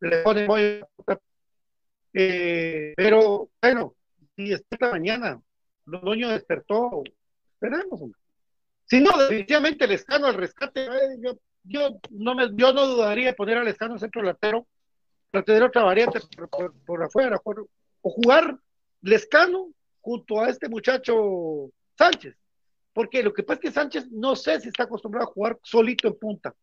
le 0.01 0.17
pone 0.23 0.45
Moyo. 0.45 0.87
Eh, 2.13 2.93
pero 2.97 3.49
bueno, 3.61 3.95
si 4.35 4.51
esta 4.51 4.91
mañana, 4.91 5.41
Londoño 5.85 6.27
despertó, 6.31 7.01
esperemos. 7.53 8.01
hombre. 8.01 8.20
Si 8.91 8.99
no, 8.99 9.17
definitivamente 9.17 9.85
el 9.85 9.93
escano 9.93 10.27
al 10.27 10.33
rescate, 10.33 10.83
eh, 10.83 11.17
yo, 11.21 11.37
yo, 11.63 11.97
no 12.09 12.35
me, 12.35 12.49
yo 12.55 12.73
no 12.73 12.87
dudaría 12.87 13.27
de 13.27 13.33
poner 13.33 13.57
al 13.57 13.67
escano 13.69 13.97
centro 13.97 14.21
delantero 14.21 14.67
para 15.31 15.45
tener 15.45 15.63
otra 15.63 15.83
variante 15.83 16.19
por, 16.85 17.01
afuera, 17.01 17.39
o 17.41 18.09
jugar 18.09 18.57
Lescano 19.01 19.71
junto 20.01 20.41
a 20.41 20.49
este 20.49 20.67
muchacho 20.67 21.71
Sánchez. 21.97 22.35
Porque 22.91 23.23
lo 23.23 23.31
que 23.31 23.43
pasa 23.43 23.61
es 23.61 23.61
que 23.61 23.71
Sánchez 23.71 24.11
no 24.11 24.35
sé 24.35 24.59
si 24.59 24.67
está 24.67 24.83
acostumbrado 24.83 25.29
a 25.29 25.31
jugar 25.31 25.57
solito 25.63 26.09
en 26.09 26.19
punta. 26.19 26.53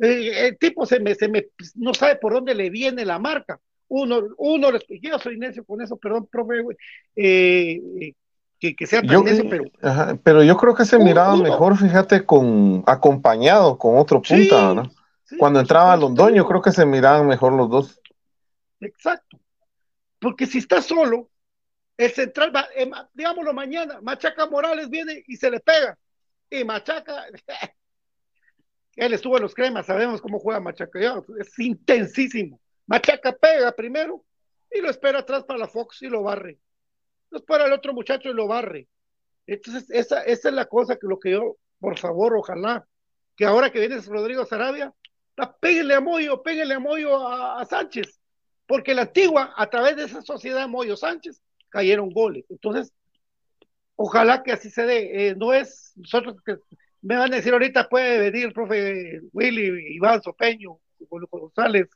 Eh, 0.00 0.48
el 0.48 0.58
tipo 0.58 0.84
se 0.84 0.98
me, 0.98 1.14
se 1.14 1.28
me, 1.28 1.50
no 1.76 1.94
sabe 1.94 2.16
por 2.16 2.32
dónde 2.32 2.52
le 2.52 2.68
viene 2.68 3.04
la 3.04 3.20
marca. 3.20 3.60
Uno, 3.86 4.22
uno, 4.38 4.70
yo 5.00 5.18
soy 5.20 5.38
necio 5.38 5.64
con 5.64 5.80
eso, 5.80 5.96
perdón, 5.96 6.26
profe, 6.26 6.64
eh, 7.14 7.80
eh, 8.00 8.14
que, 8.60 8.76
que 8.76 8.86
sea 8.86 9.06
tan 9.06 9.08
Yo, 9.16 9.22
necio, 9.22 9.48
pero 9.48 9.64
ajá, 9.82 10.18
pero 10.22 10.42
yo 10.44 10.56
creo 10.56 10.74
que 10.74 10.84
se 10.84 10.98
miraba 10.98 11.34
uno. 11.34 11.44
mejor, 11.44 11.76
fíjate, 11.76 12.24
con 12.26 12.84
acompañado 12.86 13.78
con 13.78 13.98
otro 13.98 14.22
Sí, 14.22 14.48
punta, 14.48 14.68
¿verdad? 14.74 14.92
sí, 15.24 15.36
Cuando 15.38 15.60
entraba 15.60 15.96
Londoño, 15.96 16.46
creo 16.46 16.62
que 16.62 16.72
se 16.72 16.86
miraban 16.86 17.26
mejor 17.26 17.52
los 17.54 17.70
dos. 17.70 18.00
Exacto. 18.80 19.38
Porque 20.18 20.46
si 20.46 20.58
está 20.58 20.82
solo, 20.82 21.30
el 21.96 22.10
central 22.12 22.54
va, 22.54 22.66
eh, 22.76 22.90
digámoslo 23.14 23.52
mañana, 23.52 24.00
Machaca 24.02 24.46
Morales 24.46 24.90
viene 24.90 25.24
y 25.26 25.36
se 25.36 25.50
le 25.50 25.60
pega. 25.60 25.98
Y 26.50 26.64
Machaca, 26.64 27.26
él 28.96 29.12
estuvo 29.14 29.36
en 29.36 29.42
los 29.42 29.54
cremas, 29.54 29.86
sabemos 29.86 30.20
cómo 30.20 30.38
juega 30.38 30.60
Machaca, 30.60 31.22
es 31.38 31.58
intensísimo. 31.58 32.60
Machaca 32.86 33.32
pega 33.32 33.72
primero 33.72 34.24
y 34.70 34.80
lo 34.80 34.90
espera 34.90 35.20
atrás 35.20 35.44
para 35.44 35.58
la 35.60 35.68
Fox 35.68 36.02
y 36.02 36.08
lo 36.08 36.22
barre. 36.22 36.58
Lo 37.30 37.38
espera 37.38 37.66
el 37.66 37.72
otro 37.72 37.92
muchacho 37.92 38.30
y 38.30 38.34
lo 38.34 38.46
barre. 38.46 38.88
Entonces, 39.46 39.90
esa, 39.90 40.22
esa 40.22 40.48
es 40.48 40.54
la 40.54 40.66
cosa 40.66 40.96
que 40.96 41.06
lo 41.06 41.18
que 41.18 41.32
yo, 41.32 41.56
por 41.78 41.98
favor, 41.98 42.36
ojalá, 42.36 42.86
que 43.36 43.44
ahora 43.44 43.70
que 43.70 43.80
viene 43.80 44.00
Rodrigo 44.00 44.44
Sarabia, 44.44 44.92
péguenle 45.60 45.94
a 45.94 46.00
Moyo, 46.00 46.42
péguenle 46.42 46.74
a 46.74 46.78
Moyo 46.78 47.26
a, 47.26 47.64
Sánchez, 47.64 48.20
porque 48.66 48.94
la 48.94 49.02
antigua, 49.02 49.54
a 49.56 49.68
través 49.68 49.96
de 49.96 50.04
esa 50.04 50.22
sociedad 50.22 50.68
Moyo 50.68 50.96
Sánchez, 50.96 51.42
cayeron 51.68 52.10
goles. 52.10 52.44
Entonces, 52.50 52.92
ojalá 53.96 54.42
que 54.42 54.52
así 54.52 54.70
se 54.70 54.84
dé. 54.84 55.28
Eh, 55.28 55.34
no 55.36 55.52
es 55.52 55.92
nosotros 55.96 56.36
que 56.44 56.56
me 57.02 57.16
van 57.16 57.32
a 57.32 57.36
decir 57.36 57.52
ahorita 57.52 57.88
puede 57.88 58.18
venir 58.18 58.46
el 58.46 58.52
profe 58.52 59.20
Willy, 59.32 59.94
Iván 59.96 60.22
Sopeño, 60.22 60.78
González, 61.08 61.88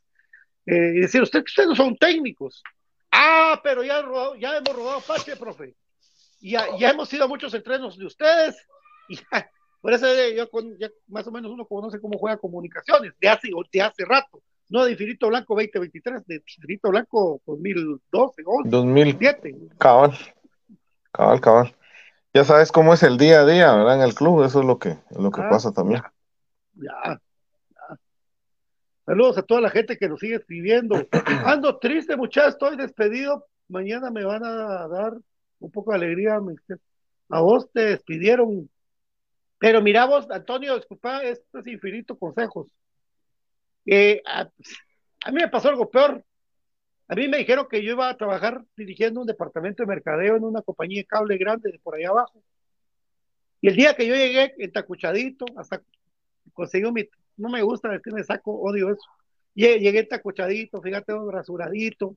eh, 0.66 0.92
y 0.96 1.00
decir, 1.00 1.22
usted, 1.22 1.42
ustedes 1.44 1.68
no 1.68 1.76
son 1.76 1.96
técnicos. 1.96 2.62
Ah, 3.16 3.60
pero 3.62 3.84
ya, 3.84 4.00
hemos 4.00 4.76
rodado 4.76 5.00
Pache, 5.06 5.36
profe. 5.36 5.74
Y 6.40 6.50
ya, 6.52 6.76
ya 6.76 6.90
hemos 6.90 7.12
ido 7.12 7.24
a 7.24 7.28
muchos 7.28 7.54
entrenos 7.54 7.96
de 7.96 8.06
ustedes. 8.06 8.56
Y 9.06 9.16
ya, 9.16 9.50
por 9.82 9.92
eso 9.92 10.06
eh, 10.06 10.34
yo 10.34 10.48
con, 10.48 10.78
ya 10.78 10.88
más 11.08 11.26
o 11.26 11.30
menos 11.30 11.52
uno 11.52 11.66
conoce 11.66 12.00
cómo 12.00 12.18
juega 12.18 12.38
comunicaciones, 12.38 13.12
de 13.20 13.28
hace, 13.28 13.50
de 13.70 13.82
hace 13.82 14.02
rato. 14.06 14.42
No 14.70 14.82
de 14.82 14.92
Infinito 14.92 15.28
Blanco 15.28 15.54
2023, 15.54 16.26
de 16.26 16.36
Infinito 16.36 16.88
Blanco 16.88 17.42
2012, 17.44 18.42
11, 18.46 18.70
2000, 18.70 19.16
7. 19.18 19.54
cabal, 19.76 20.16
cabal, 21.12 21.40
cabal. 21.42 21.76
Ya 22.32 22.44
sabes 22.44 22.72
cómo 22.72 22.94
es 22.94 23.02
el 23.02 23.18
día 23.18 23.40
a 23.40 23.44
día, 23.46 23.74
¿verdad? 23.74 23.96
En 23.96 24.00
el 24.00 24.14
club, 24.14 24.42
eso 24.42 24.60
es 24.60 24.66
lo 24.66 24.78
que, 24.78 24.96
lo 25.10 25.30
que 25.30 25.42
Ah. 25.42 25.48
pasa 25.50 25.70
también. 25.70 26.02
Ya. 26.76 27.20
Saludos 29.06 29.36
a 29.36 29.42
toda 29.42 29.60
la 29.60 29.70
gente 29.70 29.98
que 29.98 30.08
nos 30.08 30.18
sigue 30.18 30.36
escribiendo. 30.36 30.96
Ando 31.44 31.78
triste, 31.78 32.16
muchachos, 32.16 32.54
estoy 32.54 32.76
despedido. 32.76 33.46
Mañana 33.68 34.10
me 34.10 34.24
van 34.24 34.44
a 34.44 34.88
dar 34.88 35.12
un 35.58 35.70
poco 35.70 35.90
de 35.90 35.98
alegría. 35.98 36.38
A 37.28 37.40
vos 37.40 37.70
te 37.70 37.80
despidieron. 37.80 38.70
Pero 39.58 39.82
mira 39.82 40.06
vos, 40.06 40.30
Antonio, 40.30 40.76
disculpa, 40.76 41.22
esto 41.22 41.58
es 41.58 41.66
infinito 41.66 42.18
consejos. 42.18 42.68
Eh, 43.84 44.22
a, 44.24 44.48
a 45.24 45.30
mí 45.30 45.40
me 45.40 45.48
pasó 45.48 45.68
algo 45.68 45.90
peor. 45.90 46.24
A 47.08 47.14
mí 47.14 47.28
me 47.28 47.36
dijeron 47.36 47.66
que 47.70 47.82
yo 47.82 47.92
iba 47.92 48.08
a 48.08 48.16
trabajar 48.16 48.64
dirigiendo 48.74 49.20
un 49.20 49.26
departamento 49.26 49.82
de 49.82 49.86
mercadeo 49.86 50.36
en 50.36 50.44
una 50.44 50.62
compañía 50.62 51.02
de 51.02 51.06
cable 51.06 51.36
grande 51.36 51.70
de 51.70 51.78
por 51.78 51.94
allá 51.94 52.08
abajo. 52.08 52.42
Y 53.60 53.68
el 53.68 53.76
día 53.76 53.94
que 53.94 54.06
yo 54.06 54.14
llegué 54.14 54.54
entacuchadito, 54.58 55.44
hasta 55.56 55.82
conseguí 56.54 56.90
mi, 56.90 57.06
no 57.36 57.48
me 57.48 57.62
gusta 57.62 57.88
vestirme 57.88 58.24
saco, 58.24 58.52
odio 58.52 58.90
eso. 58.90 59.04
Llegué, 59.54 59.78
llegué 59.80 60.00
entacuchadito, 60.00 60.80
fíjate, 60.82 61.12
rasuradito. 61.30 62.16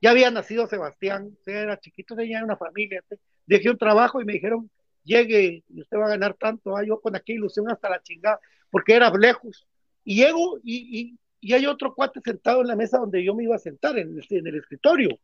Ya 0.00 0.10
había 0.10 0.30
nacido 0.30 0.66
Sebastián, 0.66 1.36
era 1.46 1.78
chiquito, 1.78 2.16
tenía 2.16 2.42
una 2.44 2.56
familia. 2.56 3.04
Dejé 3.46 3.70
un 3.70 3.78
trabajo 3.78 4.20
y 4.20 4.24
me 4.24 4.32
dijeron, 4.32 4.68
llegue 5.04 5.64
y 5.68 5.80
usted 5.80 5.96
va 5.96 6.06
a 6.06 6.10
ganar 6.10 6.34
tanto. 6.34 6.76
Ah, 6.76 6.84
yo 6.84 7.00
con 7.00 7.14
aquella 7.14 7.38
ilusión 7.38 7.70
hasta 7.70 7.88
la 7.88 8.02
chingada, 8.02 8.40
porque 8.70 8.94
era 8.94 9.10
lejos. 9.16 9.66
Y 10.04 10.16
llego 10.16 10.58
y, 10.64 11.16
y, 11.40 11.52
hay 11.52 11.66
otro 11.66 11.94
cuate 11.94 12.20
sentado 12.24 12.62
en 12.62 12.68
la 12.68 12.76
mesa 12.76 12.98
donde 12.98 13.22
yo 13.24 13.34
me 13.34 13.44
iba 13.44 13.56
a 13.56 13.58
sentar, 13.58 13.98
en 13.98 14.18
el, 14.30 14.56
escritorio. 14.56 15.18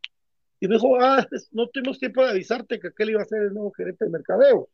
Y 0.60 0.68
me 0.68 0.74
dijo, 0.74 1.00
ah, 1.00 1.26
no 1.52 1.68
tuvimos 1.68 1.98
tiempo 1.98 2.24
de 2.24 2.30
avisarte 2.30 2.78
que 2.80 2.88
aquel 2.88 3.10
iba 3.10 3.22
a 3.22 3.24
ser 3.24 3.42
el 3.42 3.54
nuevo 3.54 3.72
gerente 3.72 4.04
de 4.04 4.10
mercadeo. 4.10 4.68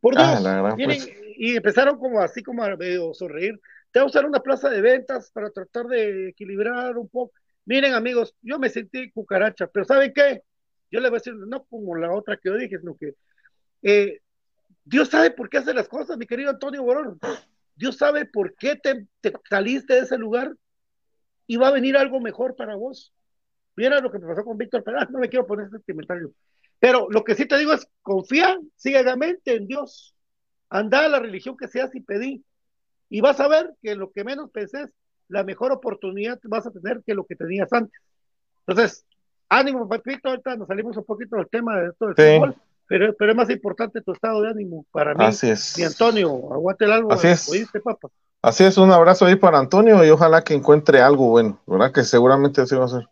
Por 0.00 0.14
Dios, 0.14 0.26
Ah, 0.44 0.74
miren, 0.76 0.98
pues. 0.98 1.10
y 1.38 1.56
empezaron 1.56 1.98
como 1.98 2.20
así 2.20 2.42
como 2.42 2.62
a 2.62 2.76
medio 2.76 3.12
sonreír. 3.14 3.60
Te 3.90 4.00
voy 4.00 4.06
a 4.06 4.10
usar 4.10 4.26
una 4.26 4.40
plaza 4.40 4.68
de 4.68 4.80
ventas 4.80 5.30
para 5.30 5.50
tratar 5.50 5.86
de 5.86 6.28
equilibrar 6.28 6.96
un 6.98 7.08
poco. 7.08 7.32
Miren, 7.64 7.94
amigos, 7.94 8.34
yo 8.42 8.58
me 8.58 8.68
sentí 8.68 9.10
cucaracha, 9.10 9.66
pero 9.66 9.84
¿saben 9.84 10.12
qué? 10.14 10.42
Yo 10.90 11.00
les 11.00 11.10
voy 11.10 11.16
a 11.16 11.20
decir, 11.20 11.34
no 11.34 11.64
como 11.64 11.96
la 11.96 12.12
otra 12.12 12.36
que 12.36 12.48
yo 12.48 12.56
dije, 12.56 12.78
sino 12.78 12.96
que 12.96 13.14
eh, 13.82 14.20
Dios 14.84 15.08
sabe 15.08 15.30
por 15.32 15.48
qué 15.48 15.58
hace 15.58 15.74
las 15.74 15.88
cosas, 15.88 16.16
mi 16.16 16.26
querido 16.26 16.50
Antonio 16.50 16.82
Borón. 16.82 17.18
Dios 17.74 17.96
sabe 17.96 18.24
por 18.24 18.54
qué 18.54 18.76
te, 18.76 19.06
te 19.20 19.32
saliste 19.48 19.94
de 19.94 20.00
ese 20.00 20.16
lugar 20.16 20.54
y 21.46 21.56
va 21.56 21.68
a 21.68 21.72
venir 21.72 21.96
algo 21.96 22.20
mejor 22.20 22.54
para 22.54 22.76
vos. 22.76 23.12
Mira 23.74 24.00
lo 24.00 24.10
que 24.10 24.18
me 24.18 24.26
pasó 24.26 24.44
con 24.44 24.56
Víctor 24.56 24.82
Peralta, 24.84 25.12
no 25.12 25.18
me 25.18 25.28
quiero 25.28 25.46
poner 25.46 25.66
este 25.66 25.92
comentario. 25.92 26.30
Pero 26.78 27.06
lo 27.10 27.24
que 27.24 27.34
sí 27.34 27.46
te 27.46 27.58
digo 27.58 27.72
es, 27.72 27.88
confía 28.02 28.58
ciegamente 28.76 29.54
en 29.56 29.66
Dios. 29.66 30.14
Anda 30.68 31.04
a 31.04 31.08
la 31.08 31.18
religión 31.20 31.56
que 31.56 31.68
seas 31.68 31.94
y 31.94 32.00
pedí. 32.00 32.44
Y 33.08 33.20
vas 33.20 33.40
a 33.40 33.48
ver 33.48 33.74
que 33.82 33.94
lo 33.94 34.10
que 34.10 34.24
menos 34.24 34.50
penses, 34.50 34.90
la 35.28 35.44
mejor 35.44 35.72
oportunidad 35.72 36.38
vas 36.44 36.66
a 36.66 36.70
tener 36.70 37.02
que 37.06 37.14
lo 37.14 37.24
que 37.24 37.36
tenías 37.36 37.72
antes. 37.72 38.00
Entonces, 38.66 39.04
ánimo, 39.48 39.88
Papito, 39.88 40.28
ahorita 40.28 40.56
nos 40.56 40.68
salimos 40.68 40.96
un 40.96 41.04
poquito 41.04 41.36
del 41.36 41.48
tema 41.48 41.78
de 41.80 41.88
esto 41.88 42.06
del 42.06 42.16
Sí. 42.16 42.36
fútbol, 42.36 42.56
pero, 42.88 43.14
pero 43.14 43.30
es 43.32 43.36
más 43.36 43.50
importante 43.50 44.00
tu 44.02 44.12
estado 44.12 44.42
de 44.42 44.50
ánimo 44.50 44.84
para 44.90 45.14
mí. 45.14 45.24
Así 45.24 45.48
es. 45.50 45.78
Y 45.78 45.84
Antonio, 45.84 46.28
aguante 46.52 46.84
el 46.84 46.92
algo. 46.92 47.12
Así 47.12 47.28
es. 47.28 47.48
¿Oíste, 47.48 47.80
papá? 47.80 48.08
Así 48.42 48.64
es, 48.64 48.76
un 48.78 48.92
abrazo 48.92 49.26
ahí 49.26 49.36
para 49.36 49.58
Antonio 49.58 50.04
y 50.04 50.10
ojalá 50.10 50.42
que 50.42 50.54
encuentre 50.54 51.00
algo 51.00 51.30
bueno, 51.30 51.60
¿verdad? 51.66 51.92
Que 51.92 52.04
seguramente 52.04 52.60
así 52.60 52.76
va 52.76 52.84
a 52.84 52.88
ser. 52.88 53.08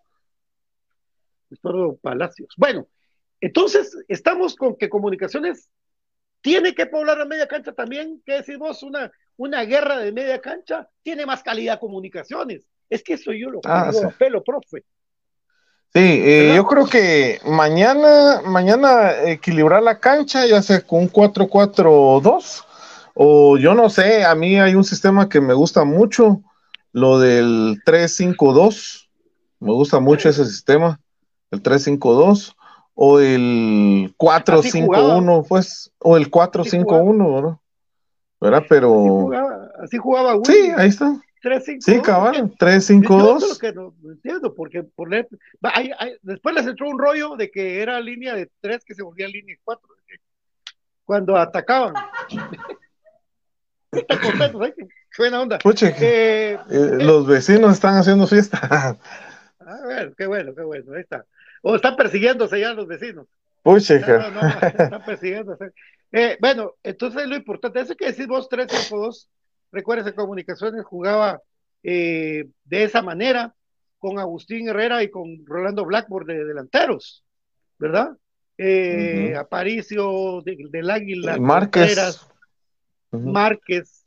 Palacios. 2.02 2.54
Bueno, 2.56 2.86
entonces 3.40 3.96
estamos 4.08 4.56
con 4.56 4.76
que 4.76 4.88
comunicaciones 4.88 5.68
tiene 6.40 6.74
que 6.74 6.86
poblar 6.86 7.18
la 7.18 7.24
media 7.24 7.48
cancha 7.48 7.72
también. 7.72 8.22
¿Qué 8.26 8.34
decís 8.34 8.58
vos? 8.58 8.82
Una, 8.82 9.10
una 9.36 9.62
guerra 9.64 9.98
de 9.98 10.12
media 10.12 10.40
cancha 10.40 10.88
tiene 11.02 11.24
más 11.26 11.42
calidad 11.42 11.80
comunicaciones. 11.80 12.66
Es 12.90 13.02
que 13.02 13.16
soy 13.16 13.40
yo 13.40 13.50
lo 13.50 13.60
Ah, 13.64 13.88
digo 13.90 14.00
sí. 14.00 14.06
a 14.06 14.10
pelo, 14.10 14.44
profe. 14.44 14.84
Sí, 15.94 16.00
eh, 16.02 16.52
yo 16.56 16.66
creo 16.66 16.86
que 16.86 17.40
mañana, 17.46 18.42
mañana 18.44 19.22
equilibrar 19.22 19.82
la 19.82 20.00
cancha, 20.00 20.44
ya 20.44 20.60
sea 20.60 20.80
con 20.80 21.00
un 21.02 21.08
4-4-2, 21.08 22.64
o 23.14 23.56
yo 23.58 23.74
no 23.74 23.88
sé, 23.88 24.24
a 24.24 24.34
mí 24.34 24.58
hay 24.58 24.74
un 24.74 24.82
sistema 24.82 25.28
que 25.28 25.40
me 25.40 25.54
gusta 25.54 25.84
mucho, 25.84 26.42
lo 26.92 27.20
del 27.20 27.80
3-5-2, 27.86 29.08
me 29.60 29.72
gusta 29.72 30.00
mucho 30.00 30.28
ese 30.28 30.44
sistema, 30.44 31.00
el 31.52 31.62
3-5-2, 31.62 32.54
o 32.94 33.18
el 33.20 34.14
4-5-1, 34.18 35.46
pues, 35.48 35.90
o 35.98 36.16
el 36.16 36.30
4-5-1, 36.30 37.34
¿verdad? 37.34 37.58
¿Verdad? 38.40 38.62
Pero, 38.68 39.30
así 39.82 39.96
jugaba 39.98 40.34
Willy. 40.36 40.44
sí, 40.52 40.70
ahí 40.76 40.88
está, 40.88 41.16
3-5-2. 41.42 41.80
sí, 41.80 42.00
cabal, 42.00 42.34
Yo 42.34 42.44
eso 42.44 42.46
es 42.46 42.58
3-5-2. 42.58 43.48
lo 43.48 43.58
que 43.58 43.72
no, 43.72 43.94
no 44.02 44.12
entiendo, 44.12 44.54
porque 44.54 44.82
poner, 44.82 45.28
hay- 45.62 45.90
hay- 45.98 46.16
después 46.22 46.54
les 46.54 46.66
entró 46.66 46.88
un 46.88 46.98
rollo 46.98 47.36
de 47.36 47.50
que 47.50 47.80
era 47.82 48.00
línea 48.00 48.34
de 48.34 48.50
3 48.60 48.84
que 48.84 48.94
se 48.94 49.02
volvía 49.02 49.26
línea 49.28 49.54
de 49.54 49.60
4 49.64 49.88
cuando 51.04 51.36
atacaban. 51.36 51.94
Están 53.92 54.18
contentos, 54.20 54.68
¿eh? 54.68 54.74
Buena 55.18 55.40
onda. 55.42 55.58
Puche, 55.58 55.94
Eh, 56.00 56.58
eh, 56.70 56.90
los 57.00 57.26
vecinos 57.26 57.72
están 57.74 57.96
haciendo 57.96 58.26
fiesta. 58.26 58.96
a 59.60 59.86
ver, 59.86 60.14
qué 60.16 60.26
bueno, 60.26 60.54
qué 60.54 60.62
bueno, 60.62 60.92
ahí 60.94 61.02
está. 61.02 61.24
O 61.66 61.74
están 61.76 61.96
persiguiéndose 61.96 62.60
ya 62.60 62.74
los 62.74 62.86
vecinos. 62.86 63.26
Puche, 63.62 63.98
No, 64.00 64.30
no, 64.30 64.42
no, 64.42 64.48
están 64.48 65.04
persiguiéndose. 65.04 65.70
Eh, 66.16 66.36
bueno, 66.40 66.74
entonces 66.84 67.26
lo 67.26 67.34
importante, 67.34 67.80
eso 67.80 67.96
que 67.96 68.06
decís 68.06 68.28
vos 68.28 68.48
3 68.48 68.68
5 68.70 69.00
2, 69.00 69.28
recuerdes 69.72 70.04
que 70.04 70.14
Comunicaciones 70.14 70.84
jugaba 70.84 71.40
eh, 71.82 72.44
de 72.62 72.84
esa 72.84 73.02
manera, 73.02 73.52
con 73.98 74.20
Agustín 74.20 74.68
Herrera 74.68 75.02
y 75.02 75.10
con 75.10 75.44
Rolando 75.44 75.84
Blackboard 75.84 76.26
de 76.26 76.44
delanteros, 76.44 77.24
¿verdad? 77.80 78.10
Eh, 78.58 79.34
Aparicio 79.36 80.40
de- 80.44 80.68
del 80.70 80.88
Águila, 80.88 81.36
Márquez. 81.36 81.82
Contreras. 81.96 82.30
Márquez, 83.10 84.04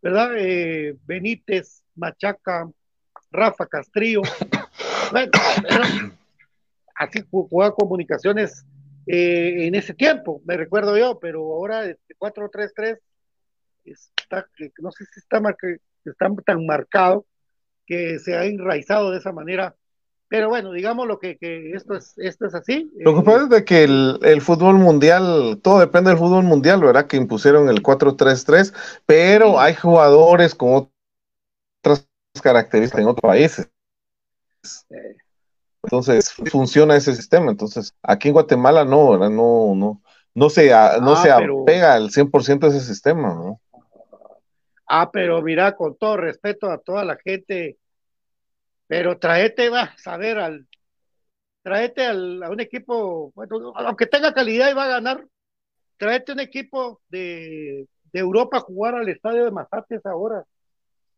¿verdad? 0.00 0.30
Benítez, 1.04 1.82
Machaca, 1.96 2.70
Rafa 3.30 3.66
Castrillo. 3.66 4.22
Bueno, 5.10 5.30
así 6.94 7.20
ju- 7.30 7.48
jugaba 7.48 7.74
comunicaciones 7.74 8.64
eh, 9.06 9.66
en 9.66 9.74
ese 9.74 9.94
tiempo, 9.94 10.40
me 10.44 10.56
recuerdo 10.56 10.96
yo, 10.96 11.18
pero 11.18 11.40
ahora 11.40 11.84
este 11.86 12.14
4-3-3 12.18 12.98
está, 13.84 14.46
no 14.78 14.92
sé 14.92 15.04
si 15.12 15.20
está, 15.20 15.40
marca- 15.40 15.66
está 16.04 16.28
tan 16.46 16.66
marcado 16.66 17.26
que 17.86 18.18
se 18.18 18.36
ha 18.36 18.44
enraizado 18.44 19.10
de 19.10 19.18
esa 19.18 19.32
manera. 19.32 19.74
Pero 20.28 20.48
bueno, 20.48 20.72
digamos 20.72 21.06
lo 21.06 21.18
que, 21.18 21.36
que 21.36 21.72
esto 21.72 21.94
es 21.94 22.14
esto 22.16 22.46
es 22.46 22.54
así. 22.54 22.90
Lo 23.00 23.12
que 23.14 23.20
Eh, 23.20 23.24
pasa 23.24 23.42
es 23.44 23.48
de 23.50 23.64
que 23.66 23.84
el, 23.84 24.18
el 24.22 24.40
fútbol 24.40 24.76
mundial, 24.76 25.60
todo 25.62 25.80
depende 25.80 26.08
del 26.08 26.18
fútbol 26.18 26.44
mundial, 26.44 26.80
¿verdad? 26.80 27.06
Que 27.06 27.18
impusieron 27.18 27.68
el 27.68 27.82
4-3-3, 27.82 28.72
pero 29.04 29.60
hay 29.60 29.74
jugadores 29.74 30.54
con 30.54 30.88
otras 31.84 32.08
características 32.42 33.02
en 33.02 33.08
otros 33.08 33.30
países. 33.30 33.70
Entonces, 35.82 36.32
funciona 36.50 36.96
ese 36.96 37.14
sistema. 37.14 37.50
Entonces, 37.50 37.94
aquí 38.02 38.28
en 38.28 38.34
Guatemala 38.34 38.84
no, 38.84 39.10
¿verdad? 39.12 39.30
No, 39.30 39.74
no, 39.74 40.02
no 40.34 40.50
se, 40.50 40.72
a- 40.72 40.98
no 41.00 41.12
Ah, 41.12 41.16
se 41.16 41.28
pero- 41.34 41.62
apega 41.62 41.94
al 41.94 42.10
100% 42.10 42.66
a 42.66 42.68
ese 42.70 42.80
sistema, 42.80 43.34
¿no? 43.34 43.60
Ah, 44.86 45.10
pero 45.10 45.40
mira, 45.42 45.74
con 45.74 45.96
todo 45.96 46.16
respeto 46.18 46.70
a 46.70 46.78
toda 46.78 47.04
la 47.04 47.16
gente, 47.16 47.78
pero 48.86 49.18
traete, 49.18 49.70
va, 49.70 49.94
a 50.04 50.16
ver, 50.18 50.38
al, 50.38 50.66
traete 51.62 52.04
al, 52.06 52.42
a 52.42 52.50
un 52.50 52.60
equipo, 52.60 53.32
bueno, 53.34 53.72
aunque 53.74 54.06
tenga 54.06 54.34
calidad 54.34 54.70
y 54.70 54.74
va 54.74 54.84
a 54.84 54.88
ganar, 54.88 55.24
traete 55.96 56.32
un 56.32 56.40
equipo 56.40 57.00
de, 57.08 57.86
de 58.12 58.20
Europa 58.20 58.58
a 58.58 58.60
jugar 58.60 58.94
al 58.96 59.08
estadio 59.08 59.44
de 59.46 59.50
Mazates 59.50 60.04
ahora, 60.04 60.44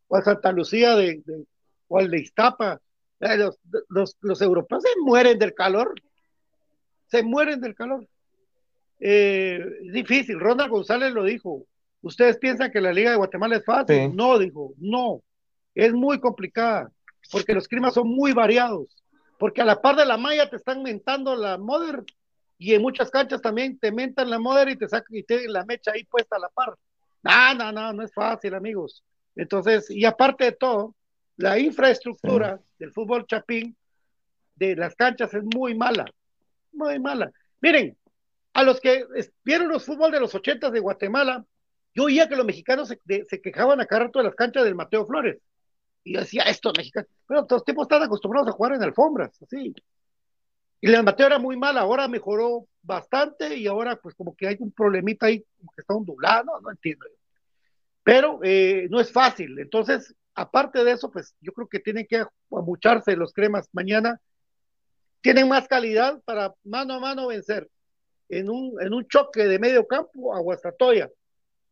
o 0.07 0.17
a 0.17 0.23
Santa 0.23 0.53
Lucía 0.53 0.95
de, 0.95 1.21
de- 1.25 1.45
o 1.89 1.99
al 1.99 2.11
de 2.11 2.21
Iztapa. 2.21 2.81
Eh, 3.25 3.39
Los, 3.39 3.59
los, 3.89 4.17
los 4.21 4.43
europeos 4.43 4.83
se 4.83 5.01
mueren 5.01 5.39
del 5.39 5.55
calor, 5.55 5.95
se 7.07 7.23
mueren 7.23 7.61
del 7.61 7.75
calor. 7.75 8.07
Eh, 9.01 9.65
es 9.87 9.93
difícil, 9.93 10.39
Ronald 10.39 10.71
González 10.71 11.13
lo 11.13 11.25
dijo. 11.25 11.65
¿Ustedes 12.03 12.37
piensan 12.37 12.71
que 12.71 12.83
la 12.83 12.93
Liga 12.93 13.11
de 13.11 13.17
Guatemala 13.17 13.57
es 13.57 13.65
fácil? 13.65 13.97
Sí. 13.97 14.09
No, 14.15 14.39
dijo, 14.39 14.75
no. 14.77 15.23
Es 15.75 15.93
muy 15.95 16.21
complicada, 16.21 16.93
porque 17.33 17.55
los 17.55 17.67
climas 17.67 17.95
son 17.95 18.09
muy 18.09 18.33
variados. 18.33 19.03
Porque 19.39 19.63
a 19.63 19.65
la 19.65 19.81
par 19.81 19.97
de 19.97 20.05
la 20.05 20.19
malla 20.19 20.51
te 20.51 20.57
están 20.57 20.83
mentando 20.83 21.35
la 21.35 21.57
Mother, 21.57 22.05
y 22.59 22.75
en 22.75 22.83
muchas 22.83 23.11
canchas 23.11 23.41
también 23.41 23.79
te 23.79 23.91
mentan 23.91 24.29
la 24.29 24.39
Mother 24.39 24.69
y 24.69 24.77
te 24.77 24.89
sacan 24.89 25.17
y 25.17 25.23
te 25.23 25.49
la 25.49 25.65
mecha 25.65 25.93
ahí 25.93 26.05
puesta 26.05 26.37
a 26.37 26.41
la 26.41 26.49
par. 26.51 26.75
No, 27.23 27.55
no, 27.55 27.73
no, 27.73 27.93
no 27.95 28.03
es 28.03 28.13
fácil, 28.13 28.55
amigos. 28.55 29.03
Entonces, 29.35 29.91
y 29.91 30.05
aparte 30.05 30.45
de 30.45 30.53
todo, 30.53 30.95
la 31.37 31.59
infraestructura 31.59 32.61
del 32.79 32.93
fútbol 32.93 33.27
chapín 33.27 33.77
de 34.55 34.77
las 34.77 34.95
canchas 34.95 35.33
es 35.35 35.43
muy 35.43 35.75
mala, 35.75 36.05
muy 36.73 36.99
mala. 36.99 37.33
Miren, 37.61 37.97
a 38.53 38.63
los 38.63 38.81
que 38.81 39.05
vieron 39.43 39.69
los 39.69 39.85
fútbol 39.85 40.13
de 40.13 40.21
los 40.21 40.35
ochentas 40.35 40.73
de 40.73 40.81
Guatemala, 40.81 41.45
yo 41.95 42.05
oía 42.05 42.29
que 42.29 42.37
los 42.37 42.47
mexicanos 42.47 42.89
se, 42.89 43.01
de- 43.05 43.25
se 43.25 43.41
quejaban 43.41 43.81
a 43.81 43.87
cada 43.87 44.05
rato 44.05 44.19
de 44.21 44.27
las 44.27 44.35
canchas 44.35 44.65
del 44.65 44.75
Mateo 44.75 45.07
Flores. 45.07 45.39
Y 46.05 46.15
yo 46.15 46.21
decía, 46.21 46.43
estos 46.45 46.73
mexicanos, 46.77 47.09
pero 47.27 47.47
todos 47.47 47.61
los 47.61 47.65
tipos 47.65 47.85
están 47.85 48.03
acostumbrados 48.03 48.49
a 48.49 48.53
jugar 48.53 48.75
en 48.75 48.83
alfombras, 48.83 49.41
así. 49.43 49.75
Y 50.81 50.93
el 50.93 51.03
Mateo 51.03 51.27
era 51.29 51.39
muy 51.39 51.57
mal, 51.57 51.79
ahora 51.79 52.07
mejoró 52.09 52.67
bastante 52.83 53.57
y 53.57 53.67
ahora 53.67 53.97
pues 53.97 54.15
como 54.15 54.37
que 54.37 54.47
hay 54.47 54.57
un 54.61 54.71
problemita 54.71 55.27
ahí, 55.27 55.43
como 55.57 55.73
que 55.75 55.81
está 55.81 55.95
ondulado, 55.95 56.45
no, 56.45 56.61
no 56.61 56.71
entiendo. 56.71 57.07
Pero 58.03 58.39
eh, 58.43 58.87
no 58.91 59.01
es 59.01 59.11
fácil, 59.11 59.59
entonces, 59.59 60.15
aparte 60.35 60.85
de 60.85 60.93
eso, 60.93 61.11
pues 61.11 61.35
yo 61.41 61.53
creo 61.53 61.69
que 61.69 61.81
tienen 61.81 62.07
que 62.07 62.25
amucharse 62.51 63.17
los 63.17 63.33
cremas 63.33 63.69
mañana. 63.73 64.21
Tienen 65.21 65.49
más 65.49 65.69
calidad 65.69 66.21
para 66.25 66.55
mano 66.65 66.95
a 66.95 67.01
mano 67.01 67.29
vencer 67.29 67.69
en 68.29 68.51
un, 68.51 68.81
en 68.83 68.93
un 68.93 69.07
choque 69.09 69.47
de 69.47 69.59
medio 69.59 69.87
campo 69.87 70.35
a 70.35 70.41
Guastatoya 70.41 71.09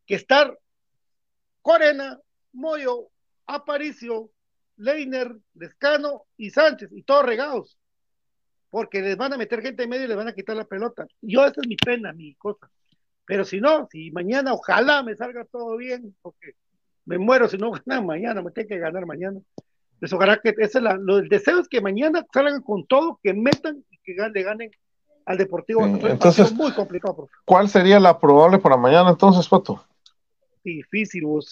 que 0.07 0.15
estar 0.15 0.59
Corena, 1.61 2.19
Moyo, 2.53 3.09
Aparicio, 3.47 4.31
Leiner, 4.77 5.37
Lescano 5.55 6.25
y 6.37 6.51
Sánchez, 6.51 6.91
y 6.93 7.03
todos 7.03 7.25
regados, 7.25 7.79
porque 8.69 9.01
les 9.01 9.17
van 9.17 9.33
a 9.33 9.37
meter 9.37 9.63
gente 9.63 9.85
en 9.85 9.91
medio 9.91 10.05
y 10.05 10.09
les 10.09 10.17
van 10.17 10.29
a 10.29 10.35
quitar 10.35 10.57
la 10.57 10.65
pelota. 10.65 11.07
Yo, 11.21 11.47
esa 11.47 11.61
es 11.61 11.69
mi 11.69 11.77
pena, 11.77 12.13
mi 12.13 12.35
cosa. 12.35 12.69
Pero 13.25 13.45
si 13.45 13.61
no, 13.61 13.87
si 13.91 14.11
mañana 14.11 14.53
ojalá 14.53 15.03
me 15.03 15.15
salga 15.15 15.45
todo 15.45 15.77
bien, 15.77 16.17
porque 16.21 16.55
me 17.05 17.19
muero 17.19 17.49
si 17.49 17.57
no 17.59 17.71
ganan 17.87 18.07
mañana, 18.07 18.43
me 18.43 18.51
tengo 18.51 18.69
que 18.69 18.79
ganar 18.79 19.07
mañana. 19.07 19.41
Pues 19.99 20.13
ojalá 20.13 20.39
que 20.39 20.51
ese 20.51 20.79
es 20.79 20.83
la, 20.83 20.95
lo, 20.95 21.19
el 21.19 21.29
deseo 21.29 21.61
es 21.61 21.69
que 21.69 21.81
mañana 21.81 22.27
salgan 22.33 22.61
con 22.63 22.87
todo, 22.87 23.21
que 23.23 23.33
metan 23.35 23.85
y 23.91 23.99
que 23.99 24.15
le 24.15 24.43
ganen 24.43 24.71
al 25.25 25.39
Deportivo. 25.39 25.85
Sí, 25.85 26.07
entonces- 26.07 26.53
muy 26.53 26.73
complicado, 26.73 27.15
profe. 27.15 27.33
¿Cuál 27.45 27.69
sería 27.69 28.01
la 28.01 28.19
probable 28.19 28.59
para 28.59 28.77
mañana 28.77 29.11
entonces, 29.11 29.49
Pato? 29.49 29.85
difícil, 30.65 31.25
vos. 31.25 31.51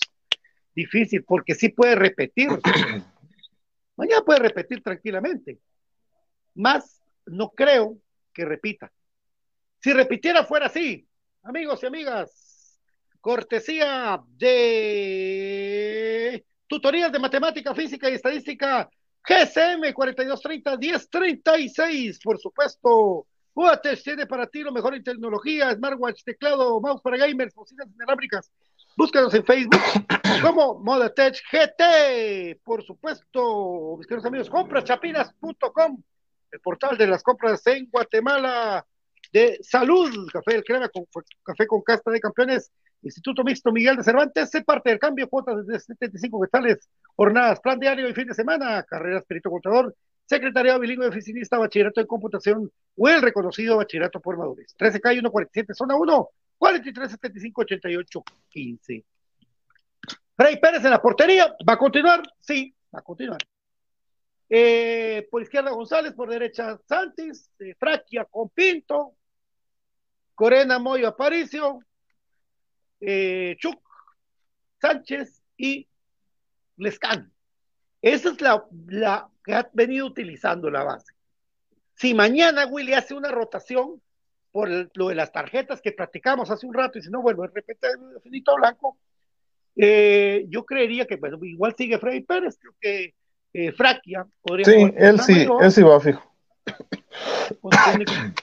Difícil, 0.75 1.25
porque 1.25 1.55
sí 1.55 1.69
puede 1.69 1.97
repetir. 1.97 2.49
Mañana 3.97 4.23
puede 4.25 4.39
repetir 4.39 4.83
tranquilamente. 4.83 5.59
Más 6.55 7.01
no 7.27 7.51
creo 7.51 7.99
que 8.33 8.45
repita. 8.45 8.91
Si 9.81 9.93
repitiera 9.93 10.45
fuera 10.45 10.67
así, 10.67 11.07
amigos 11.43 11.83
y 11.83 11.87
amigas, 11.87 12.50
cortesía 13.21 14.23
de 14.37 16.45
tutorías 16.67 17.13
de 17.13 17.19
matemática, 17.19 17.75
física 17.75 18.09
y 18.09 18.15
estadística, 18.15 18.89
GSM 19.29 19.93
4230-1036, 19.93 22.21
por 22.23 22.39
supuesto. 22.39 23.27
Watch 23.55 24.03
tiene 24.05 24.27
para 24.27 24.47
ti 24.47 24.63
lo 24.63 24.73
mejor 24.73 24.95
en 24.95 25.03
tecnología, 25.03 25.75
smartwatch, 25.75 26.23
teclado, 26.25 26.81
mouse 26.81 27.03
para 27.03 27.19
gamers, 27.19 27.55
bocinas 27.55 27.89
inalámbricas. 27.95 28.51
Búscanos 28.97 29.35
en 29.35 29.45
Facebook 29.45 29.83
como 30.43 30.79
Modatech 30.79 31.39
GT, 31.51 32.61
por 32.65 32.83
supuesto, 32.85 33.97
mis 33.99 34.07
queridos 34.07 34.25
amigos, 34.27 34.49
compraschapinas.com, 34.49 36.03
el 36.53 36.61
portal 36.61 36.97
de 36.97 37.07
las 37.07 37.23
compras 37.23 37.67
en 37.67 37.87
Guatemala 37.91 38.87
de 39.33 39.59
salud, 39.63 40.29
café 40.33 40.55
del 40.55 40.65
crema 40.65 40.89
con 40.89 41.05
café 41.43 41.67
con 41.67 41.83
casta 41.83 42.11
de 42.11 42.21
campeones, 42.21 42.73
Instituto 43.03 43.43
Mixto 43.45 43.73
Miguel 43.73 43.97
de 43.97 44.05
Cervantes, 44.05 44.51
se 44.51 44.63
parte 44.63 44.91
del 44.91 44.99
cambio, 44.99 45.29
cuotas 45.29 45.67
de 45.67 45.79
75 45.79 46.41
quetzales, 46.41 46.89
jornadas, 47.17 47.61
plan 47.61 47.79
diario 47.79 48.09
y 48.09 48.15
fin 48.15 48.27
de 48.27 48.35
semana, 48.35 48.83
carreras 48.83 49.25
perito 49.25 49.51
contador, 49.51 49.95
secretariado 50.27 50.79
bilingüe 50.79 51.09
oficinista, 51.09 51.59
bachillerato 51.59 52.01
en 52.01 52.07
computación 52.07 52.71
o 52.97 53.09
el 53.09 53.23
reconocido 53.23 53.79
bachillerato 53.79 54.21
por 54.21 54.37
madurez. 54.37 54.75
13K 54.79 55.13
147, 55.13 55.75
zona 55.75 55.97
1, 55.97 56.29
43 56.59 57.11
75 57.11 57.61
88 57.63 58.23
15. 58.51 59.05
Freddy 60.37 60.57
Pérez 60.59 60.85
en 60.85 60.91
la 60.91 61.03
portería, 61.03 61.55
¿va 61.69 61.73
a 61.73 61.79
continuar? 61.79 62.23
Sí, 62.41 62.75
va 62.95 63.01
a 63.01 63.03
continuar. 63.03 63.41
Eh, 64.49 65.29
por 65.31 65.43
izquierda 65.43 65.71
González, 65.71 66.13
por 66.13 66.29
derecha 66.29 66.79
Santis, 66.89 67.51
eh, 67.59 67.75
Fraquia 67.79 68.25
con 68.25 68.49
Pinto, 68.51 69.15
Corena 70.35 70.79
Moyo 70.79 71.09
Aparicio, 71.09 71.81
eh, 73.01 73.57
Chuc, 73.59 73.81
Sánchez 74.81 75.43
y 75.57 75.89
Lescan. 76.77 77.33
Esa 78.03 78.31
es 78.31 78.41
la, 78.41 78.65
la 78.87 79.29
que 79.45 79.55
ha 79.55 79.69
venido 79.73 80.07
utilizando 80.07 80.71
la 80.71 80.85
base. 80.85 81.13
Si 81.95 82.15
mañana 82.15 82.67
Willy 82.67 82.95
hace 82.95 83.15
una 83.15 83.31
rotación 83.31 84.01
por 84.53 84.69
el- 84.69 84.91
lo 84.95 85.09
de 85.09 85.15
las 85.15 85.31
tarjetas 85.33 85.81
que 85.83 85.93
platicamos 85.93 86.51
hace 86.51 86.67
un 86.67 86.75
rato, 86.75 86.99
y 86.99 87.03
si 87.03 87.11
no 87.11 87.21
vuelvo 87.23 87.45
a 87.45 87.49
repetir 87.49 87.91
el 88.15 88.21
finito 88.23 88.55
blanco, 88.57 88.97
eh, 89.77 90.47
yo 90.49 90.65
creería 90.65 91.07
que, 91.07 91.17
bueno, 91.17 91.39
igual 91.45 91.75
sigue 91.77 91.99
Freddy 91.99 92.23
Pérez, 92.23 92.59
creo 92.59 92.75
que 92.81 93.15
eh, 93.53 93.73
Fraquia 93.73 94.27
podría 94.41 94.65
Sí, 94.65 94.75
jugar 94.75 94.95
él 94.97 95.21
sí, 95.21 95.47
él 95.61 95.73
sí 95.73 95.83
va 95.83 96.01
fijo. 96.01 96.35
con, 97.61 97.71
con 97.71 97.99
Nic- 97.99 98.43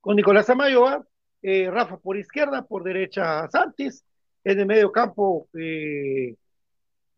con 0.00 0.16
Nicolás 0.16 0.46
Samayoa, 0.46 1.06
eh, 1.42 1.70
Rafa 1.70 1.96
por 1.98 2.16
izquierda, 2.16 2.62
por 2.62 2.84
derecha 2.84 3.48
Santis, 3.48 4.04
en 4.44 4.60
el 4.60 4.66
medio 4.66 4.92
campo 4.92 5.48
eh, 5.58 6.34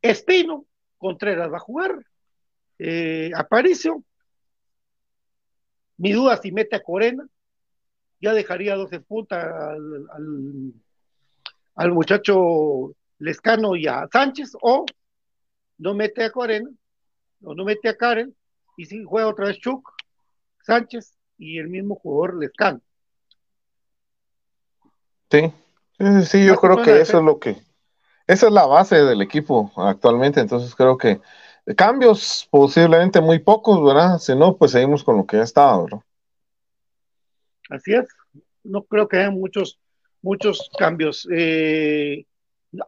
Espino, 0.00 0.66
Contreras 0.98 1.50
va 1.52 1.56
a 1.56 1.60
jugar, 1.60 2.04
eh, 2.78 3.30
Aparicio, 3.34 4.02
mi 5.98 6.12
duda 6.12 6.36
si 6.36 6.52
mete 6.52 6.76
a 6.76 6.82
Corena, 6.82 7.26
ya 8.20 8.32
dejaría 8.34 8.76
dos 8.76 8.92
en 8.92 9.04
al, 9.30 10.08
al, 10.10 10.72
al 11.74 11.92
muchacho 11.92 12.94
Lescano 13.18 13.76
y 13.76 13.86
a 13.86 14.08
Sánchez, 14.12 14.56
o 14.60 14.84
no 15.78 15.94
mete 15.94 16.24
a 16.24 16.30
Corena, 16.30 16.70
o 17.42 17.54
no 17.54 17.64
mete 17.64 17.88
a 17.88 17.96
Karen, 17.96 18.34
y 18.76 18.86
si 18.86 19.04
juega 19.04 19.28
otra 19.28 19.46
vez 19.46 19.58
Chuck, 19.58 19.88
Sánchez 20.62 21.16
y 21.38 21.58
el 21.58 21.68
mismo 21.68 21.96
jugador 21.96 22.38
Lescan. 22.38 22.82
Sí, 25.32 25.50
sí, 25.98 26.22
sí, 26.26 26.44
yo 26.44 26.56
creo 26.56 26.82
que 26.82 27.00
eso 27.00 27.16
es 27.16 27.24
lo 27.24 27.38
que, 27.38 27.56
esa 28.26 28.48
es 28.48 28.52
la 28.52 28.66
base 28.66 28.96
del 28.96 29.22
equipo 29.22 29.72
actualmente, 29.76 30.40
entonces 30.40 30.74
creo 30.74 30.98
que 30.98 31.22
cambios 31.74 32.46
posiblemente 32.50 33.18
muy 33.22 33.38
pocos, 33.38 33.82
¿verdad? 33.82 34.18
Si 34.18 34.36
no, 34.36 34.58
pues 34.58 34.72
seguimos 34.72 35.02
con 35.02 35.16
lo 35.16 35.26
que 35.26 35.38
ya 35.38 35.44
estaba, 35.44 35.84
¿verdad? 35.84 36.00
Así 37.70 37.94
es, 37.94 38.06
no 38.62 38.82
creo 38.82 39.08
que 39.08 39.16
haya 39.16 39.30
muchos, 39.30 39.78
muchos 40.20 40.70
cambios. 40.78 41.26
Eh, 41.32 42.26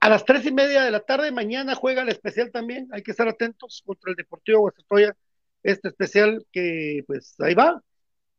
a 0.03 0.11
las 0.11 0.27
tres 0.27 0.45
y 0.45 0.53
media 0.53 0.83
de 0.83 0.91
la 0.91 1.01
tarde 1.01 1.33
mañana 1.33 1.75
juega 1.75 2.03
el 2.03 2.11
especial 2.11 2.51
también, 2.51 2.89
hay 2.93 3.03
que 3.03 3.13
estar 3.13 3.27
atentos 3.27 3.83
contra 3.87 4.11
el 4.11 4.17
Deportivo 4.17 4.61
Guastatoya, 4.61 5.17
este 5.63 5.89
especial 5.89 6.45
que 6.53 7.05
pues 7.07 7.37
ahí 7.39 7.55
va, 7.55 7.83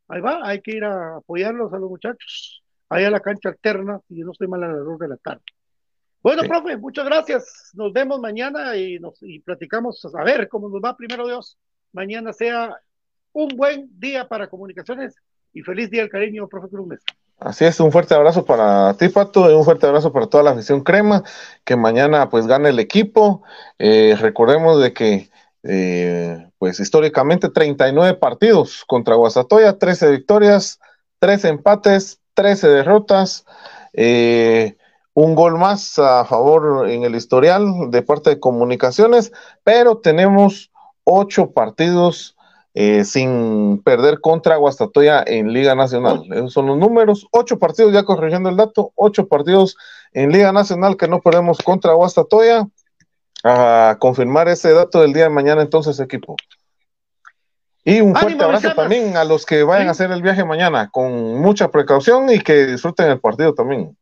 ahí 0.10 0.22
va, 0.22 0.48
hay 0.48 0.62
que 0.62 0.74
ir 0.78 0.84
a 0.84 1.16
apoyarlos 1.16 1.74
a 1.74 1.80
los 1.80 1.90
muchachos, 1.90 2.62
ahí 2.90 3.04
a 3.06 3.10
la 3.10 3.20
cancha 3.20 3.50
alterna, 3.50 4.00
y 4.10 4.22
no 4.22 4.32
estoy 4.32 4.48
mal 4.48 4.64
a 4.64 4.68
las 4.68 4.86
dos 4.86 5.00
de 5.00 5.08
la 5.08 5.18
tarde. 5.18 5.42
Bueno, 6.22 6.42
Sí. 6.42 6.48
profe, 6.50 6.78
muchas 6.78 7.06
gracias. 7.06 7.72
Nos 7.76 7.94
vemos 7.94 8.20
mañana 8.20 8.76
y, 8.76 9.00
nos, 9.00 9.22
y 9.22 9.40
platicamos 9.40 10.04
a 10.14 10.24
ver 10.24 10.48
cómo 10.50 10.70
nos 10.70 10.82
va. 10.82 10.98
Primero 10.98 11.28
Dios, 11.28 11.58
mañana 11.94 12.34
sea 12.34 12.76
un 13.32 13.50
buen 13.50 13.88
día 14.00 14.28
para 14.28 14.48
comunicaciones 14.48 15.16
y 15.54 15.62
feliz 15.62 15.92
día 15.92 16.02
del 16.02 16.10
cariño, 16.10 16.48
profe 16.48 16.70
Cruz. 16.70 17.00
Así 17.38 17.66
es, 17.66 17.80
un 17.80 17.92
fuerte 17.92 18.16
abrazo 18.16 18.46
para 18.46 18.96
ti, 18.98 19.10
Pato, 19.10 19.52
y 19.52 19.54
un 19.54 19.64
fuerte 19.64 19.86
abrazo 19.86 20.12
para 20.12 20.28
toda 20.28 20.44
la 20.44 20.52
afición 20.52 20.82
crema, 20.82 21.22
que 21.64 21.76
mañana 21.76 22.30
pues 22.30 22.48
gane 22.48 22.70
el 22.70 22.80
equipo. 22.80 23.44
Eh, 23.78 24.18
recordemos 24.20 24.82
de 24.82 24.94
que 24.94 25.30
eh, 25.64 26.50
pues 26.58 26.80
históricamente 26.80 27.50
39 27.50 28.18
partidos 28.18 28.84
contra 28.88 29.16
Guasatoya, 29.16 29.78
13 29.78 30.12
victorias, 30.12 30.80
13 31.20 31.50
empates, 31.50 32.22
13 32.36 32.68
derrotas, 32.68 33.46
eh, 33.94 34.78
un 35.14 35.34
gol 35.34 35.58
más 35.58 35.98
a 35.98 36.26
favor 36.26 36.90
en 36.90 37.04
el 37.04 37.16
historial 37.16 37.90
de 37.90 38.02
parte 38.02 38.30
de 38.32 38.40
comunicaciones, 38.40 39.32
pero 39.64 39.98
tenemos 39.98 40.72
ocho 41.06 41.52
partidos 41.52 42.36
eh, 42.78 43.06
sin 43.06 43.82
perder 43.84 44.20
contra 44.20 44.58
Guastatoya 44.58 45.24
en 45.26 45.54
Liga 45.54 45.76
Nacional. 45.76 46.24
Esos 46.32 46.52
son 46.52 46.68
los 46.68 46.78
números. 46.78 47.26
Ocho 47.32 47.58
partidos, 47.58 47.94
ya 47.94 48.04
corrigiendo 48.04 48.50
el 48.50 48.58
dato, 48.58 48.92
ocho 48.96 49.30
partidos 49.30 49.78
en 50.12 50.30
Liga 50.34 50.52
Nacional 50.52 50.98
que 50.98 51.08
no 51.08 51.22
perdemos 51.22 51.58
contra 51.60 51.94
Guastatoya. 51.94 52.68
A 53.48 53.98
confirmar 54.00 54.50
ese 54.50 54.74
dato 54.74 55.02
del 55.02 55.14
día 55.14 55.24
de 55.24 55.30
mañana, 55.30 55.62
entonces, 55.62 56.00
equipo. 56.00 56.36
Y 57.88 58.02
un 58.02 58.16
fuerte 58.16 58.44
abrazo 58.44 58.74
también 58.74 59.16
a 59.16 59.24
los 59.24 59.46
que 59.46 59.62
vayan 59.64 59.84
Sí. 59.84 59.88
a 59.90 59.92
hacer 59.92 60.12
el 60.12 60.22
viaje 60.24 60.44
mañana, 60.44 60.90
con 60.90 61.40
mucha 61.40 61.70
precaución 61.70 62.28
y 62.32 62.40
que 62.40 62.66
disfruten 62.66 63.10
el 63.12 63.20
partido 63.20 63.54
también. 63.54 63.96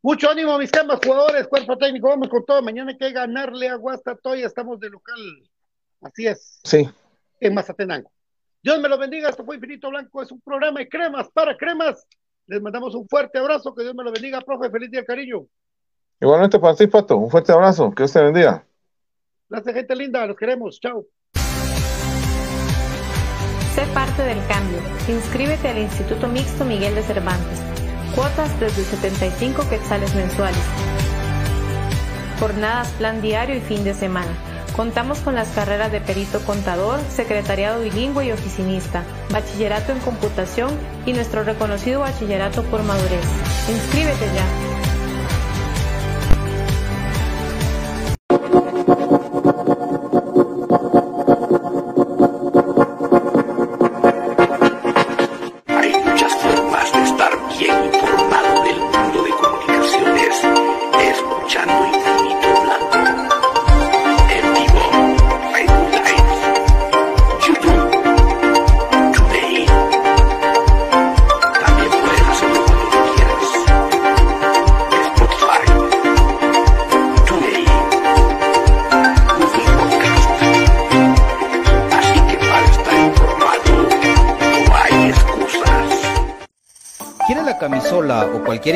Mucho 0.00 0.30
ánimo, 0.30 0.56
mis 0.56 0.70
camas, 0.70 1.00
jugadores, 1.04 1.48
cuerpo 1.48 1.76
técnico, 1.76 2.08
vamos 2.08 2.28
con 2.28 2.44
todo. 2.44 2.62
Mañana 2.62 2.92
hay 2.92 2.96
que 2.96 3.10
ganarle 3.10 3.68
a 3.68 3.74
Guastatoya, 3.74 4.46
estamos 4.46 4.78
de 4.78 4.88
local. 4.88 5.18
Así 6.00 6.28
es, 6.28 6.60
Sí, 6.62 6.88
en 7.40 7.54
Mazatenango. 7.54 8.10
Dios 8.62 8.80
me 8.80 8.88
lo 8.88 8.96
bendiga, 8.98 9.28
esto 9.30 9.44
fue 9.44 9.56
Infinito 9.56 9.90
Blanco, 9.90 10.22
es 10.22 10.30
un 10.30 10.40
programa 10.40 10.78
de 10.78 10.88
cremas 10.88 11.28
para 11.32 11.56
cremas. 11.56 12.06
Les 12.46 12.62
mandamos 12.62 12.94
un 12.94 13.08
fuerte 13.08 13.38
abrazo, 13.38 13.74
que 13.74 13.82
Dios 13.82 13.94
me 13.96 14.04
lo 14.04 14.12
bendiga, 14.12 14.40
profe, 14.42 14.70
feliz 14.70 14.90
día 14.90 15.04
cariño. 15.04 15.44
igualmente 16.20 16.58
para 16.60 16.74
ti, 16.76 16.86
Pato. 16.86 17.16
Un 17.16 17.30
fuerte 17.30 17.50
abrazo. 17.52 17.90
Que 17.90 18.04
Dios 18.04 18.12
te 18.12 18.22
bendiga. 18.22 18.64
Gracias, 19.48 19.74
gente 19.74 19.96
linda, 19.96 20.24
los 20.26 20.36
queremos, 20.36 20.78
chao. 20.80 21.04
Sé 23.78 23.86
parte 23.94 24.24
del 24.24 24.44
cambio. 24.48 24.80
Inscríbete 25.06 25.68
al 25.68 25.78
Instituto 25.78 26.26
Mixto 26.26 26.64
Miguel 26.64 26.96
de 26.96 27.04
Cervantes. 27.04 27.60
Cuotas 28.12 28.58
desde 28.58 28.82
75 28.82 29.68
quetzales 29.70 30.16
mensuales. 30.16 30.58
Jornadas, 32.40 32.88
plan 32.98 33.22
diario 33.22 33.54
y 33.54 33.60
fin 33.60 33.84
de 33.84 33.94
semana. 33.94 34.32
Contamos 34.74 35.20
con 35.20 35.36
las 35.36 35.50
carreras 35.50 35.92
de 35.92 36.00
perito 36.00 36.40
contador, 36.40 36.98
secretariado 37.08 37.82
bilingüe 37.82 38.26
y 38.26 38.32
oficinista, 38.32 39.04
bachillerato 39.30 39.92
en 39.92 40.00
computación 40.00 40.76
y 41.06 41.12
nuestro 41.12 41.44
reconocido 41.44 42.00
bachillerato 42.00 42.64
por 42.64 42.82
madurez. 42.82 43.26
Inscríbete 43.70 44.26
ya. 44.34 44.77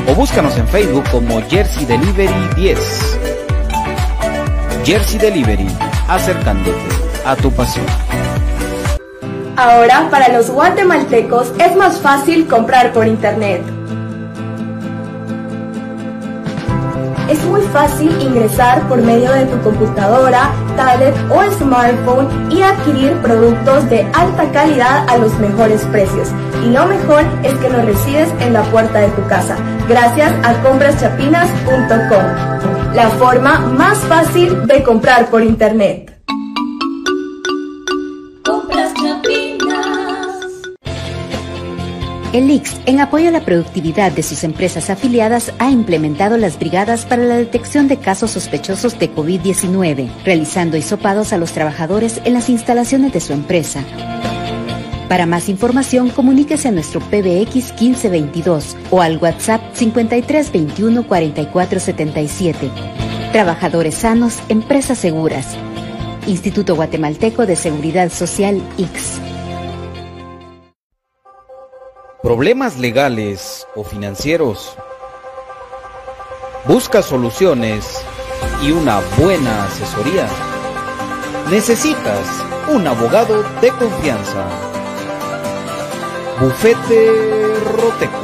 o 0.07 0.16
búscanos 0.16 0.57
en 0.57 0.68
Facebook 0.68 1.03
como 1.12 1.41
Jersey 1.49 1.86
Delivery 1.86 2.34
10. 2.55 3.20
Jersey 4.84 5.20
Delivery, 5.20 5.68
acercándote 6.07 6.80
a 7.26 7.36
tu 7.36 7.51
pasión. 7.51 7.86
Ahora, 9.55 10.07
para 10.10 10.30
los 10.30 10.49
guatemaltecos 10.49 11.51
es 11.60 11.76
más 11.76 11.99
fácil 11.99 12.47
comprar 12.47 12.91
por 12.93 13.05
internet. 13.05 13.62
Es 17.30 17.44
muy 17.46 17.62
fácil 17.62 18.12
ingresar 18.22 18.86
por 18.88 19.02
medio 19.02 19.32
de 19.32 19.46
tu 19.46 19.60
computadora, 19.62 20.52
tablet 20.76 21.16
o 21.30 21.44
smartphone 21.60 22.52
y 22.52 22.64
adquirir 22.64 23.14
productos 23.22 23.88
de 23.90 24.02
alta 24.14 24.52
calidad 24.52 25.08
a 25.08 25.18
los 25.18 25.38
mejores 25.40 25.84
precios. 25.92 26.30
Y 26.66 26.72
lo 26.72 26.88
mejor 26.88 27.24
es 27.44 27.54
que 27.60 27.70
los 27.70 27.86
recibes 27.86 28.30
en 28.40 28.54
la 28.54 28.64
puerta 28.64 29.00
de 29.00 29.10
tu 29.10 29.24
casa, 29.28 29.56
gracias 29.88 30.34
a 30.44 30.56
compraschapinas.com, 30.64 32.96
la 32.96 33.10
forma 33.12 33.60
más 33.60 34.00
fácil 34.00 34.66
de 34.66 34.82
comprar 34.82 35.30
por 35.30 35.44
internet. 35.44 36.09
El 42.32 42.52
IX, 42.52 42.80
en 42.86 43.00
apoyo 43.00 43.30
a 43.30 43.32
la 43.32 43.44
productividad 43.44 44.12
de 44.12 44.22
sus 44.22 44.44
empresas 44.44 44.92
afiliadas, 44.92 45.52
ha 45.58 45.72
implementado 45.72 46.38
las 46.38 46.60
brigadas 46.60 47.04
para 47.06 47.24
la 47.24 47.38
detección 47.38 47.88
de 47.88 47.98
casos 47.98 48.30
sospechosos 48.32 49.00
de 49.00 49.12
COVID-19, 49.12 50.12
realizando 50.24 50.78
hisopados 50.78 51.34
a 51.34 51.40
los 51.40 51.54
trabajadores 51.54 52.22
en 52.26 52.36
las 52.36 52.50
instalaciones 52.50 53.14
de 53.14 53.20
su 53.20 53.34
empresa. 53.34 53.84
Para 55.08 55.26
más 55.26 55.50
información, 55.50 56.12
comuníquese 56.12 56.68
a 56.68 56.72
nuestro 56.72 57.00
PBX 57.00 57.74
1522 57.82 58.78
o 58.92 59.02
al 59.02 59.18
WhatsApp 59.18 59.62
5321 59.74 61.08
4477. 61.08 62.70
Trabajadores 63.32 63.96
sanos, 63.96 64.38
empresas 64.50 65.00
seguras. 65.00 65.58
Instituto 66.28 66.76
Guatemalteco 66.76 67.48
de 67.48 67.56
Seguridad 67.56 68.12
Social, 68.12 68.62
IX. 68.78 69.29
¿Problemas 72.22 72.78
legales 72.78 73.66
o 73.76 73.86
financieros? 73.86 74.76
¿Busca 76.66 77.02
soluciones 77.02 78.04
y 78.62 78.72
una 78.72 79.00
buena 79.18 79.64
asesoría, 79.64 80.28
necesitas 81.50 82.28
un 82.68 82.86
abogado 82.86 83.42
de 83.62 83.70
confianza. 83.70 84.46
Bufete 86.42 87.54
Roteco. 87.78 88.20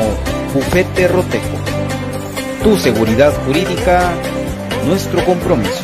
Bufete 0.54 1.08
Roteco. 1.08 1.58
Tu 2.64 2.78
seguridad 2.78 3.34
jurídica, 3.46 4.12
nuestro 4.86 5.24
compromiso. 5.26 5.84